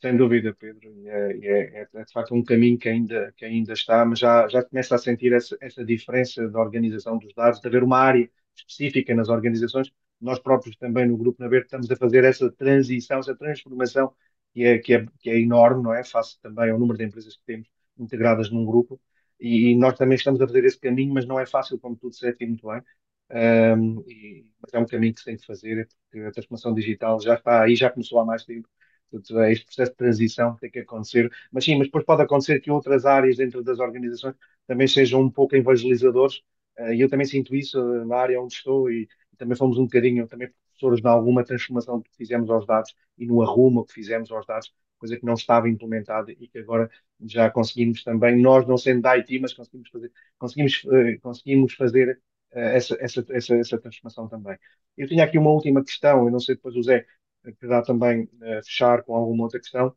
Sem 0.00 0.16
dúvida, 0.16 0.54
Pedro, 0.54 0.90
é, 1.06 1.32
é, 1.46 1.88
é, 1.94 2.04
de 2.04 2.12
facto 2.12 2.34
um 2.34 2.42
caminho 2.42 2.78
que 2.78 2.88
ainda, 2.88 3.32
que 3.36 3.44
ainda 3.44 3.74
está, 3.74 4.04
mas 4.04 4.18
já, 4.18 4.48
já 4.48 4.64
começa 4.64 4.94
a 4.94 4.98
sentir 4.98 5.32
essa, 5.34 5.56
essa 5.60 5.84
diferença 5.84 6.48
da 6.48 6.58
organização 6.58 7.18
dos 7.18 7.34
dados, 7.34 7.60
de 7.60 7.68
haver 7.68 7.82
uma 7.82 7.98
área 7.98 8.30
específica 8.56 9.14
nas 9.14 9.28
organizações 9.28 9.92
nós 10.20 10.38
próprios 10.38 10.76
também 10.76 11.06
no 11.08 11.16
Grupo 11.16 11.42
Naver 11.42 11.62
estamos 11.62 11.90
a 11.90 11.96
fazer 11.96 12.24
essa 12.24 12.50
transição, 12.52 13.18
essa 13.20 13.34
transformação 13.36 14.14
que 14.52 14.64
é, 14.64 14.78
que 14.78 14.94
é, 14.94 15.06
que 15.18 15.30
é 15.30 15.38
enorme, 15.40 15.82
não 15.82 15.94
é? 15.94 16.04
Face 16.04 16.40
também 16.40 16.70
ao 16.70 16.78
número 16.78 16.98
de 16.98 17.04
empresas 17.04 17.36
que 17.36 17.44
temos 17.44 17.68
integradas 17.98 18.50
num 18.50 18.64
grupo 18.64 19.00
e, 19.38 19.70
e 19.72 19.76
nós 19.76 19.96
também 19.96 20.16
estamos 20.16 20.40
a 20.40 20.46
fazer 20.46 20.64
esse 20.64 20.78
caminho, 20.78 21.14
mas 21.14 21.26
não 21.26 21.38
é 21.38 21.46
fácil, 21.46 21.78
como 21.78 21.96
tu 21.96 22.10
disseste 22.10 22.46
muito 22.46 22.66
bem. 22.68 22.82
Um, 23.32 24.00
e, 24.08 24.44
mas 24.60 24.74
é 24.74 24.78
um 24.78 24.86
caminho 24.86 25.14
que 25.14 25.20
se 25.20 25.26
tem 25.26 25.36
que 25.36 25.46
fazer, 25.46 25.88
porque 26.10 26.26
a 26.26 26.32
transformação 26.32 26.74
digital 26.74 27.20
já 27.20 27.34
está 27.34 27.62
aí, 27.62 27.76
já 27.76 27.88
começou 27.90 28.18
há 28.20 28.24
mais 28.24 28.44
tempo. 28.44 28.68
Portanto, 29.10 29.40
é 29.40 29.52
este 29.52 29.64
processo 29.66 29.90
de 29.92 29.96
transição 29.96 30.56
tem 30.56 30.70
que 30.70 30.80
acontecer. 30.80 31.30
Mas 31.52 31.64
sim, 31.64 31.76
mas 31.76 31.86
depois 31.88 32.04
pode 32.04 32.22
acontecer 32.22 32.60
que 32.60 32.70
outras 32.70 33.04
áreas 33.06 33.36
dentro 33.36 33.62
das 33.62 33.78
organizações 33.78 34.34
também 34.66 34.86
sejam 34.88 35.20
um 35.22 35.30
pouco 35.30 35.56
evangelizadores. 35.56 36.38
Uh, 36.78 36.92
e 36.94 37.00
eu 37.00 37.08
também 37.08 37.26
sinto 37.26 37.54
isso 37.54 37.80
na 38.06 38.16
área 38.16 38.40
onde 38.40 38.54
estou 38.54 38.90
e, 38.90 39.08
também 39.40 39.56
fomos 39.56 39.78
um 39.78 39.84
bocadinho 39.84 40.28
também 40.28 40.50
professores 40.68 41.00
de 41.00 41.08
alguma 41.08 41.42
transformação 41.42 42.02
que 42.02 42.10
fizemos 42.14 42.50
aos 42.50 42.66
dados 42.66 42.94
e 43.18 43.26
no 43.26 43.42
arrumo 43.42 43.86
que 43.86 43.92
fizemos 43.94 44.30
aos 44.30 44.46
dados, 44.46 44.72
coisa 44.98 45.16
que 45.16 45.24
não 45.24 45.32
estava 45.34 45.68
implementada 45.68 46.30
e 46.30 46.46
que 46.46 46.58
agora 46.58 46.90
já 47.22 47.50
conseguimos 47.50 48.04
também, 48.04 48.40
nós 48.40 48.66
não 48.68 48.76
sendo 48.76 49.00
da 49.00 49.12
IT, 49.12 49.38
mas 49.40 49.54
conseguimos 49.54 49.88
fazer, 49.90 50.12
conseguimos, 50.38 50.84
uh, 50.84 51.20
conseguimos 51.22 51.74
fazer 51.74 52.20
uh, 52.52 52.58
essa, 52.58 52.96
essa, 53.00 53.24
essa, 53.30 53.54
essa 53.56 53.78
transformação 53.78 54.28
também. 54.28 54.58
Eu 54.96 55.08
tinha 55.08 55.24
aqui 55.24 55.38
uma 55.38 55.50
última 55.50 55.82
questão, 55.82 56.26
eu 56.26 56.30
não 56.30 56.40
sei 56.40 56.54
depois 56.54 56.76
o 56.76 56.82
Zé 56.82 57.06
querá 57.58 57.82
também 57.82 58.24
uh, 58.24 58.62
fechar 58.64 59.02
com 59.02 59.14
alguma 59.14 59.44
outra 59.44 59.58
questão, 59.58 59.96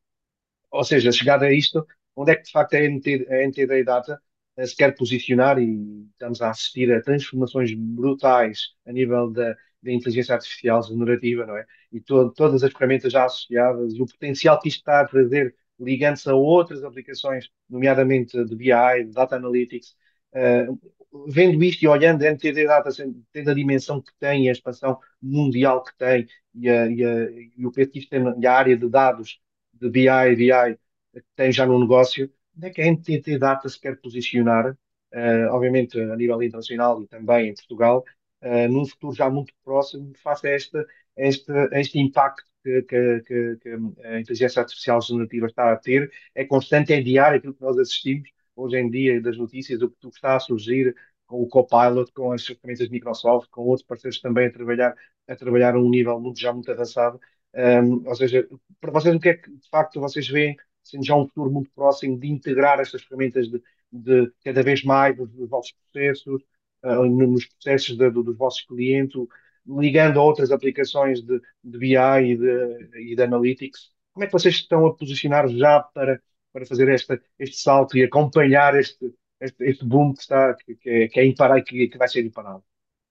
ou 0.71 0.83
seja, 0.85 1.11
chegada 1.11 1.45
a 1.47 1.51
isto, 1.53 1.85
onde 2.15 2.31
é 2.31 2.35
que 2.37 2.43
de 2.43 2.51
facto 2.51 2.75
a, 2.75 2.79
NT, 2.79 3.27
a 3.29 3.43
NTD 3.43 3.83
Data 3.83 4.21
se 4.65 4.75
quer 4.75 4.95
posicionar 4.95 5.59
e 5.59 6.05
estamos 6.11 6.41
a 6.41 6.49
assistir 6.49 6.91
a 6.93 7.01
transformações 7.01 7.73
brutais 7.73 8.73
a 8.85 8.91
nível 8.91 9.31
da, 9.31 9.55
da 9.81 9.91
inteligência 9.91 10.35
artificial 10.35 10.81
generativa, 10.83 11.45
não 11.45 11.57
é? 11.57 11.65
E 11.91 11.99
to, 11.99 12.31
todas 12.31 12.63
as 12.63 12.71
ferramentas 12.71 13.11
já 13.11 13.25
associadas 13.25 13.93
e 13.93 14.01
o 14.01 14.05
potencial 14.05 14.59
que 14.59 14.69
isto 14.69 14.79
está 14.79 15.01
a 15.01 15.07
trazer 15.07 15.55
ligando-se 15.79 16.29
a 16.29 16.35
outras 16.35 16.83
aplicações, 16.83 17.49
nomeadamente 17.69 18.43
de 18.45 18.55
BI, 18.55 18.69
Data 19.13 19.35
Analytics, 19.35 19.95
Uh, 20.35 20.79
vendo 21.27 21.63
isto 21.63 21.83
e 21.83 21.87
olhando 21.87 22.23
a 22.23 22.27
NTT 22.27 22.65
Data, 22.65 22.89
tendo 23.31 23.51
a 23.51 23.53
dimensão 23.53 24.01
que 24.01 24.11
tem, 24.19 24.49
a 24.49 24.51
expansão 24.51 24.99
mundial 25.21 25.83
que 25.83 25.95
tem 25.95 26.27
e, 26.55 26.69
a, 26.69 26.87
e, 26.87 27.05
a, 27.05 27.31
e 27.57 27.65
o 27.65 27.71
peso 27.71 27.91
que 27.91 27.99
isto 27.99 28.09
tem 28.09 28.45
área 28.47 28.75
de 28.75 28.89
dados, 28.89 29.39
de 29.73 29.89
BI, 29.89 30.07
BI, 30.35 30.77
que 31.13 31.23
tem 31.35 31.51
já 31.51 31.65
no 31.67 31.79
negócio, 31.79 32.31
onde 32.57 32.67
é 32.67 32.69
que 32.69 32.81
a 32.81 32.85
NTT 32.85 33.37
Data 33.39 33.67
se 33.69 33.79
quer 33.79 33.99
posicionar, 33.99 34.71
uh, 34.71 35.47
obviamente 35.51 35.99
a 35.99 36.15
nível 36.15 36.41
internacional 36.41 37.01
e 37.01 37.07
também 37.07 37.49
em 37.49 37.55
Portugal, 37.55 38.03
uh, 38.43 38.67
num 38.71 38.85
futuro 38.85 39.15
já 39.15 39.29
muito 39.29 39.53
próximo, 39.63 40.13
face 40.17 40.47
a 40.47 40.55
este, 40.55 40.85
este, 41.17 41.51
este 41.73 41.99
impacto 41.99 42.43
que, 42.63 42.81
que, 42.83 43.57
que, 43.61 43.69
a 44.05 44.19
inteligência 44.19 44.61
artificial 44.61 45.01
generativa 45.01 45.47
está 45.47 45.71
a 45.71 45.75
ter, 45.77 46.11
é 46.33 46.45
constante, 46.45 46.93
é 46.93 47.01
diário 47.01 47.37
aquilo 47.37 47.53
que 47.53 47.61
nós 47.61 47.77
assistimos 47.77 48.29
hoje 48.55 48.77
em 48.77 48.89
dia 48.89 49.21
das 49.21 49.37
notícias, 49.37 49.81
o 49.81 49.89
que 49.89 50.07
está 50.07 50.35
a 50.35 50.39
surgir 50.39 50.95
com 51.27 51.41
o 51.41 51.47
Copilot, 51.47 52.11
com 52.13 52.31
as 52.31 52.45
ferramentas 52.45 52.87
de 52.87 52.91
Microsoft, 52.91 53.49
com 53.49 53.63
outros 53.63 53.85
parceiros 53.85 54.19
também 54.21 54.47
a 54.47 54.51
trabalhar 54.51 54.95
a, 55.27 55.35
trabalhar 55.35 55.75
a 55.75 55.79
um 55.79 55.89
nível 55.89 56.19
muito, 56.19 56.39
já 56.39 56.53
muito 56.53 56.71
avançado. 56.71 57.19
Um, 57.55 58.07
ou 58.07 58.15
seja, 58.15 58.47
para 58.79 58.91
vocês, 58.91 59.15
o 59.15 59.19
que 59.19 59.29
é 59.29 59.33
que 59.35 59.49
de 59.51 59.69
facto 59.69 59.99
vocês 59.99 60.27
veem, 60.27 60.55
sendo 60.83 61.05
já 61.05 61.15
um 61.15 61.27
futuro 61.27 61.51
muito 61.51 61.71
próximo, 61.71 62.19
de 62.19 62.27
integrar 62.27 62.79
estas 62.79 63.03
ferramentas 63.03 63.49
de, 63.49 63.61
de 63.91 64.31
cada 64.43 64.63
vez 64.63 64.83
mais 64.83 65.15
dos, 65.15 65.29
dos 65.31 65.49
vossos 65.49 65.73
processos, 65.91 66.41
uh, 66.83 67.05
nos 67.05 67.45
processos 67.45 67.97
de, 67.97 68.09
dos 68.11 68.37
vossos 68.37 68.61
clientes, 68.65 69.19
ligando 69.65 70.19
a 70.19 70.23
outras 70.23 70.51
aplicações 70.51 71.21
de, 71.21 71.41
de 71.63 71.77
BI 71.77 71.95
e 71.95 72.37
de, 72.37 73.11
e 73.11 73.15
de 73.15 73.23
Analytics? 73.23 73.91
Como 74.13 74.23
é 74.23 74.27
que 74.27 74.33
vocês 74.33 74.55
estão 74.55 74.85
a 74.85 74.95
posicionar 74.95 75.47
já 75.49 75.79
para, 75.81 76.21
para 76.51 76.65
fazer 76.65 76.89
esta, 76.89 77.19
este 77.39 77.57
salto 77.57 77.97
e 77.97 78.03
acompanhar 78.03 78.77
este, 78.77 79.13
este, 79.39 79.63
este 79.63 79.85
boom 79.85 80.13
que, 80.13 80.21
está, 80.21 80.53
que, 80.55 80.75
que, 80.75 80.89
é, 80.89 81.07
que 81.07 81.19
é 81.19 81.25
imparável, 81.25 81.63
que, 81.63 81.87
que 81.87 81.97
vai 81.97 82.07
ser 82.07 82.25
imparável? 82.25 82.63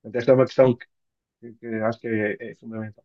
Portanto, 0.03 0.17
esta 0.17 0.31
é 0.31 0.35
uma 0.35 0.47
questão 0.47 0.77
que, 0.77 1.53
que 1.55 1.67
acho 1.67 2.01
que 2.01 2.09
é, 2.09 2.37
é 2.51 2.55
fundamental. 2.57 3.05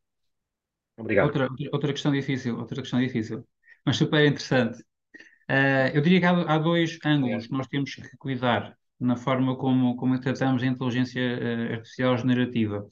Obrigado. 0.97 1.27
Outra, 1.27 1.47
outra 1.71 1.93
questão 1.93 2.11
difícil, 2.11 2.57
outra 2.57 2.81
questão 2.81 2.99
difícil, 2.99 3.45
mas 3.87 3.97
super 3.97 4.25
interessante. 4.25 4.79
Uh, 5.49 5.87
eu 5.93 6.01
diria 6.01 6.19
que 6.19 6.25
há, 6.25 6.31
há 6.31 6.57
dois 6.57 6.99
ângulos 7.05 7.47
que 7.47 7.53
nós 7.53 7.67
temos 7.67 7.95
que 7.95 8.17
cuidar 8.17 8.75
na 8.99 9.15
forma 9.15 9.55
como, 9.55 9.95
como 9.95 10.19
tratamos 10.19 10.61
a 10.61 10.65
inteligência 10.65 11.21
uh, 11.21 11.73
artificial 11.75 12.17
generativa. 12.17 12.85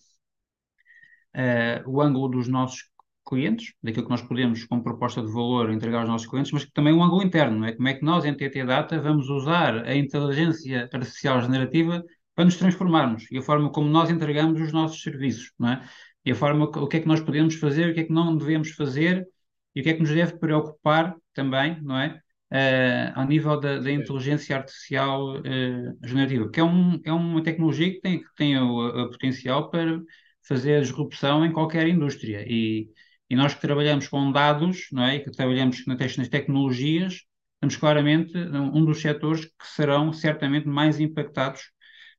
Uh, 1.35 1.83
o 1.89 2.01
ângulo 2.01 2.29
dos 2.29 2.47
nossos 2.47 2.89
clientes, 3.27 3.73
daquilo 3.83 4.05
que 4.05 4.09
nós 4.09 4.21
podemos, 4.21 4.63
como 4.63 4.83
proposta 4.83 5.21
de 5.21 5.29
valor, 5.33 5.69
entregar 5.69 5.99
aos 5.99 6.07
nossos 6.07 6.27
clientes, 6.27 6.53
mas 6.53 6.65
também 6.71 6.93
um 6.93 7.03
ângulo 7.03 7.23
interno, 7.23 7.65
é? 7.65 7.73
Como 7.73 7.89
é 7.89 7.93
que 7.95 8.05
nós, 8.05 8.23
em 8.23 8.33
TT 8.33 8.63
Data, 8.63 9.01
vamos 9.01 9.27
usar 9.27 9.83
a 9.85 9.93
inteligência 9.95 10.89
artificial 10.93 11.41
generativa 11.41 12.01
para 12.33 12.45
nos 12.45 12.55
transformarmos 12.55 13.29
e 13.31 13.37
a 13.37 13.41
forma 13.41 13.69
como 13.69 13.89
nós 13.89 14.09
entregamos 14.09 14.61
os 14.61 14.71
nossos 14.71 15.01
serviços, 15.01 15.51
não 15.59 15.69
é? 15.71 15.89
E 16.23 16.31
a 16.31 16.35
forma, 16.35 16.65
o 16.65 16.87
que 16.87 16.97
é 16.97 16.99
que 17.01 17.07
nós 17.07 17.19
podemos 17.19 17.55
fazer, 17.55 17.89
o 17.89 17.93
que 17.93 17.99
é 17.99 18.03
que 18.05 18.13
não 18.13 18.37
devemos 18.37 18.71
fazer 18.71 19.27
e 19.76 19.82
o 19.82 19.84
que 19.84 19.89
é 19.89 19.93
que 19.93 19.99
nos 20.01 20.09
deve 20.09 20.38
preocupar 20.39 21.15
também, 21.34 21.82
não 21.82 21.99
é? 21.99 22.19
Uh, 22.51 23.11
ao 23.19 23.26
nível 23.28 23.59
da, 23.59 23.80
da 23.80 23.91
inteligência 23.91 24.55
artificial 24.55 25.39
uh, 25.39 26.07
generativa, 26.07 26.49
que 26.49 26.59
é, 26.59 26.63
um, 26.63 27.01
é 27.03 27.11
uma 27.11 27.43
tecnologia 27.43 27.91
que 27.91 27.99
tem, 27.99 28.19
que 28.19 28.36
tem 28.36 28.57
o, 28.57 28.88
o 28.88 29.09
potencial 29.09 29.69
para 29.69 29.99
fazer 30.47 30.78
a 30.78 30.82
disrupção 30.82 31.45
em 31.45 31.51
qualquer 31.51 31.88
indústria. 31.88 32.45
E, 32.47 32.89
e 33.30 33.36
nós 33.36 33.53
que 33.53 33.61
trabalhamos 33.61 34.07
com 34.07 34.32
dados, 34.32 34.88
não 34.91 35.03
é? 35.03 35.15
E 35.15 35.19
que 35.23 35.32
trabalhamos 35.32 35.86
nas 35.88 36.30
tecnologias, 36.30 37.23
temos 37.59 37.78
claramente 37.78 38.38
um 38.38 38.86
dos 38.86 39.01
setores 39.01 39.45
que 39.45 39.67
serão 39.67 40.13
certamente 40.13 40.67
mais 40.67 40.99
impactados 40.99 41.71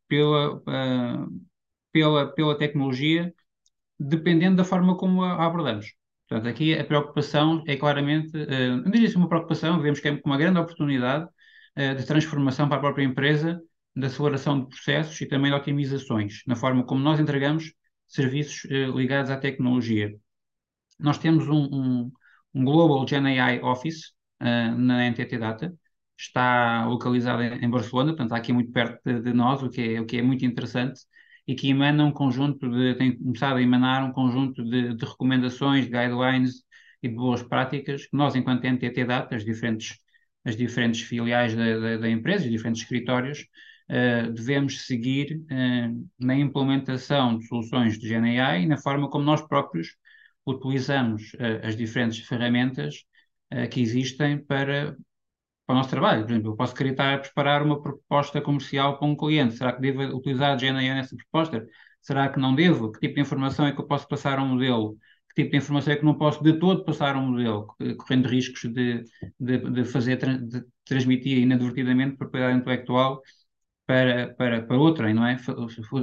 pela, 0.09 0.57
uh, 0.57 1.41
pela, 1.93 2.33
pela 2.35 2.59
tecnologia, 2.59 3.33
dependendo 3.99 4.57
da 4.57 4.65
forma 4.65 4.97
como 4.97 5.23
a 5.23 5.47
abordamos. 5.47 5.95
Portanto, 6.29 6.49
aqui 6.49 6.75
a 6.75 6.85
preocupação 6.85 7.63
é 7.67 7.77
claramente, 7.77 8.37
uh, 8.37 8.77
não 8.83 8.91
diria 8.91 9.17
uma 9.17 9.29
preocupação, 9.29 9.81
vemos 9.81 10.01
que 10.01 10.09
é 10.09 10.21
uma 10.25 10.37
grande 10.37 10.59
oportunidade 10.59 11.25
uh, 11.25 11.95
de 11.95 12.05
transformação 12.05 12.69
para 12.69 12.79
a 12.79 12.81
própria 12.81 13.05
empresa, 13.05 13.61
de 13.95 14.07
aceleração 14.07 14.61
de 14.61 14.69
processos 14.69 15.21
e 15.21 15.27
também 15.27 15.51
de 15.51 15.57
otimizações, 15.57 16.43
na 16.47 16.57
forma 16.57 16.85
como 16.85 17.01
nós 17.01 17.21
entregamos 17.21 17.73
serviços 18.07 18.65
uh, 18.65 18.97
ligados 18.97 19.31
à 19.31 19.37
tecnologia. 19.37 20.13
Nós 20.99 21.19
temos 21.19 21.49
um, 21.49 21.65
um, 21.73 22.13
um 22.55 22.65
Global 22.65 23.07
Gen 23.07 23.39
AI 23.39 23.61
Office 23.63 24.15
na 24.41 25.05
NTT 25.07 25.39
Data, 25.39 25.75
está 26.19 26.87
localizado 26.87 27.43
em, 27.43 27.71
Barcelona, 27.71 28.11
portanto, 28.11 28.29
está 28.29 28.37
aqui 28.37 28.53
muito 28.53 28.73
perto 28.73 29.01
de, 29.21 29.33
nós, 29.33 29.63
o 29.63 29.69
que, 29.69 29.97
é, 29.97 30.01
o 30.01 30.07
que 30.07 30.19
é 30.19 30.23
muito 30.23 30.45
interessante, 30.45 31.01
e 31.47 31.55
que 31.55 31.69
emana 31.71 32.05
um 32.05 32.13
conjunto 32.13 32.69
de, 32.69 32.95
tem 32.97 33.17
começado 33.17 33.57
a 33.57 33.63
emanar 33.63 34.05
um 34.05 34.13
conjunto 34.13 34.65
de, 34.65 34.95
de 34.95 35.05
recomendações, 35.05 35.85
de 35.85 35.91
guidelines 35.91 36.65
e 37.03 37.09
de 37.09 37.15
boas 37.15 37.43
práticas 37.43 38.07
que 38.07 38.17
nós, 38.17 38.35
enquanto 38.35 38.65
NTT 38.65 39.05
Data, 39.05 39.37
as 39.37 39.45
diferentes, 39.45 39.97
as 40.45 40.57
diferentes 40.57 41.03
filiais 41.03 41.55
da, 41.55 41.79
da, 41.79 41.97
da 41.99 42.11
empresa, 42.11 42.45
os 42.45 42.51
diferentes 42.51 42.83
escritórios, 42.83 43.47
uh, 43.91 44.33
devemos 44.33 44.87
seguir 44.87 45.41
uh, 45.51 46.09
na 46.19 46.35
implementação 46.35 47.39
de 47.39 47.47
soluções 47.47 47.99
de 47.99 48.09
GNI 48.09 48.63
e 48.63 48.67
na 48.67 48.79
forma 48.79 49.09
como 49.09 49.25
nós 49.25 49.43
próprios 49.47 49.97
utilizamos 50.45 51.33
uh, 51.35 51.67
as 51.67 51.77
diferentes 51.77 52.19
ferramentas 52.27 53.05
que 53.71 53.81
existem 53.81 54.39
para 54.45 54.97
para 55.67 55.75
o 55.75 55.77
nosso 55.77 55.91
trabalho. 55.91 56.25
Por 56.25 56.31
exemplo, 56.31 56.53
eu 56.53 56.57
posso 56.57 56.75
querer 56.75 56.91
estar 56.91 57.15
a 57.15 57.19
preparar 57.19 57.63
uma 57.63 57.81
proposta 57.83 58.41
comercial 58.41 58.99
para 58.99 59.09
um 59.09 59.17
cliente. 59.17 59.57
Será 59.57 59.73
que 59.73 59.81
devo 59.81 60.03
utilizar 60.17 60.53
a 60.53 60.57
GNI 60.57 60.95
nessa 60.95 61.17
proposta? 61.17 61.67
Será 62.01 62.29
que 62.29 62.39
não 62.39 62.55
devo? 62.55 62.93
Que 62.93 63.01
tipo 63.01 63.17
de 63.17 63.21
informação 63.23 63.67
é 63.67 63.73
que 63.73 63.81
eu 63.81 63.87
posso 63.87 64.07
passar 64.09 64.39
a 64.39 64.43
um 64.43 64.49
modelo? 64.49 64.97
Que 65.35 65.43
tipo 65.43 65.53
de 65.53 65.59
informação 65.59 65.93
é 65.93 65.97
que 65.97 66.05
não 66.05 66.15
posso 66.17 66.43
de 66.43 66.59
todo 66.59 66.85
passar 66.85 67.17
a 67.17 67.19
um 67.19 67.31
modelo? 67.31 67.67
Correndo 67.99 68.29
riscos 68.29 68.73
de, 68.73 69.03
de, 69.41 69.59
de 69.59 69.85
fazer, 69.85 70.17
de 70.17 70.65
transmitir 70.85 71.39
inadvertidamente 71.39 72.17
propriedade 72.17 72.59
intelectual 72.59 73.21
para, 73.87 74.35
para, 74.35 74.63
para 74.63 74.79
outra, 74.79 75.13
não 75.13 75.27
é? 75.27 75.37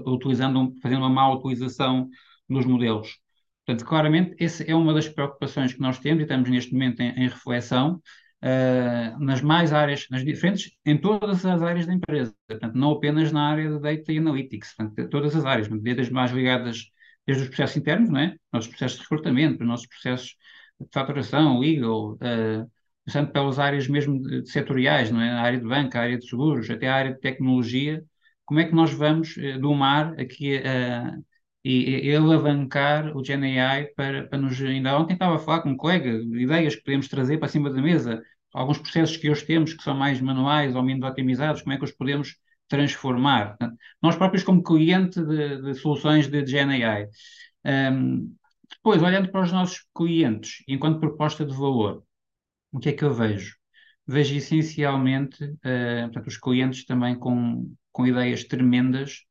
Utilizando, 0.07 0.73
fazendo 0.81 0.99
uma 0.99 1.09
má 1.09 1.31
utilização 1.33 2.09
dos 2.49 2.65
modelos. 2.65 3.17
Portanto, 3.65 3.87
claramente, 3.87 4.35
essa 4.43 4.63
é 4.63 4.75
uma 4.75 4.93
das 4.93 5.07
preocupações 5.07 5.73
que 5.73 5.79
nós 5.79 5.99
temos 5.99 6.19
e 6.21 6.23
estamos 6.23 6.49
neste 6.49 6.73
momento 6.73 7.01
em, 7.01 7.09
em 7.11 7.29
reflexão 7.29 8.01
uh, 8.43 9.19
nas 9.23 9.41
mais 9.41 9.71
áreas, 9.73 10.07
nas 10.11 10.23
diferentes, 10.23 10.71
em 10.85 10.97
todas 10.97 11.45
as 11.45 11.61
áreas 11.61 11.85
da 11.87 11.93
empresa, 11.93 12.35
portanto, 12.47 12.75
não 12.75 12.91
apenas 12.91 13.31
na 13.31 13.49
área 13.49 13.69
de 13.69 13.79
Data 13.79 14.11
e 14.11 14.17
Analytics, 14.17 14.75
portanto, 14.75 15.09
todas 15.09 15.35
as 15.35 15.45
áreas, 15.45 15.67
desde 15.67 16.01
as 16.01 16.09
mais 16.09 16.31
ligadas, 16.31 16.89
desde 17.25 17.43
os 17.43 17.49
processos 17.49 17.77
internos, 17.77 18.09
não 18.09 18.19
é? 18.19 18.35
nossos 18.51 18.69
processos 18.69 18.97
de 18.97 19.03
recrutamento, 19.03 19.61
os 19.61 19.67
nossos 19.67 19.87
processos 19.87 20.35
de 20.79 20.87
faturação, 20.91 21.59
legal, 21.59 22.13
uh, 22.13 22.69
portanto, 23.05 23.31
pelas 23.31 23.59
áreas 23.59 23.87
mesmo 23.87 24.21
de, 24.21 24.41
de 24.41 24.49
setoriais, 24.49 25.09
não 25.11 25.21
é? 25.21 25.31
a 25.31 25.41
área 25.41 25.59
de 25.59 25.67
banca, 25.67 25.99
a 25.99 26.03
área 26.03 26.17
de 26.17 26.27
seguros, 26.27 26.69
até 26.69 26.87
a 26.87 26.95
área 26.95 27.13
de 27.13 27.19
tecnologia, 27.21 28.03
como 28.45 28.59
é 28.59 28.65
que 28.65 28.75
nós 28.75 28.91
vamos 28.93 29.37
uh, 29.37 29.59
domar 29.59 30.19
aqui 30.19 30.57
uh, 30.57 31.23
e, 31.63 32.09
e 32.09 32.15
alavancar 32.15 33.15
o 33.15 33.23
GenAI 33.23 33.85
para, 33.95 34.27
para 34.27 34.37
nos. 34.37 34.61
Ainda 34.61 34.97
ontem 34.99 35.13
estava 35.13 35.35
a 35.35 35.39
falar 35.39 35.61
com 35.61 35.69
um 35.69 35.77
colega 35.77 36.19
de 36.19 36.41
ideias 36.41 36.75
que 36.75 36.83
podemos 36.83 37.07
trazer 37.07 37.37
para 37.37 37.47
cima 37.47 37.69
da 37.71 37.81
mesa, 37.81 38.21
alguns 38.53 38.77
processos 38.77 39.17
que 39.17 39.29
hoje 39.29 39.45
temos 39.45 39.73
que 39.73 39.83
são 39.83 39.95
mais 39.95 40.21
manuais 40.21 40.75
ou 40.75 40.83
menos 40.83 41.03
otimizados, 41.03 41.61
como 41.61 41.73
é 41.73 41.77
que 41.77 41.83
os 41.83 41.91
podemos 41.91 42.35
transformar? 42.67 43.57
Nós 44.01 44.15
próprios, 44.15 44.43
como 44.43 44.63
cliente 44.63 45.21
de, 45.21 45.61
de 45.61 45.75
soluções 45.75 46.27
de 46.27 46.45
GenAI. 46.45 47.07
Um, 47.65 48.35
depois, 48.69 49.01
olhando 49.01 49.31
para 49.31 49.41
os 49.41 49.51
nossos 49.51 49.85
clientes, 49.95 50.63
enquanto 50.67 50.99
proposta 50.99 51.45
de 51.45 51.53
valor, 51.53 52.03
o 52.71 52.79
que 52.79 52.89
é 52.89 52.93
que 52.93 53.03
eu 53.03 53.13
vejo? 53.13 53.55
Vejo 54.05 54.35
essencialmente 54.35 55.43
uh, 55.43 56.03
portanto, 56.05 56.27
os 56.27 56.37
clientes 56.37 56.85
também 56.85 57.17
com, 57.17 57.73
com 57.91 58.05
ideias 58.05 58.43
tremendas 58.43 59.23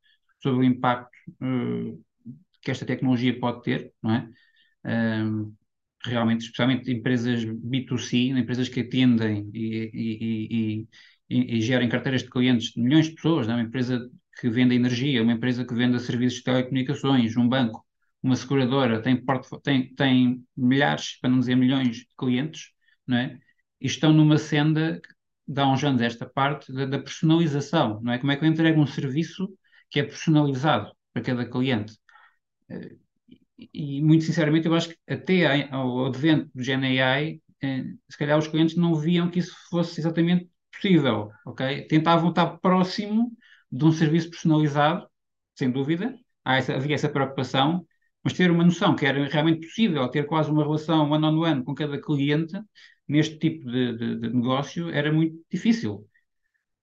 sobre 0.43 0.61
o 0.61 0.65
impacto 0.65 1.11
uh, 1.43 2.03
que 2.63 2.71
esta 2.71 2.87
tecnologia 2.87 3.39
pode 3.39 3.63
ter, 3.63 3.93
não 4.03 4.15
é? 4.15 4.29
Um, 4.85 5.55
realmente, 6.05 6.43
especialmente 6.43 6.91
empresas 6.91 7.45
B2C, 7.45 8.37
empresas 8.37 8.69
que 8.69 8.81
atendem 8.81 9.51
e, 9.55 9.91
e, 9.95 10.87
e, 11.31 11.57
e, 11.57 11.61
gerem 11.61 11.89
carteiras 11.89 12.23
de 12.23 12.31
clientes 12.31 12.73
de 12.73 12.81
milhões 12.81 13.07
de 13.07 13.15
pessoas, 13.15 13.47
não 13.47 13.55
é? 13.55 13.57
uma 13.59 13.69
empresa 13.69 14.11
que 14.41 14.49
vende 14.51 14.75
energia, 14.75 15.23
uma 15.23 15.33
empresa 15.33 15.65
que 15.65 15.75
vende 15.75 15.99
serviços 16.01 16.39
de 16.39 16.45
telecomunicações, 16.45 17.37
um 17.37 17.49
banco, 17.49 17.85
uma 18.23 18.37
seguradora, 18.37 19.01
tem, 19.03 19.23
tem, 19.63 19.95
tem 19.95 20.45
milhares, 20.57 21.19
para 21.21 21.31
não 21.31 21.41
dizer 21.41 21.57
milhões 21.57 21.99
de 21.99 22.09
clientes, 22.19 22.71
não 23.07 23.17
é? 23.19 23.39
e 23.81 23.87
estão 23.87 24.13
numa 24.13 24.39
senda 24.39 25.01
de 25.47 25.61
há 25.61 25.67
uns 25.67 25.83
anos 25.85 26.03
esta 26.03 26.27
parte 26.27 26.73
da, 26.73 26.87
da 26.87 26.99
personalização, 26.99 28.01
não 28.01 28.13
é? 28.13 28.19
Como 28.19 28.31
é 28.33 28.37
que 28.37 28.45
eu 28.45 28.49
entrego 28.49 28.81
um 28.81 28.87
serviço 28.87 29.49
que 29.91 30.01
é 30.01 30.05
personalizado 30.05 30.93
para 31.13 31.23
cada 31.23 31.45
cliente? 31.45 31.95
E 33.73 34.03
muito 34.03 34.25
sinceramente 34.25 34.67
eu 34.67 34.75
acho 34.75 34.91
que 34.91 34.97
até 35.09 35.69
ao 35.71 36.07
advento 36.07 36.51
do 36.55 36.63
GNAI, 36.63 37.41
eh, 37.63 37.85
se 38.09 38.19
calhar 38.19 38.39
os 38.39 38.49
clientes 38.49 38.77
não 38.77 38.95
viam 38.95 39.31
que 39.31 39.39
isso 39.39 39.55
fosse 39.71 40.01
exatamente 40.01 40.49
possível, 40.73 41.31
ok? 41.47 41.87
Tentavam 41.87 42.31
estar 42.31 42.59
próximo 42.59 43.33
de 43.71 43.85
um 43.85 43.93
serviço 43.93 44.31
personalizado, 44.31 45.07
sem 45.57 45.71
dúvida, 45.71 46.15
essa, 46.45 46.75
havia 46.75 46.95
essa 46.95 47.09
preocupação, 47.09 47.87
mas 48.23 48.33
ter 48.35 48.51
uma 48.51 48.65
noção 48.65 48.95
que 48.97 49.07
era 49.07 49.25
realmente 49.29 49.67
possível 49.67 50.09
ter 50.09 50.27
quase 50.27 50.51
uma 50.51 50.63
relação 50.63 51.11
one-on-one 51.11 51.55
-on 51.55 51.57
-one 51.59 51.65
com 51.65 51.75
cada 51.75 52.01
cliente 52.01 52.55
neste 53.09 53.39
tipo 53.39 53.71
de, 53.71 53.97
de, 53.97 54.21
de, 54.21 54.29
negócio 54.35 54.91
era 54.91 55.13
muito 55.13 55.37
difícil. 55.51 56.07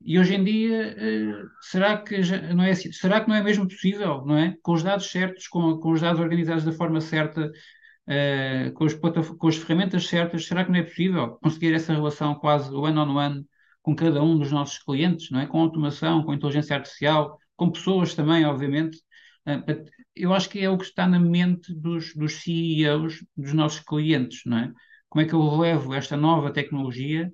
E 0.02 0.18
hoje 0.18 0.36
em 0.36 0.43
dia, 0.43 0.95
uh, 0.97 1.50
será, 1.62 1.97
que 1.97 2.18
não 2.54 2.64
é, 2.64 2.72
assim? 2.72 2.91
será 2.91 3.20
que 3.20 3.28
não 3.28 3.36
é 3.36 3.43
mesmo 3.43 3.68
possível, 3.68 4.24
não 4.26 4.38
é? 4.38 4.56
Com 4.62 4.74
os 4.74 4.84
dados 4.84 5.12
certos, 5.12 5.47
com, 5.47 5.78
com 5.78 5.91
os 5.91 6.02
dados 6.02 6.22
organizados 6.22 6.64
da 6.64 6.72
forma 6.72 7.02
certa, 7.02 7.45
uh, 7.45 8.74
com, 8.74 8.86
os, 8.86 8.93
com 8.93 9.47
as 9.47 9.58
ferramentas 9.58 10.08
certas, 10.08 10.45
será 10.45 10.64
que 10.64 10.72
não 10.72 10.80
é 10.80 10.84
possível 10.84 11.38
conseguir 11.41 11.74
essa 11.74 11.93
relação 11.93 12.36
quase 12.36 12.74
one-on-one 12.74 13.12
-on 13.12 13.39
-one 13.39 13.45
com 13.82 13.95
cada 13.95 14.22
um 14.24 14.38
dos 14.38 14.52
nossos 14.52 14.80
clientes, 14.80 15.30
não 15.32 15.39
é? 15.41 15.47
Com 15.47 15.60
automação, 15.62 16.24
com 16.24 16.34
inteligência 16.34 16.76
artificial, 16.76 17.38
com 17.56 17.72
pessoas 17.72 18.16
também, 18.16 18.45
obviamente. 18.45 18.97
Uh, 19.45 19.86
eu 20.16 20.34
acho 20.34 20.50
que 20.50 20.60
é 20.60 20.70
o 20.70 20.78
que 20.78 20.86
está 20.86 21.08
na 21.08 21.20
mente 21.20 21.74
dos, 21.74 22.14
dos 22.16 22.41
CEOs 22.41 23.24
dos 23.36 23.54
nossos 23.54 23.82
clientes, 23.82 24.41
não 24.45 24.58
é? 24.60 24.72
Como 25.10 25.24
é 25.24 25.28
que 25.28 25.34
eu 25.34 25.58
levo 25.58 25.93
esta 25.93 26.16
nova 26.16 26.52
tecnologia 26.54 27.32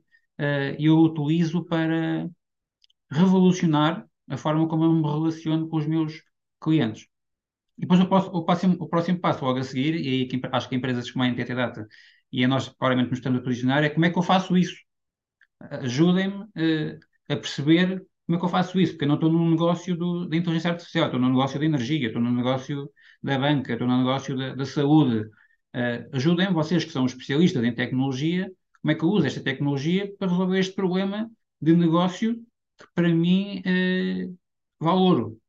e 0.77 0.85
eu 0.85 0.97
utilizo 0.99 1.63
para 1.65 2.29
revolucionar 3.15 4.05
a 4.29 4.37
forma 4.37 4.67
como 4.67 4.83
eu 4.85 4.93
me 4.93 5.03
relaciono 5.03 5.67
com 5.69 5.77
os 5.77 5.87
meus 5.87 6.21
clientes. 6.61 7.07
E 7.77 7.81
depois 7.81 7.99
o, 7.99 8.07
próximo, 8.07 8.77
o, 8.79 8.87
próximo, 8.89 9.19
passo, 9.19 9.43
logo 9.45 9.59
a 9.59 9.63
seguir, 9.63 9.95
e 9.95 10.07
aí 10.31 10.41
acho 10.51 10.69
que 10.69 10.75
empresas 10.75 11.11
como 11.11 11.23
a 11.23 11.27
NTT 11.27 11.55
Data 11.55 11.87
e 12.31 12.43
a 12.43 12.47
nós 12.47 12.69
claramente 12.69 13.09
nos 13.09 13.19
estamos 13.19 13.39
a 13.39 13.43
posicionar, 13.43 13.83
é 13.83 13.89
como 13.89 14.05
é 14.05 14.09
que 14.09 14.17
eu 14.17 14.23
faço 14.23 14.57
isso? 14.57 14.75
Ajudem-me 15.59 16.43
uh, 16.43 16.99
a 17.29 17.35
perceber 17.35 18.05
como 18.25 18.37
é 18.37 18.39
que 18.39 18.45
eu 18.45 18.49
faço 18.49 18.79
isso, 18.79 18.93
porque 18.93 19.05
eu 19.05 19.09
não 19.09 19.15
estou 19.15 19.31
no 19.31 19.49
negócio 19.49 19.95
do, 19.95 20.27
da 20.27 20.35
inteligência 20.35 20.71
artificial, 20.71 21.05
estou 21.05 21.19
no 21.19 21.29
negócio 21.29 21.59
da 21.59 21.65
energia, 21.65 22.07
estou 22.07 22.21
no 22.21 22.31
negócio 22.31 22.89
da 23.21 23.37
banca, 23.37 23.73
estou 23.73 23.87
no 23.87 23.97
negócio 23.97 24.35
da, 24.37 24.55
da 24.55 24.65
saúde. 24.65 25.29
Uh, 25.75 26.09
ajudem 26.13 26.51
vocês 26.53 26.83
que 26.85 26.91
são 26.91 27.05
especialistas 27.05 27.63
em 27.63 27.73
tecnologia, 27.73 28.49
como 28.81 28.91
é 28.91 28.95
que 28.95 29.03
eu 29.03 29.09
uso 29.09 29.27
esta 29.27 29.41
tecnologia 29.41 30.11
para 30.17 30.29
resolver 30.29 30.59
este 30.59 30.73
problema 30.73 31.29
de 31.61 31.75
negócio 31.75 32.41
que 32.77 32.85
para 32.93 33.09
mim 33.09 33.61
uh, 33.65 34.37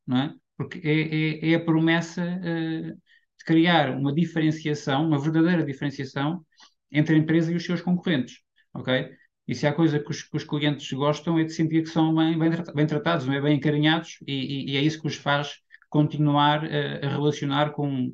não 0.07 0.17
é? 0.19 0.35
Porque 0.57 0.81
é, 0.83 1.49
é, 1.49 1.53
é 1.53 1.55
a 1.55 1.65
promessa 1.65 2.23
uh, 2.23 2.95
de 2.95 3.45
criar 3.45 3.91
uma 3.91 4.15
diferenciação, 4.15 5.07
uma 5.07 5.19
verdadeira 5.19 5.65
diferenciação 5.65 6.45
entre 6.91 7.15
a 7.15 7.19
empresa 7.19 7.53
e 7.53 7.57
os 7.57 7.65
seus 7.65 7.81
concorrentes, 7.81 8.41
ok? 8.73 9.11
E 9.47 9.55
se 9.55 9.67
há 9.67 9.73
coisa 9.73 10.01
que 10.01 10.11
os, 10.11 10.23
que 10.23 10.37
os 10.37 10.45
clientes 10.45 10.91
gostam 10.93 11.39
é 11.39 11.45
de 11.45 11.53
sentir 11.53 11.83
que 11.83 11.89
são 11.89 12.15
bem, 12.15 12.39
bem, 12.39 12.51
bem 12.75 12.87
tratados, 12.87 13.27
bem, 13.27 13.41
bem 13.41 13.57
encarinhados 13.57 14.19
e, 14.27 14.33
e, 14.33 14.73
e, 14.73 14.77
é 14.77 14.81
isso 14.81 15.01
que 15.01 15.07
os 15.07 15.15
faz 15.15 15.61
continuar 15.89 16.65
a, 16.65 17.07
a 17.07 17.09
relacionar 17.09 17.71
com, 17.71 18.13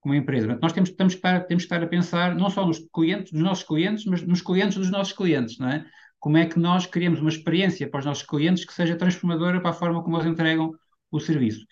com 0.00 0.12
a 0.12 0.16
empresa. 0.16 0.58
Nós 0.60 0.72
temos, 0.72 0.90
temos, 0.90 1.14
que 1.14 1.18
estar, 1.18 1.40
temos 1.46 1.64
que 1.64 1.66
estar 1.66 1.82
a 1.82 1.88
pensar 1.88 2.34
não 2.34 2.50
só 2.50 2.66
nos 2.66 2.78
clientes, 2.92 3.32
dos 3.32 3.42
nossos 3.42 3.64
clientes, 3.64 4.04
mas 4.04 4.22
nos 4.22 4.42
clientes 4.42 4.76
dos 4.76 4.90
nossos 4.90 5.14
clientes, 5.14 5.58
não 5.58 5.68
é? 5.68 5.86
Como 6.26 6.38
é 6.38 6.44
que 6.44 6.58
nós 6.58 6.86
criamos 6.86 7.20
uma 7.20 7.30
experiência 7.30 7.88
para 7.88 8.00
os 8.00 8.04
nossos 8.04 8.24
clientes 8.24 8.64
que 8.64 8.74
seja 8.74 8.96
transformadora 8.96 9.60
para 9.60 9.70
a 9.70 9.72
forma 9.72 10.02
como 10.02 10.16
eles 10.16 10.26
entregam 10.26 10.74
o 11.08 11.20
serviço. 11.20 11.64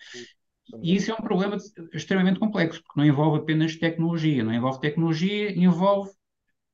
E 0.81 0.95
isso 0.95 1.11
é 1.11 1.13
um 1.13 1.17
problema 1.17 1.57
extremamente 1.91 2.39
complexo, 2.39 2.81
porque 2.81 2.97
não 2.97 3.05
envolve 3.05 3.39
apenas 3.39 3.75
tecnologia, 3.75 4.45
não 4.45 4.53
envolve 4.53 4.79
tecnologia, 4.79 5.51
envolve 5.51 6.09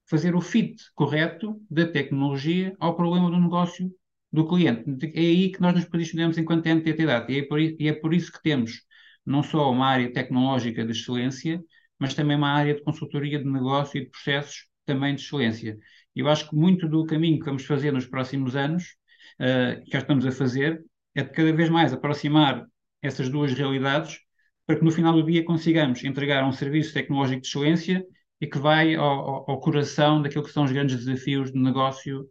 fazer 0.08 0.36
o 0.36 0.42
fit 0.42 0.76
correto 0.94 1.60
da 1.72 1.88
tecnologia 1.88 2.76
ao 2.80 2.96
problema 2.96 3.32
do 3.32 3.40
negócio 3.40 3.92
do 4.32 4.48
cliente. 4.48 4.84
É 5.16 5.20
aí 5.20 5.52
que 5.52 5.60
nós 5.60 5.74
nos 5.74 5.86
posicionamos 5.86 6.38
enquanto 6.38 6.68
NTT 6.68 7.04
Data, 7.04 7.32
é 7.32 7.48
e 7.80 7.88
é 7.88 7.94
por 7.94 8.14
isso 8.14 8.32
que 8.32 8.44
temos 8.44 8.84
não 9.26 9.42
só 9.42 9.72
uma 9.72 9.88
área 9.88 10.14
tecnológica 10.14 10.86
de 10.86 10.92
excelência, 10.92 11.60
mas 11.98 12.14
também 12.14 12.38
uma 12.38 12.52
área 12.52 12.76
de 12.76 12.84
consultoria 12.84 13.40
de 13.40 13.50
negócio 13.50 13.98
e 13.98 14.06
de 14.06 14.12
processos 14.12 14.68
também 14.86 15.16
de 15.16 15.22
excelência. 15.24 15.80
Eu 16.16 16.28
acho 16.28 16.50
que 16.50 16.56
muito 16.56 16.88
do 16.88 17.06
caminho 17.06 17.40
que 17.40 17.46
vamos 17.46 17.66
fazer 17.66 17.92
nos 17.92 18.06
próximos 18.06 18.56
anos, 18.56 18.96
uh, 19.40 19.84
que 19.84 19.92
já 19.92 20.00
estamos 20.00 20.26
a 20.26 20.32
fazer, 20.32 20.84
é 21.16 21.24
de 21.24 21.30
cada 21.30 21.54
vez 21.54 21.70
mais 21.70 21.94
aproximar 21.94 22.66
essas 23.02 23.30
duas 23.30 23.54
realidades 23.54 24.20
para 24.66 24.78
que 24.78 24.86
no 24.86 24.92
final 24.92 25.14
do 25.14 25.24
dia 25.24 25.44
consigamos 25.44 26.04
entregar 26.04 26.46
um 26.46 26.52
serviço 26.52 26.94
tecnológico 26.94 27.42
de 27.42 27.48
excelência 27.48 28.06
e 28.40 28.48
que 28.48 28.58
vai 28.58 28.96
ao, 28.96 29.50
ao 29.50 29.60
coração 29.60 30.22
daquilo 30.22 30.44
que 30.44 30.52
são 30.52 30.64
os 30.64 30.72
grandes 30.72 30.98
desafios 30.98 31.52
de 31.52 31.60
negócio 31.60 32.22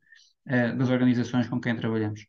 uh, 0.46 0.76
das 0.76 0.90
organizações 0.90 1.48
com 1.48 1.60
quem 1.60 1.76
trabalhamos. 1.76 2.26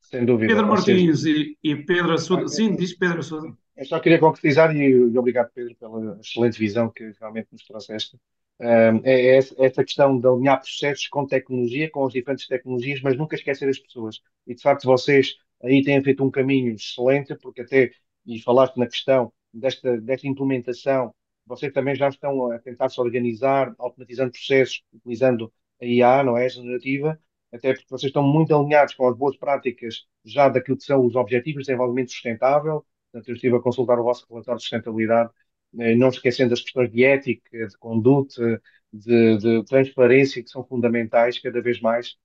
Sem 0.00 0.24
dúvida. 0.26 0.52
Pedro 0.52 0.68
Martins 0.68 1.24
e, 1.24 1.56
e, 1.62 1.76
Pedro 1.76 2.12
Assuda. 2.12 2.48
Sim, 2.48 2.76
diz 2.76 2.96
Pedro 2.96 3.20
Assuda. 3.20 3.56
Eu 3.76 3.84
só 3.86 3.98
queria 3.98 4.18
concretizar 4.18 4.74
e, 4.76 4.90
e 4.90 5.18
obrigado, 5.18 5.50
Pedro, 5.54 5.74
pela 5.76 6.18
excelente 6.20 6.58
visão 6.58 6.90
que 6.90 7.12
realmente 7.18 7.48
nos 7.52 7.64
trouxeste 7.64 8.18
é, 8.60 8.90
é 9.04 9.36
essa 9.58 9.84
questão 9.84 10.18
de 10.18 10.26
alinhar 10.26 10.60
processos 10.60 11.08
com 11.08 11.26
tecnologia, 11.26 11.90
com 11.90 12.06
as 12.06 12.12
diferentes 12.12 12.46
tecnologias, 12.46 13.00
mas 13.02 13.16
nunca 13.16 13.36
esquecer 13.36 13.68
as 13.68 13.78
pessoas. 13.78 14.20
E 14.46 14.54
de 14.54 14.62
facto, 14.62 14.84
vocês 14.84 15.34
aí 15.62 15.82
têm 15.82 16.02
feito 16.02 16.24
um 16.24 16.30
caminho 16.30 16.74
excelente, 16.74 17.34
porque 17.36 17.62
até, 17.62 17.90
e 18.26 18.40
falaste 18.40 18.76
na 18.76 18.86
questão 18.86 19.32
desta, 19.52 20.00
desta 20.00 20.26
implementação, 20.28 21.14
vocês 21.46 21.72
também 21.72 21.94
já 21.94 22.08
estão 22.08 22.50
a 22.52 22.58
tentar 22.58 22.88
se 22.88 23.00
organizar, 23.00 23.74
automatizando 23.78 24.32
processos, 24.32 24.82
utilizando 24.92 25.52
a 25.80 25.84
IA, 25.84 26.22
não 26.24 26.36
é? 26.36 26.48
Generativa, 26.48 27.18
até 27.52 27.74
porque 27.74 27.86
vocês 27.90 28.10
estão 28.10 28.22
muito 28.22 28.54
alinhados 28.54 28.94
com 28.94 29.08
as 29.08 29.16
boas 29.16 29.36
práticas 29.36 30.06
já 30.24 30.48
daquilo 30.48 30.76
que 30.76 30.84
são 30.84 31.04
os 31.04 31.14
objetivos 31.16 31.62
de 31.64 31.66
desenvolvimento 31.66 32.12
sustentável. 32.12 32.84
Portanto, 33.10 33.28
eu 33.28 33.34
estive 33.34 33.56
a 33.56 33.60
consultar 33.60 33.98
o 33.98 34.04
vosso 34.04 34.26
relatório 34.28 34.58
de 34.58 34.62
sustentabilidade 34.62 35.30
não 35.72 36.08
esquecendo 36.08 36.52
as 36.52 36.60
questões 36.60 36.90
de 36.90 37.04
ética, 37.04 37.66
de 37.66 37.78
conduta, 37.78 38.60
de, 38.92 39.38
de, 39.38 39.64
transparência, 39.64 40.42
que 40.42 40.50
são 40.50 40.64
fundamentais 40.64 41.38
cada 41.38 41.60
vez 41.62 41.80
mais 41.80 42.16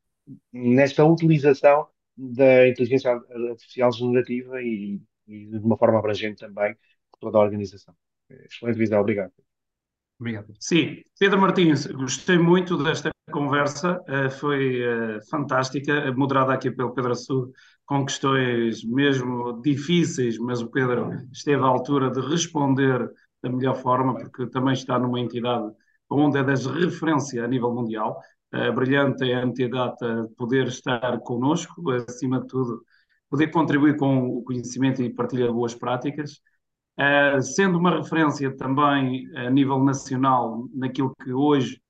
nesta 0.52 1.06
utilização 1.06 1.88
da 2.16 2.68
inteligência 2.68 3.12
artificial 3.50 3.92
generativa 3.92 4.62
e, 4.62 5.02
e 5.28 5.46
de 5.46 5.58
uma 5.58 5.78
forma 5.78 6.00
abrangente 6.00 6.40
também 6.40 6.76
por 7.12 7.20
toda 7.20 7.38
a 7.38 7.42
organização. 7.42 7.96
Eh, 8.30 8.46
excelente 8.50 8.78
visão, 8.78 9.00
obrigado. 9.00 9.32
Obrigado. 10.20 10.52
Sim, 10.60 11.04
Pedro 11.20 11.40
Martins, 11.40 11.86
gostei 11.86 12.40
muito 12.40 12.76
desta 12.84 13.12
conversa, 13.32 14.02
uh, 14.10 14.32
foi 14.32 14.82
uh, 14.82 15.30
fantástica, 15.30 16.12
moderada 16.14 16.54
aqui 16.54 16.72
pelo 16.72 16.92
Pedro 16.92 17.12
Assudo, 17.12 17.52
com 17.86 18.04
questões 18.04 18.84
mesmo 18.84 19.62
difíceis, 19.62 20.40
mas 20.40 20.60
o 20.60 20.72
Pedro 20.72 21.12
esteve 21.32 21.62
à 21.62 21.68
altura 21.68 22.10
de 22.10 22.20
responder 22.20 23.08
da 23.42 23.50
melhor 23.50 23.76
forma, 23.76 24.16
porque 24.16 24.48
também 24.48 24.74
está 24.74 24.98
numa 25.00 25.20
entidade 25.20 25.72
onde 26.10 26.40
é 26.40 26.44
das 26.44 26.66
referência 26.66 27.44
a 27.44 27.48
nível 27.48 27.74
mundial. 27.74 28.20
Uh, 28.54 28.72
brilhante 28.74 29.30
é 29.30 29.36
a 29.36 29.44
entidade 29.44 29.98
poder 30.38 30.68
estar 30.68 31.20
connosco, 31.20 31.92
acima 31.92 32.40
de 32.42 32.48
tudo, 32.48 32.82
poder 33.30 33.48
contribuir 33.48 33.98
com 33.98 34.28
o 34.38 34.44
conhecimento 34.44 35.02
e 35.02 35.14
partilha 35.14 35.48
de 35.48 35.54
boas 35.54 35.76
práticas, 35.76 36.40
uh, 37.00 37.42
sendo 37.42 37.78
uma 37.78 37.98
referência 37.98 38.56
também 38.56 39.28
a 39.36 39.50
nível 39.50 39.84
nacional 39.84 40.68
naquilo 40.74 41.14
que 41.24 41.34
hoje 41.34 41.82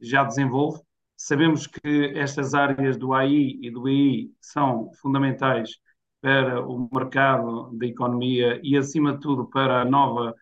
já 0.00 0.24
desenvolve. 0.24 0.80
Sabemos 1.16 1.66
que 1.66 2.12
estas 2.16 2.54
áreas 2.54 2.96
do 2.96 3.12
AI 3.12 3.58
e 3.60 3.70
do 3.70 3.82
BI 3.82 4.32
são 4.40 4.90
fundamentais 5.02 5.70
para 6.20 6.64
o 6.66 6.88
mercado 6.92 7.70
da 7.76 7.86
economia 7.86 8.60
e, 8.62 8.76
acima 8.76 9.12
de 9.14 9.20
tudo, 9.20 9.46
para 9.46 9.82
a 9.82 9.84
nova 9.84 10.34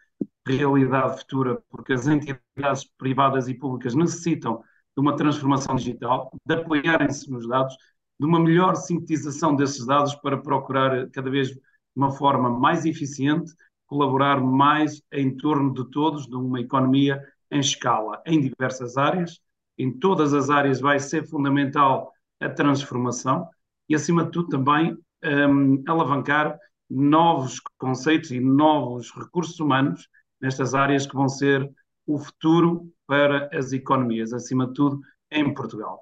realidade 0.46 1.18
futura, 1.18 1.60
porque 1.68 1.92
as 1.92 2.06
entidades 2.06 2.84
privadas 2.96 3.48
e 3.48 3.54
públicas 3.54 3.94
necessitam 3.94 4.62
de 4.96 5.00
uma 5.00 5.16
transformação 5.16 5.74
digital, 5.76 6.30
de 6.44 6.54
apoiarem-se 6.54 7.30
nos 7.30 7.46
dados, 7.48 7.76
de 8.18 8.26
uma 8.26 8.40
melhor 8.40 8.76
sintetização 8.76 9.54
desses 9.54 9.84
dados 9.84 10.14
para 10.14 10.38
procurar 10.38 11.10
cada 11.10 11.30
vez 11.30 11.48
de 11.48 11.60
uma 11.94 12.10
forma 12.10 12.48
mais 12.48 12.86
eficiente, 12.86 13.52
colaborar 13.86 14.40
mais 14.40 15.02
em 15.12 15.36
torno 15.36 15.72
de 15.74 15.90
todos, 15.90 16.26
de 16.26 16.34
uma 16.34 16.60
economia 16.60 17.22
em 17.50 17.60
escala, 17.60 18.22
em 18.26 18.40
diversas 18.40 18.96
áreas. 18.96 19.40
Em 19.78 19.92
todas 19.92 20.32
as 20.32 20.48
áreas 20.48 20.80
vai 20.80 20.98
ser 20.98 21.28
fundamental 21.28 22.12
a 22.40 22.48
transformação 22.48 23.48
e, 23.88 23.94
acima 23.94 24.24
de 24.24 24.30
tudo, 24.30 24.48
também 24.48 24.96
um, 25.24 25.82
alavancar 25.86 26.58
novos 26.88 27.60
conceitos 27.78 28.30
e 28.30 28.40
novos 28.40 29.12
recursos 29.12 29.58
humanos 29.60 30.08
nestas 30.40 30.74
áreas 30.74 31.06
que 31.06 31.14
vão 31.14 31.28
ser 31.28 31.68
o 32.06 32.18
futuro 32.18 32.90
para 33.06 33.48
as 33.52 33.72
economias, 33.72 34.32
acima 34.32 34.66
de 34.66 34.74
tudo 34.74 35.00
em 35.30 35.52
Portugal. 35.52 36.00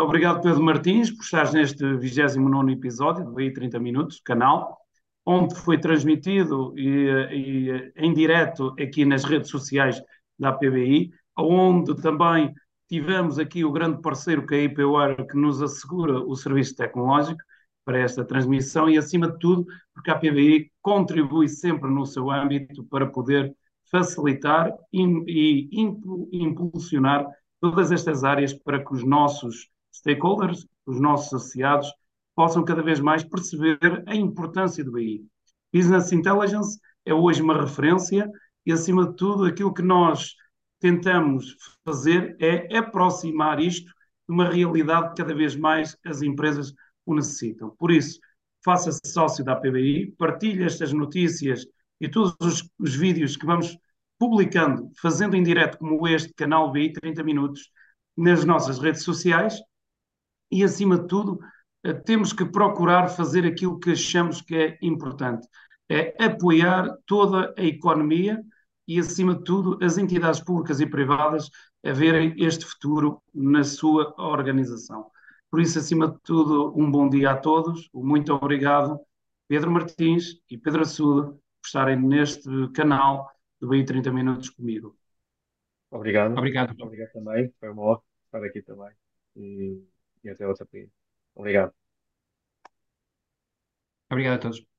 Obrigado, 0.00 0.42
Pedro 0.42 0.62
Martins, 0.62 1.10
por 1.10 1.22
estares 1.22 1.52
neste 1.52 1.96
29 1.96 2.72
episódio 2.72 3.24
do 3.24 3.32
BI 3.32 3.52
30 3.52 3.78
Minutos, 3.78 4.20
canal, 4.24 4.76
onde 5.24 5.54
foi 5.54 5.78
transmitido 5.78 6.74
e, 6.76 7.08
e, 7.30 7.92
em 7.96 8.12
direto 8.12 8.74
aqui 8.80 9.04
nas 9.04 9.24
redes 9.24 9.50
sociais 9.50 10.02
da 10.38 10.52
PBI, 10.52 11.10
onde 11.38 11.94
também 12.02 12.52
tivemos 12.88 13.38
aqui 13.38 13.64
o 13.64 13.72
grande 13.72 14.02
parceiro 14.02 14.46
que 14.46 14.54
é 14.54 14.58
a 14.58 14.62
IPWare, 14.64 15.26
que 15.26 15.36
nos 15.36 15.62
assegura 15.62 16.18
o 16.18 16.34
serviço 16.34 16.74
tecnológico, 16.74 17.40
para 17.84 17.98
esta 17.98 18.24
transmissão 18.24 18.88
e, 18.88 18.96
acima 18.96 19.30
de 19.30 19.38
tudo, 19.38 19.66
porque 19.92 20.10
a 20.10 20.18
PBI 20.18 20.72
contribui 20.80 21.48
sempre 21.48 21.90
no 21.90 22.06
seu 22.06 22.30
âmbito 22.30 22.82
para 22.84 23.06
poder 23.06 23.54
facilitar 23.94 24.76
e, 24.92 25.68
impulsionar 26.32 27.24
todas 27.60 27.92
estas 27.92 28.24
áreas 28.24 28.52
para 28.52 28.84
que 28.84 28.92
os 28.92 29.04
nossos 29.04 29.68
stakeholders, 29.94 30.66
os 30.84 31.00
nossos 31.00 31.32
associados, 31.32 31.86
possam 32.34 32.64
cada 32.64 32.82
vez 32.82 32.98
mais 32.98 33.22
perceber 33.22 34.02
a 34.08 34.16
importância 34.16 34.82
do 34.82 34.90
BI. 34.90 35.24
Business 35.72 36.10
Intelligence 36.10 36.80
é 37.06 37.14
hoje 37.14 37.40
uma 37.40 37.60
referência 37.60 38.28
e, 38.66 38.72
acima 38.72 39.06
de 39.06 39.14
tudo, 39.14 39.44
aquilo 39.44 39.72
que 39.72 39.82
nós 39.82 40.34
tentamos 40.80 41.56
fazer 41.84 42.36
é 42.40 42.76
aproximar 42.76 43.60
isto 43.60 43.86
de 43.86 44.34
uma 44.34 44.50
realidade 44.50 45.10
que 45.10 45.22
cada 45.22 45.34
vez 45.36 45.54
mais 45.54 45.96
as 46.04 46.20
empresas 46.20 46.74
o 47.06 47.14
necessitam. 47.14 47.70
Por 47.78 47.92
isso, 47.92 48.18
faça-se 48.64 49.00
sócio 49.06 49.44
da 49.44 49.54
PBI, 49.54 50.16
partilhe 50.18 50.64
estas 50.64 50.92
notícias 50.92 51.64
e 52.00 52.08
todos 52.08 52.34
os, 52.40 52.68
os, 52.78 52.94
vídeos 52.96 53.36
que 53.36 53.46
vamos 53.46 53.76
publicando, 54.18 54.90
fazendo 55.00 55.36
em 55.36 55.42
direto 55.42 55.78
como 55.78 56.06
este 56.08 56.32
canal 56.34 56.70
BI 56.72 56.92
30 56.92 57.22
minutos 57.22 57.70
nas 58.16 58.44
nossas 58.44 58.78
redes 58.78 59.02
sociais 59.02 59.58
e, 60.50 60.62
acima 60.62 60.98
de 60.98 61.06
tudo, 61.08 61.38
eh, 61.82 61.92
temos 61.92 62.32
que 62.32 62.44
procurar 62.44 63.08
fazer 63.08 63.44
aquilo 63.44 63.78
que 63.78 63.92
achamos 63.92 64.40
que 64.40 64.54
é 64.56 64.78
importante, 64.82 65.46
é 65.88 66.14
apoiar 66.24 66.88
toda 67.06 67.52
a 67.58 67.62
economia 67.62 68.40
e, 68.86 68.98
acima 68.98 69.34
de 69.34 69.44
tudo, 69.44 69.78
as 69.84 69.98
entidades 69.98 70.40
públicas 70.40 70.80
e 70.80 70.86
privadas 70.86 71.50
a 71.84 71.92
verem 71.92 72.34
este 72.38 72.64
futuro 72.64 73.22
na 73.34 73.64
sua 73.64 74.14
organização. 74.18 75.10
Por 75.50 75.60
isso, 75.60 75.78
acima 75.78 76.08
de 76.08 76.18
tudo, 76.22 76.72
um 76.76 76.90
bom 76.90 77.08
dia 77.08 77.32
a 77.32 77.36
todos. 77.36 77.88
Muito 77.92 78.32
obrigado, 78.32 78.98
Pedro 79.48 79.70
Martins 79.70 80.40
e 80.50 80.58
Pedro 80.58 80.82
Assuda, 80.82 81.26
por 81.32 81.40
estarem 81.66 82.00
neste 82.00 82.48
canal 82.74 83.30
do 83.64 83.68
BI 83.70 83.84
30 83.84 84.12
Minutos 84.12 84.50
comigo. 84.50 84.96
Obrigado. 85.90 86.34
Obrigado. 86.38 86.74
Obrigado 86.82 87.12
também. 87.12 87.52
Foi 87.60 87.70
uma 87.70 87.82
honra 87.82 88.02
estar 88.26 88.44
aqui 88.44 88.62
também. 88.62 88.92
E, 89.36 89.82
e 90.24 90.30
até 90.30 90.46
outra 90.46 90.66
vez. 90.72 90.90
Obrigado. 91.34 91.74
Obrigado 94.10 94.36
a 94.36 94.38
todos. 94.40 94.73